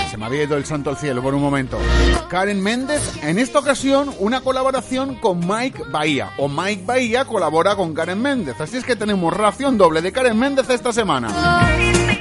Se 0.09 0.17
me 0.17 0.25
había 0.25 0.43
ido 0.43 0.57
el 0.57 0.65
santo 0.65 0.89
al 0.89 0.97
cielo 0.97 1.21
por 1.21 1.33
un 1.33 1.41
momento. 1.41 1.79
Karen 2.27 2.61
Méndez, 2.61 3.01
en 3.23 3.39
esta 3.39 3.59
ocasión, 3.59 4.13
una 4.19 4.41
colaboración 4.41 5.15
con 5.15 5.39
Mike 5.47 5.83
Bahía. 5.89 6.31
O 6.37 6.49
Mike 6.49 6.83
Bahía 6.85 7.23
colabora 7.23 7.77
con 7.77 7.93
Karen 7.93 8.21
Méndez. 8.21 8.59
Así 8.59 8.75
es 8.75 8.83
que 8.83 8.97
tenemos 8.97 9.33
ración 9.33 9.77
doble 9.77 10.01
de 10.01 10.11
Karen 10.11 10.37
Méndez 10.37 10.69
esta 10.69 10.91
semana. 10.91 11.29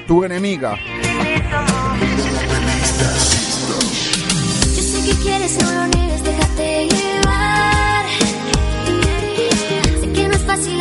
Tu 0.07 0.23
Enemiga. 0.23 0.79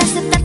Aceptar 0.02 0.39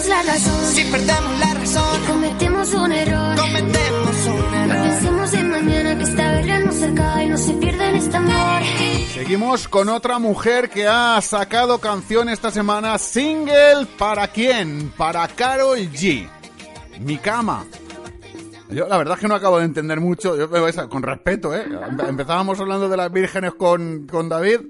perdemos 0.00 0.08
la 0.08 0.22
razón, 0.32 0.66
Si 0.74 0.84
perdemos 0.84 1.40
la 1.40 1.54
razón, 1.54 2.00
cometemos 2.06 2.74
un 2.74 2.92
error. 2.92 3.36
cometemos 3.36 4.26
un 4.26 4.50
No 4.68 4.74
error. 4.74 4.82
pensemos 4.88 5.34
en 5.34 5.50
mañana 5.50 5.96
que 5.98 6.02
esta 6.04 6.32
guerra 6.32 6.58
no 6.60 6.72
se 6.72 6.84
acaba 6.86 7.22
y 7.24 7.28
no 7.28 7.36
se 7.38 7.52
pierde 7.54 7.88
en 7.88 7.96
este 7.96 8.16
amor. 8.16 8.62
Seguimos 9.14 9.68
con 9.68 9.88
otra 9.88 10.18
mujer 10.18 10.70
que 10.70 10.86
ha 10.88 11.20
sacado 11.20 11.78
canción 11.78 12.28
esta 12.28 12.50
semana, 12.50 12.96
single 12.98 13.86
para 13.98 14.28
quién? 14.28 14.92
Para 14.96 15.26
Carol 15.28 15.78
G. 15.78 16.28
Mi 17.00 17.18
cama. 17.18 17.64
Yo 18.70 18.86
la 18.86 18.98
verdad 18.98 19.14
es 19.16 19.20
que 19.20 19.28
no 19.28 19.34
acabo 19.34 19.58
de 19.58 19.64
entender 19.64 19.98
mucho, 20.00 20.36
yo 20.36 20.48
con 20.88 21.02
respeto, 21.02 21.52
¿eh? 21.54 21.66
Empe- 21.68 22.08
Empezábamos 22.08 22.60
hablando 22.60 22.88
de 22.88 22.96
las 22.96 23.10
vírgenes 23.12 23.54
con, 23.54 24.06
con 24.06 24.28
David, 24.28 24.60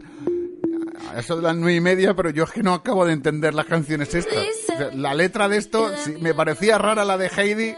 eso 1.18 1.36
de 1.36 1.42
las 1.42 1.56
nueve 1.56 1.76
y 1.76 1.80
media, 1.80 2.14
pero 2.14 2.30
yo 2.30 2.44
es 2.44 2.50
que 2.50 2.62
no 2.62 2.74
acabo 2.74 3.04
de 3.04 3.12
entender 3.12 3.54
las 3.54 3.66
canciones 3.66 4.14
estas. 4.14 4.44
La 4.94 5.14
letra 5.14 5.48
de 5.48 5.58
esto, 5.58 5.90
me 6.20 6.34
parecía 6.34 6.78
rara 6.78 7.04
la 7.04 7.18
de 7.18 7.28
Heidi, 7.28 7.74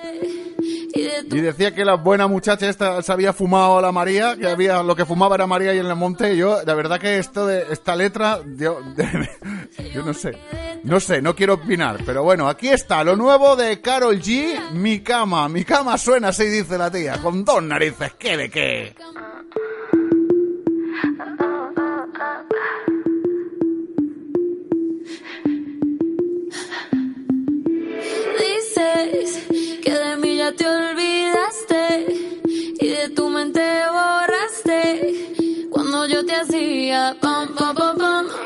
y 0.95 1.41
decía 1.41 1.74
que 1.74 1.85
la 1.85 1.95
buena 1.95 2.26
muchacha 2.26 2.68
esta 2.68 3.03
se 3.03 3.12
había 3.12 3.33
fumado 3.33 3.78
a 3.78 3.83
la 3.83 3.93
María, 3.93 4.37
que 4.37 4.47
había 4.47 4.83
lo 4.83 4.95
que 4.95 5.07
fumaba 5.07 5.35
era 5.35 5.47
María 5.47 5.74
y 5.74 5.78
en 5.78 5.87
el 5.87 5.97
monte. 5.97 6.37
Yo, 6.37 6.61
la 6.64 6.74
verdad 6.74 7.01
que 7.01 7.18
esto 7.18 7.47
de 7.47 7.66
esta 7.70 7.97
letra, 7.97 8.41
yo, 8.57 8.80
yo 9.95 10.05
no 10.05 10.12
sé, 10.12 10.33
no 10.85 11.01
sé, 11.01 11.22
no 11.22 11.35
quiero 11.35 11.55
opinar. 11.55 12.01
Pero 12.05 12.22
bueno, 12.22 12.49
aquí 12.49 12.68
está 12.68 13.03
lo 13.05 13.16
nuevo 13.16 13.57
de 13.57 13.80
Carol 13.80 14.20
G, 14.20 14.72
Mi 14.72 15.01
cama. 15.01 15.49
Mi 15.49 15.64
cama 15.64 15.97
suena 15.97 16.28
así, 16.28 16.45
dice 16.45 16.76
la 16.76 16.91
tía, 16.91 17.18
con 17.18 17.45
dos 17.45 17.62
narices. 17.62 18.12
¿Qué 18.18 18.37
de 18.37 18.51
qué? 18.51 18.95
Que 29.83 29.93
de 29.93 30.17
mí 30.17 30.37
ya 30.37 30.53
te 30.53 30.65
olvidaste 30.65 32.07
y 32.81 32.89
de 32.89 33.09
tu 33.11 33.29
mente 33.29 33.61
borraste. 33.91 35.69
Cuando 35.71 36.07
yo 36.07 36.25
te 36.25 36.35
hacía 36.35 37.17
pam 37.21 37.55
pam 37.55 37.75
pam 37.75 37.99
pam 37.99 38.41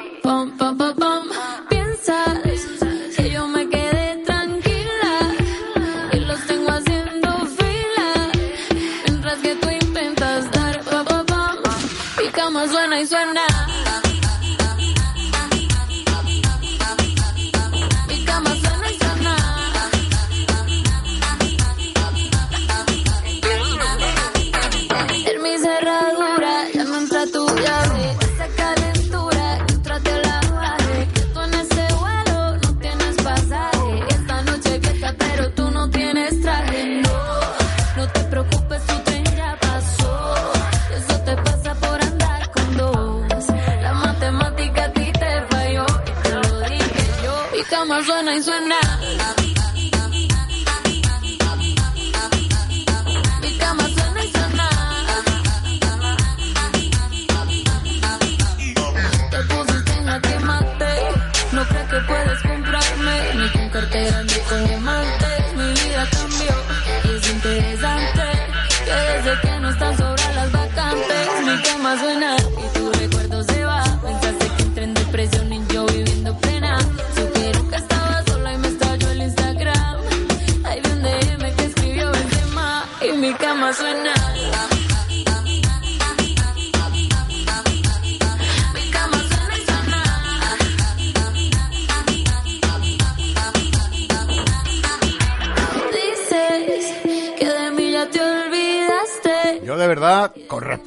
suena 48.43 48.86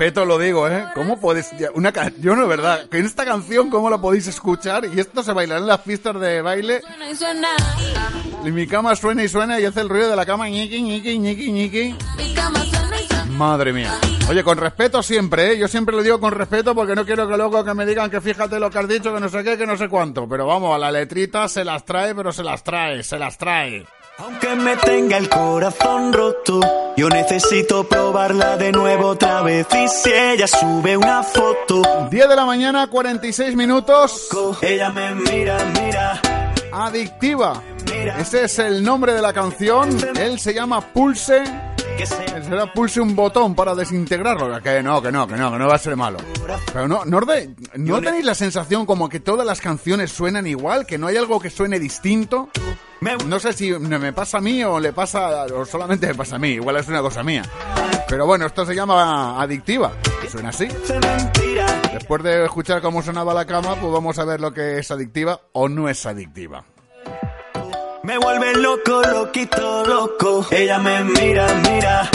respeto 0.10 0.26
lo 0.26 0.40
digo, 0.40 0.68
¿eh? 0.68 0.86
¿Cómo 0.96 1.20
podéis... 1.20 1.52
Una 1.76 1.92
canción, 1.92 2.40
de 2.40 2.48
verdad, 2.48 2.90
que 2.90 2.98
en 2.98 3.06
esta 3.06 3.26
canción, 3.26 3.70
¿cómo 3.70 3.92
la 3.92 4.00
podéis 4.00 4.26
escuchar? 4.28 4.86
Y 4.92 5.00
esto 5.00 5.22
se 5.22 5.34
bailará 5.34 5.62
en 5.62 5.68
las 5.68 5.82
pistas 5.82 6.20
de 6.20 6.42
baile. 6.42 6.82
Suena 6.82 7.12
y 7.12 7.16
suena. 7.16 7.48
Y 8.44 8.52
mi 8.52 8.66
cama 8.66 8.96
suena 8.96 9.24
y 9.24 9.28
suena 9.28 9.60
y 9.60 9.66
hace 9.66 9.82
el 9.82 9.90
ruido 9.90 10.10
de 10.10 10.16
la 10.16 10.26
cama, 10.26 10.50
ñiqui, 10.50 10.82
ñiqui, 10.82 11.20
ñiqui, 11.20 11.52
ñiqui. 11.52 11.96
Madre 13.38 13.72
mía. 13.72 13.94
Oye, 14.30 14.44
con 14.44 14.58
respeto 14.58 15.04
siempre, 15.04 15.52
¿eh? 15.52 15.60
Yo 15.60 15.68
siempre 15.68 15.96
lo 15.96 16.02
digo 16.02 16.20
con 16.20 16.32
respeto 16.32 16.74
porque 16.74 16.96
no 16.96 17.06
quiero 17.06 17.28
que 17.28 17.38
luego 17.38 17.64
que 17.64 17.74
me 17.76 17.86
digan 17.86 18.10
que 18.10 18.20
fíjate 18.20 18.60
lo 18.60 18.72
que 18.72 18.80
has 18.80 18.88
dicho, 18.88 19.14
que 19.14 19.20
no 19.20 19.30
sé 19.30 19.44
qué, 19.44 19.58
que 19.58 19.68
no 19.68 19.78
sé 19.78 19.88
cuánto. 19.88 20.28
Pero 20.28 20.48
vamos, 20.48 20.74
a 20.74 20.80
la 20.80 20.92
letrita 20.92 21.48
se 21.48 21.64
las 21.64 21.86
trae, 21.86 22.16
pero 22.16 22.32
se 22.32 22.44
las 22.44 22.64
trae, 22.64 23.04
se 23.04 23.20
las 23.20 23.38
trae. 23.38 23.86
Aunque 24.22 24.54
me 24.56 24.76
tenga 24.76 25.18
el 25.18 25.30
corazón 25.30 26.12
roto, 26.12 26.60
yo 26.98 27.08
necesito 27.08 27.86
probarla 27.86 28.58
de 28.58 28.74
nuevo 28.74 29.08
otra 29.08 29.42
vez. 29.44 29.66
Y 29.74 29.88
si 29.88 30.12
ella 30.12 30.46
sube 30.46 30.98
una 30.98 31.24
foto, 31.24 31.82
10 32.12 32.28
de 32.28 32.36
la 32.36 32.46
mañana, 32.46 32.88
46 32.88 33.56
minutos. 33.56 34.28
ella 34.62 34.90
me 34.90 35.16
mira, 35.16 35.58
mira. 35.82 36.22
Adictiva. 36.74 37.64
Ese 38.20 38.44
es 38.44 38.60
el 38.60 38.84
nombre 38.84 39.14
de 39.14 39.22
la 39.22 39.32
canción. 39.32 39.90
Él 40.18 40.38
se 40.40 40.54
llama 40.54 40.82
Pulse. 40.82 41.44
Será 42.06 42.72
Pulse 42.74 43.00
un 43.02 43.16
botón 43.16 43.54
para 43.56 43.76
desintegrarlo. 43.76 44.62
Que 44.62 44.82
no, 44.82 45.02
que 45.02 45.12
no, 45.12 45.28
que 45.28 45.36
no, 45.36 45.52
que 45.52 45.58
no 45.58 45.68
va 45.68 45.76
a 45.76 45.80
ser 45.80 45.96
malo. 45.96 46.18
Pero 46.74 46.88
no, 46.88 47.06
no, 47.06 47.20
de- 47.22 47.54
¿no 47.76 48.02
tenéis 48.02 48.26
la 48.26 48.34
sensación 48.36 48.86
como 48.86 49.10
que 49.10 49.20
todas 49.20 49.46
las 49.46 49.62
canciones 49.62 50.12
suenan 50.12 50.48
igual? 50.48 50.86
Que 50.86 50.98
no 50.98 51.08
hay 51.08 51.18
algo 51.18 51.40
que 51.40 51.50
suene 51.50 51.80
distinto. 51.80 52.50
No 53.28 53.40
sé 53.40 53.54
si 53.54 53.72
me 53.72 54.12
pasa 54.14 54.40
a 54.40 54.42
mí 54.42 54.64
o 54.64 54.80
le 54.80 54.92
pasa, 54.94 55.46
o 55.46 55.66
solamente 55.66 56.08
me 56.08 56.16
pasa 56.16 56.36
a 56.36 56.40
mí. 56.40 56.50
Igual 56.50 56.78
es 56.78 56.88
una 56.88 57.02
cosa 57.02 57.24
mía. 57.24 57.44
Pero 58.08 58.26
bueno, 58.26 58.46
esto 58.46 58.66
se 58.66 58.76
llama 58.76 59.42
adictiva. 59.42 59.94
Suena 60.30 60.50
así. 60.50 60.68
Después 61.94 62.24
de 62.24 62.46
escuchar 62.46 62.82
cómo 62.82 63.02
sonaba 63.02 63.34
la 63.34 63.46
cama, 63.46 63.76
pues 63.76 63.92
vamos 63.92 64.18
a 64.20 64.26
ver 64.26 64.42
lo 64.42 64.54
que 64.54 64.80
es 64.80 64.92
adictiva 64.92 65.40
o 65.54 65.68
no 65.70 65.88
es 65.90 66.06
adictiva. 66.06 66.64
Me 68.10 68.18
vuelve 68.18 68.56
loco, 68.56 69.04
loquito, 69.04 69.86
loco. 69.86 70.44
Ella 70.50 70.80
me 70.80 71.04
mira, 71.04 71.46
mira. 71.70 72.10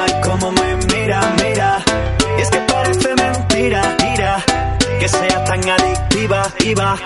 Ay, 0.00 0.20
cómo 0.20 0.50
me 0.50 0.74
mira, 0.92 1.20
mira. 1.40 1.78
Y 2.36 2.42
es 2.42 2.50
que 2.50 2.58
parece 2.62 3.14
mentira, 3.14 3.96
mira. 4.02 4.44
Que 4.98 5.08
sea 5.08 5.44
tan 5.44 5.60
adictiva, 5.68 6.42
iba. 6.64 6.96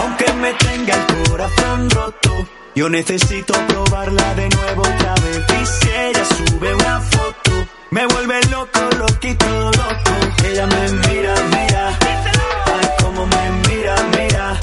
Aunque 0.00 0.32
me 0.34 0.52
tenga 0.54 0.94
el 0.94 1.28
corazón 1.28 1.90
roto, 1.90 2.46
yo 2.76 2.88
necesito 2.88 3.54
probarla 3.66 4.34
de 4.36 4.48
nuevo 4.48 4.82
otra 4.82 5.14
vez. 5.14 5.44
Y 5.60 5.66
si 5.66 5.90
ella 5.90 6.24
sube 6.24 6.74
una 6.76 7.00
foto, 7.00 7.50
me 7.90 8.06
vuelve 8.06 8.40
loco, 8.52 8.80
loquito, 8.98 9.46
loco. 9.64 10.12
Ella 10.44 10.64
me 10.64 10.92
mira, 11.08 11.34
mira. 11.56 11.88
Ay, 12.66 12.88
cómo 13.02 13.26
me 13.26 13.68
mira, 13.68 13.96
mira. 14.16 14.60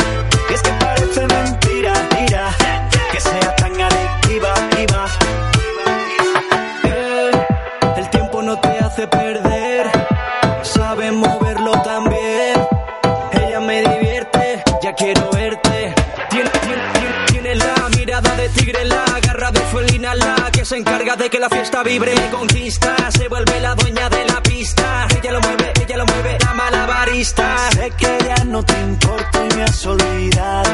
Se 20.68 20.76
encarga 20.76 21.15
de 21.15 21.30
que 21.30 21.39
la 21.39 21.49
fiesta 21.49 21.82
vibre. 21.82 22.13
Me 22.13 22.30
conquista, 22.30 22.93
se 23.09 23.30
vuelve 23.30 23.61
la 23.61 23.74
dueña 23.74 24.09
de 24.09 24.26
la 24.26 24.43
pista. 24.43 25.07
Ella 25.18 25.32
lo 25.32 25.39
mueve, 25.39 25.72
ella 25.82 25.97
lo 25.97 26.05
mueve, 26.05 26.38
la 26.43 26.53
malabarista. 26.53 27.55
Sé 27.72 27.91
que 27.91 28.18
ya 28.28 28.43
no 28.43 28.61
te 28.63 28.78
importa 28.82 29.45
y 29.45 29.55
me 29.55 29.63
has 29.63 29.86
olvidado. 29.86 30.72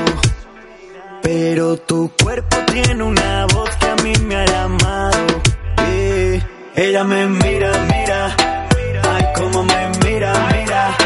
Pero 1.22 1.78
tu 1.78 2.12
cuerpo 2.24 2.58
tiene 2.72 3.04
una 3.04 3.46
voz 3.54 3.70
que 3.76 3.86
a 3.86 3.96
mí 3.98 4.14
me 4.26 4.36
ha 4.36 4.46
llamado. 4.46 5.41
Eh, 5.88 6.41
ella 6.76 7.04
me 7.04 7.28
mira, 7.28 7.72
mira. 7.94 8.36
Ay, 9.14 9.26
cómo 9.36 9.64
me 9.64 9.91
mira, 10.04 10.34
mira. 10.54 10.98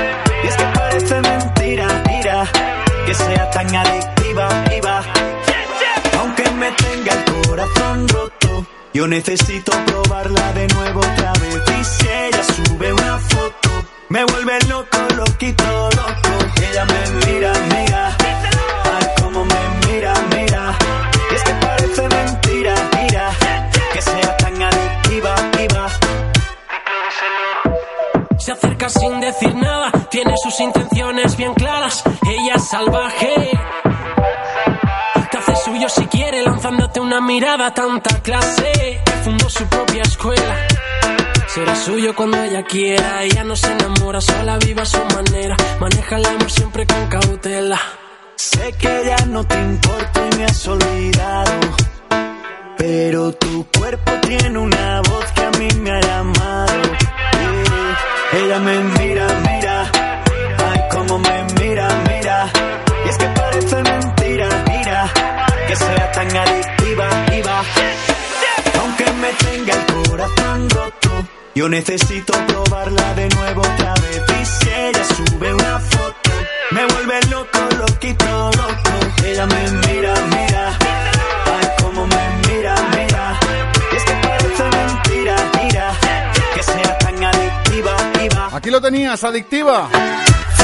Y 0.43 0.47
es 0.47 0.55
que 0.55 0.65
parece 0.65 1.21
mentira, 1.21 2.03
mira. 2.07 2.47
Que 3.05 3.13
sea 3.13 3.49
tan 3.51 3.75
adictiva, 3.75 4.47
iba. 4.77 5.16
Yo 8.97 9.07
necesito 9.07 9.71
probarla 9.85 10.53
de 10.53 10.67
nuevo 10.69 10.99
otra 10.99 11.31
vez. 11.33 11.87
Si 11.87 12.07
ella 12.07 12.43
sube 12.43 12.91
una 12.91 13.19
foto, 13.19 13.69
me 14.09 14.23
vuelve 14.25 14.59
loco, 14.67 14.97
loquito, 15.15 15.63
loco. 15.91 16.33
Ella 16.67 16.83
me 16.85 17.27
mira, 17.27 17.53
mira. 17.69 18.17
Ay, 18.95 19.07
cómo 19.21 19.45
me 19.45 19.87
mira, 19.87 20.13
mira. 20.31 20.75
Y 21.31 21.35
es 21.35 21.43
que 21.43 21.53
parece 21.67 22.09
mentira, 22.09 22.73
mira. 22.99 23.29
Que 23.93 24.01
sea 24.01 24.37
tan 24.37 24.63
adictiva, 24.63 25.35
iba. 25.61 25.89
Se 28.39 28.51
acerca 28.53 28.89
sin 28.89 29.19
decir 29.19 29.53
nada, 29.53 29.91
tiene 30.09 30.33
sus 30.41 30.59
intenciones 30.59 31.37
bien 31.37 31.53
claras. 31.53 32.03
Ella 32.25 32.55
es 32.55 32.67
salvaje. 32.67 33.26
Una 37.17 37.25
mirada, 37.25 37.73
tanta 37.73 38.21
clase. 38.21 39.01
Fundó 39.23 39.49
su 39.49 39.65
propia 39.65 40.03
escuela. 40.03 40.55
Será 41.47 41.75
suyo 41.75 42.15
cuando 42.15 42.41
ella 42.43 42.63
quiera. 42.63 43.23
Ella 43.23 43.43
no 43.43 43.55
se 43.55 43.71
enamora, 43.71 44.21
sola 44.21 44.57
vive 44.57 44.81
a 44.81 44.85
su 44.85 44.99
manera. 45.15 45.55
Maneja 45.79 46.17
el 46.17 46.25
amor 46.25 46.51
siempre 46.51 46.85
con 46.85 47.07
cautela. 47.07 47.79
Sé 48.35 48.73
que 48.73 49.03
ya 49.05 49.25
no 49.25 49.43
te 49.43 49.59
importa 49.59 50.21
y 50.31 50.35
me 50.37 50.45
has 50.45 50.67
olvidado. 50.67 51.59
Pero 52.77 53.31
tu 53.33 53.65
cuerpo 53.77 54.11
tiene 54.21 54.59
una 54.59 55.01
voz 55.01 55.25
que 55.33 55.41
a 55.41 55.51
mí 55.51 55.67
me 55.81 55.91
ha 55.91 56.01
llamado. 56.01 56.83
Eh, 57.41 58.43
ella 58.43 58.59
me 58.59 58.77
mira, 58.99 59.27
mira. 59.49 59.91
Ay, 60.69 60.81
cómo 60.91 61.17
me 61.17 61.43
mira, 61.59 61.87
mira. 62.07 62.49
Y 63.05 63.09
es 63.09 63.17
que 63.17 63.27
parece 63.27 63.75
mentira, 63.81 64.49
mira. 64.67 65.11
Que 65.67 65.75
sea 65.75 66.11
tan 66.11 66.37
adictiva, 66.37 66.76
Aunque 68.79 69.05
me 69.21 69.31
tenga 69.33 69.73
el 69.73 69.85
corazón 70.07 70.69
roto, 70.69 71.27
yo 71.53 71.69
necesito 71.69 72.33
probarla 72.47 73.13
de 73.13 73.29
nuevo 73.29 73.61
otra 73.61 73.93
vez. 73.95 74.23
Y 74.41 74.45
si 74.45 74.69
ella 74.69 75.03
sube 75.03 75.53
una 75.53 75.79
foto, 75.79 76.31
me 76.71 76.85
vuelve 76.85 77.19
loco, 77.29 77.59
loquito, 77.77 78.25
loco. 78.25 79.23
Ella 79.25 79.45
me 79.45 79.71
mira, 79.87 80.13
mira. 80.29 80.77
Ay, 81.45 81.67
cómo 81.81 82.07
me 82.07 82.47
mira, 82.47 82.75
mira. 82.95 83.39
Y 83.91 83.95
es 83.95 84.03
que 84.03 84.13
parece 84.13 84.63
mentira, 84.63 85.35
mira. 85.61 85.93
Que 86.55 86.63
sea 86.63 86.97
tan 86.97 87.23
adictiva, 87.23 87.95
iba. 88.23 88.49
Aquí 88.57 88.71
lo 88.71 88.81
tenías, 88.81 89.23
adictiva. 89.23 89.89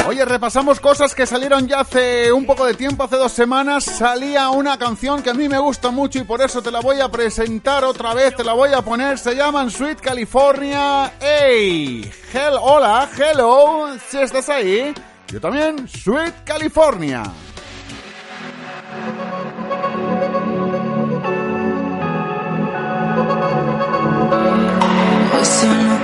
Oye, 0.06 0.24
repasamos 0.26 0.80
cosas 0.80 1.14
que 1.14 1.24
salieron 1.24 1.66
ya 1.66 1.80
hace 1.80 2.30
un 2.30 2.44
poco 2.44 2.66
de 2.66 2.74
tiempo, 2.74 3.04
hace 3.04 3.16
dos 3.16 3.32
semanas. 3.32 3.84
Salía 3.84 4.50
una 4.50 4.78
canción 4.78 5.22
que 5.22 5.30
a 5.30 5.34
mí 5.34 5.48
me 5.48 5.58
gusta 5.58 5.90
mucho 5.90 6.18
y 6.18 6.24
por 6.24 6.42
eso 6.42 6.62
te 6.62 6.70
la 6.70 6.80
voy 6.80 7.00
a 7.00 7.08
presentar 7.08 7.84
otra 7.84 8.12
vez, 8.12 8.36
te 8.36 8.44
la 8.44 8.52
voy 8.52 8.74
a 8.74 8.82
poner. 8.82 9.18
Se 9.18 9.34
llaman 9.34 9.70
Sweet 9.70 10.00
California. 10.00 11.12
¡Hey! 11.18 12.10
Hell, 12.32 12.54
hola, 12.60 13.08
hello, 13.16 13.96
si 14.08 14.18
estás 14.18 14.48
ahí. 14.50 14.92
Yo 15.28 15.40
también, 15.40 15.88
Sweet 15.88 16.44
California. 16.44 17.22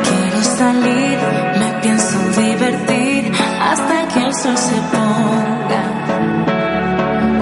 Quiero 0.03 0.43
salir 0.43 1.50
se 4.43 4.75
ponga. 4.93 5.83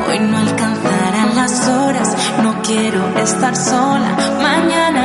Hoy 0.08 0.18
no 0.18 0.36
alcanzarán 0.38 1.36
las 1.36 1.68
horas, 1.68 2.16
no 2.42 2.60
quiero 2.62 3.16
estar 3.16 3.54
sola, 3.54 4.16
mañana 4.42 4.97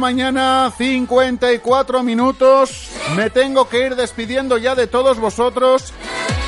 mañana, 0.00 0.72
54 0.76 2.02
minutos. 2.02 2.88
Me 3.14 3.30
tengo 3.30 3.68
que 3.68 3.86
ir 3.86 3.94
despidiendo 3.94 4.58
ya 4.58 4.74
de 4.74 4.88
todos 4.88 5.20
vosotros. 5.20 5.92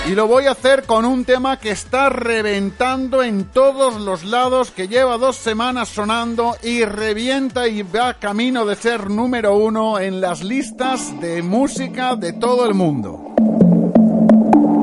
Y 0.09 0.17
lo 0.17 0.27
voy 0.27 0.47
a 0.47 0.53
hacer 0.53 0.83
con 0.85 1.05
un 1.05 1.25
tema 1.25 1.61
que 1.61 1.71
está 1.71 2.09
reventando 2.09 3.23
en 3.23 3.45
todos 3.45 4.01
los 4.01 4.25
lados, 4.25 4.73
que 4.73 4.89
lleva 4.89 5.17
dos 5.17 5.37
semanas 5.37 5.91
sonando 5.91 6.57
y 6.63 6.85
revienta 6.85 7.69
y 7.69 7.83
va 7.83 8.15
camino 8.15 8.67
de 8.67 8.75
ser 8.75 9.09
número 9.09 9.55
uno 9.55 10.01
en 10.01 10.21
las 10.21 10.43
listas 10.43 11.21
de 11.21 11.43
música 11.43 12.17
de 12.17 12.33
todo 12.33 12.67
el 12.67 12.75
mundo. 12.75 13.32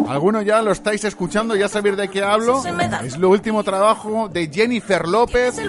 Algunos 0.10 0.44
ya 0.44 0.64
lo 0.64 0.72
estáis 0.72 1.04
escuchando, 1.04 1.56
ya 1.56 1.70
sabéis 1.70 1.96
de 1.96 2.08
qué 2.08 2.24
hablo. 2.24 2.64
Es 3.04 3.16
lo 3.16 3.30
último 3.30 3.64
trabajo 3.64 4.28
de 4.28 4.50
Jennifer 4.52 5.08
López. 5.08 5.62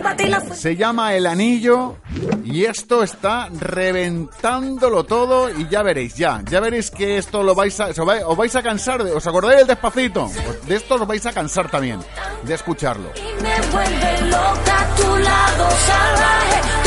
Se 0.54 0.76
llama 0.76 1.14
El 1.14 1.26
Anillo. 1.26 1.96
Y 2.42 2.64
esto 2.64 3.02
está 3.02 3.50
reventándolo 3.50 5.04
todo. 5.04 5.50
Y 5.50 5.68
ya 5.68 5.82
veréis, 5.82 6.14
ya. 6.14 6.42
Ya 6.50 6.60
veréis 6.60 6.90
que 6.90 7.18
esto 7.18 7.42
lo 7.42 7.54
vais 7.54 7.78
a. 7.80 7.88
Os 7.88 8.36
vais, 8.36 8.56
a 8.56 8.62
cansar. 8.62 9.04
De, 9.04 9.12
¿Os 9.12 9.26
acordáis 9.26 9.58
del 9.58 9.66
despacito? 9.66 10.30
Pues 10.46 10.66
de 10.66 10.76
esto 10.76 10.94
os 10.94 11.06
vais 11.06 11.26
a 11.26 11.32
cansar 11.32 11.70
también. 11.70 12.00
De 12.42 12.54
escucharlo. 12.54 13.10
Me 13.42 13.60
vuelve 13.70 14.30
loca 14.30 14.80
a 14.80 14.96
tu 14.96 15.16
lado 15.18 15.70
salvaje. 15.70 16.79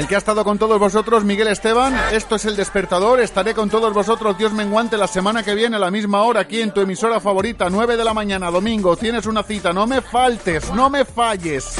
El 0.00 0.08
que 0.08 0.14
ha 0.14 0.18
estado 0.18 0.44
con 0.44 0.56
todos 0.56 0.78
vosotros, 0.78 1.24
Miguel 1.24 1.48
Esteban. 1.48 1.94
Esto 2.10 2.36
es 2.36 2.46
El 2.46 2.56
Despertador. 2.56 3.20
Estaré 3.20 3.52
con 3.52 3.68
todos 3.68 3.92
vosotros, 3.92 4.38
Dios 4.38 4.50
menguante, 4.50 4.96
la 4.96 5.06
semana 5.06 5.42
que 5.42 5.54
viene 5.54 5.76
a 5.76 5.78
la 5.78 5.90
misma 5.90 6.22
hora 6.22 6.40
aquí 6.40 6.62
en 6.62 6.72
tu 6.72 6.80
emisora 6.80 7.20
favorita, 7.20 7.68
9 7.68 7.98
de 7.98 8.04
la 8.04 8.14
mañana, 8.14 8.50
domingo. 8.50 8.96
Tienes 8.96 9.26
una 9.26 9.42
cita. 9.42 9.74
No 9.74 9.86
me 9.86 10.00
faltes, 10.00 10.72
no 10.72 10.88
me 10.88 11.04
falles. 11.04 11.74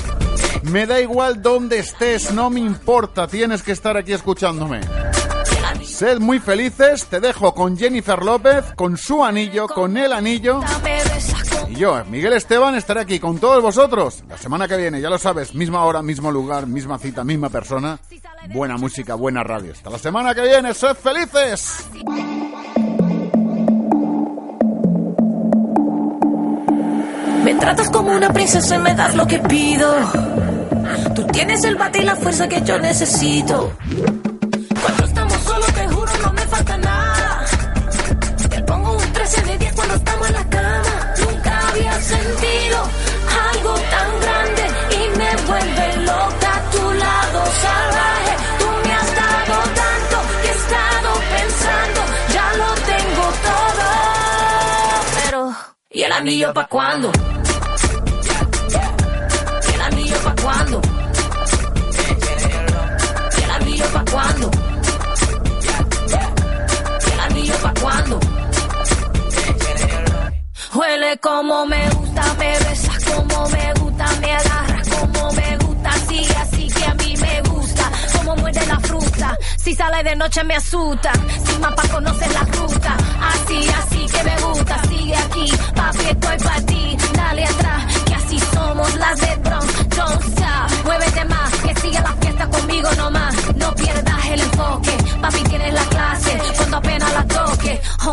Me 0.64 0.84
da 0.84 1.00
igual 1.00 1.40
dónde 1.40 1.78
estés, 1.78 2.30
no 2.30 2.50
me 2.50 2.60
importa. 2.60 3.26
Tienes 3.26 3.62
que 3.62 3.72
estar 3.72 3.96
aquí 3.96 4.12
escuchándome. 4.12 4.80
Sed 5.82 6.18
muy 6.18 6.40
felices. 6.40 7.06
Te 7.06 7.20
dejo 7.20 7.54
con 7.54 7.78
Jennifer 7.78 8.22
López, 8.22 8.66
con 8.76 8.98
su 8.98 9.24
anillo, 9.24 9.66
con 9.66 9.96
el 9.96 10.12
anillo. 10.12 10.60
Yo, 11.80 12.04
Miguel 12.10 12.34
Esteban, 12.34 12.74
estaré 12.74 13.00
aquí 13.00 13.18
con 13.18 13.38
todos 13.38 13.62
vosotros 13.62 14.22
la 14.28 14.36
semana 14.36 14.68
que 14.68 14.76
viene, 14.76 15.00
ya 15.00 15.08
lo 15.08 15.16
sabes, 15.16 15.54
misma 15.54 15.82
hora, 15.86 16.02
mismo 16.02 16.30
lugar, 16.30 16.66
misma 16.66 16.98
cita, 16.98 17.24
misma 17.24 17.48
persona. 17.48 17.98
Buena 18.52 18.76
música, 18.76 19.14
buena 19.14 19.42
radio. 19.42 19.72
Hasta 19.72 19.88
la 19.88 19.96
semana 19.96 20.34
que 20.34 20.42
viene, 20.42 20.74
sed 20.74 20.94
felices. 20.94 21.88
Me 27.44 27.54
tratas 27.54 27.88
como 27.88 28.14
una 28.14 28.30
princesa 28.30 28.76
y 28.76 28.78
me 28.80 28.94
das 28.94 29.14
lo 29.14 29.26
que 29.26 29.38
pido. 29.38 29.90
Tú 31.14 31.26
tienes 31.28 31.64
el 31.64 31.76
bate 31.76 32.00
y 32.00 32.04
la 32.04 32.16
fuerza 32.16 32.46
que 32.46 32.60
yo 32.60 32.78
necesito. 32.78 33.72
Anillo 56.20 56.52
pa' 56.52 56.66
cuándo? 56.66 57.10
¿Y 59.66 59.74
el 59.74 59.80
anillo 59.80 60.16
pa' 60.22 60.34
cuándo? 60.42 60.82
¿Y 63.38 63.42
el 63.42 63.50
anillo 63.50 63.86
pa' 63.86 64.04
cuándo? 64.04 64.50
¿Y 67.06 67.12
el 67.12 67.20
anillo 67.20 67.54
pa' 67.62 67.74
cuándo? 67.80 68.20
como 71.22 71.66
me 71.66 71.90
gusta, 71.90 72.22
me 72.38 72.58
besas 72.58 73.04
como 73.04 73.48
me 73.48 73.74
gusta, 73.80 74.06
me 74.20 74.32
agarras 74.32 74.69
si 79.56 79.74
sale 79.74 80.02
de 80.02 80.16
noche 80.16 80.42
me 80.44 80.54
asusta, 80.56 81.12
sin 81.46 81.60
mapa 81.60 81.82
conoce 81.88 82.26
la 82.32 82.40
ruta, 82.40 82.96
así, 83.32 83.68
así 83.68 84.06
que 84.06 84.24
me 84.24 84.36
gusta, 84.40 84.82
sigue 84.88 85.16
aquí, 85.16 85.46
papi 85.74 86.04
estoy 86.10 86.38
para 86.38 86.60
ti, 86.66 86.96
dale 87.14 87.39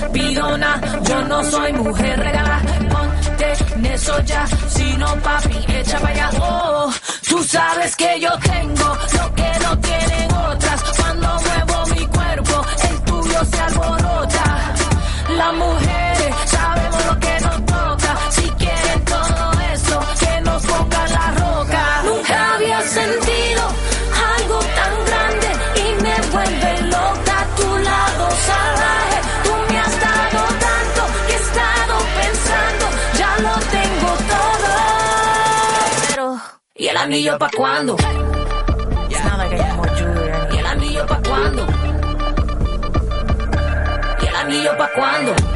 Te 0.00 0.08
pido 0.10 0.58
nada, 0.58 1.00
yo 1.02 1.22
no 1.24 1.44
soy 1.44 1.72
mujer 1.72 2.18
regalada. 2.18 2.62
Ponte 2.90 3.52
en 3.74 3.86
eso 3.86 4.20
ya, 4.22 4.46
si 4.46 4.96
no 4.96 5.14
papi, 5.16 5.58
echa 5.68 5.98
para 5.98 6.12
allá. 6.12 6.30
Oh, 6.40 6.92
tú 7.28 7.42
sabes 7.44 7.96
que 7.96 8.20
yo 8.20 8.30
tengo 8.38 8.98
lo 9.18 9.34
que 9.34 9.50
no 9.64 9.78
tienen 9.78 10.32
otras. 10.32 10.82
Cuando 10.98 11.28
muevo 11.46 11.86
mi 11.94 12.06
cuerpo, 12.06 12.66
el 12.88 13.00
tuyo 13.02 13.44
se 13.44 13.60
alborota. 13.60 14.74
Las 15.36 15.54
mujeres 15.54 15.87
anillo 37.08 37.38
pa' 37.38 37.48
cuándo? 37.56 37.96
¿Y 39.08 39.14
el 40.58 40.66
anillo 40.66 41.06
pa' 41.06 41.22
cuándo? 41.22 41.66
¿Y 44.20 44.26
el 44.26 44.36
anillo 44.36 44.76
pa' 44.76 44.90
cuándo? 44.94 45.47